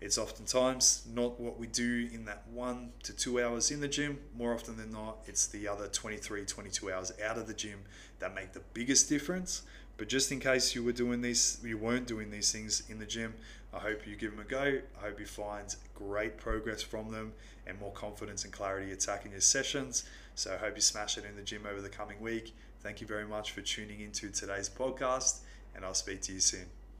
it's 0.00 0.18
oftentimes 0.18 1.06
not 1.12 1.40
what 1.40 1.58
we 1.58 1.66
do 1.66 2.08
in 2.12 2.24
that 2.26 2.42
one 2.52 2.90
to 3.04 3.14
two 3.14 3.42
hours 3.42 3.70
in 3.70 3.80
the 3.80 3.88
gym. 3.88 4.18
More 4.36 4.52
often 4.54 4.76
than 4.76 4.92
not, 4.92 5.18
it's 5.26 5.46
the 5.46 5.66
other 5.66 5.88
23, 5.88 6.44
22 6.44 6.92
hours 6.92 7.12
out 7.24 7.38
of 7.38 7.46
the 7.46 7.54
gym 7.54 7.80
that 8.18 8.34
make 8.34 8.52
the 8.52 8.62
biggest 8.74 9.08
difference. 9.08 9.62
But 9.96 10.08
just 10.08 10.30
in 10.30 10.40
case 10.40 10.74
you 10.74 10.84
were 10.84 10.92
doing 10.92 11.22
these, 11.22 11.58
you 11.64 11.78
weren't 11.78 12.06
doing 12.06 12.30
these 12.30 12.52
things 12.52 12.82
in 12.90 12.98
the 12.98 13.06
gym, 13.06 13.34
I 13.72 13.78
hope 13.78 14.06
you 14.06 14.16
give 14.16 14.30
them 14.30 14.40
a 14.40 14.44
go. 14.44 14.80
I 14.98 15.00
hope 15.00 15.20
you 15.20 15.26
find 15.26 15.74
great 15.94 16.36
progress 16.36 16.82
from 16.82 17.10
them 17.10 17.32
and 17.66 17.78
more 17.80 17.92
confidence 17.92 18.44
and 18.44 18.52
clarity 18.52 18.92
attacking 18.92 19.32
your 19.32 19.40
sessions. 19.40 20.04
So 20.34 20.54
I 20.54 20.56
hope 20.56 20.76
you 20.76 20.82
smash 20.82 21.18
it 21.18 21.24
in 21.24 21.36
the 21.36 21.42
gym 21.42 21.66
over 21.70 21.80
the 21.80 21.88
coming 21.88 22.20
week. 22.20 22.54
Thank 22.80 23.00
you 23.00 23.06
very 23.06 23.26
much 23.26 23.52
for 23.52 23.62
tuning 23.62 24.00
into 24.00 24.30
today's 24.30 24.68
podcast, 24.68 25.40
and 25.74 25.84
I'll 25.84 25.94
speak 25.94 26.22
to 26.22 26.32
you 26.32 26.40
soon. 26.40 26.66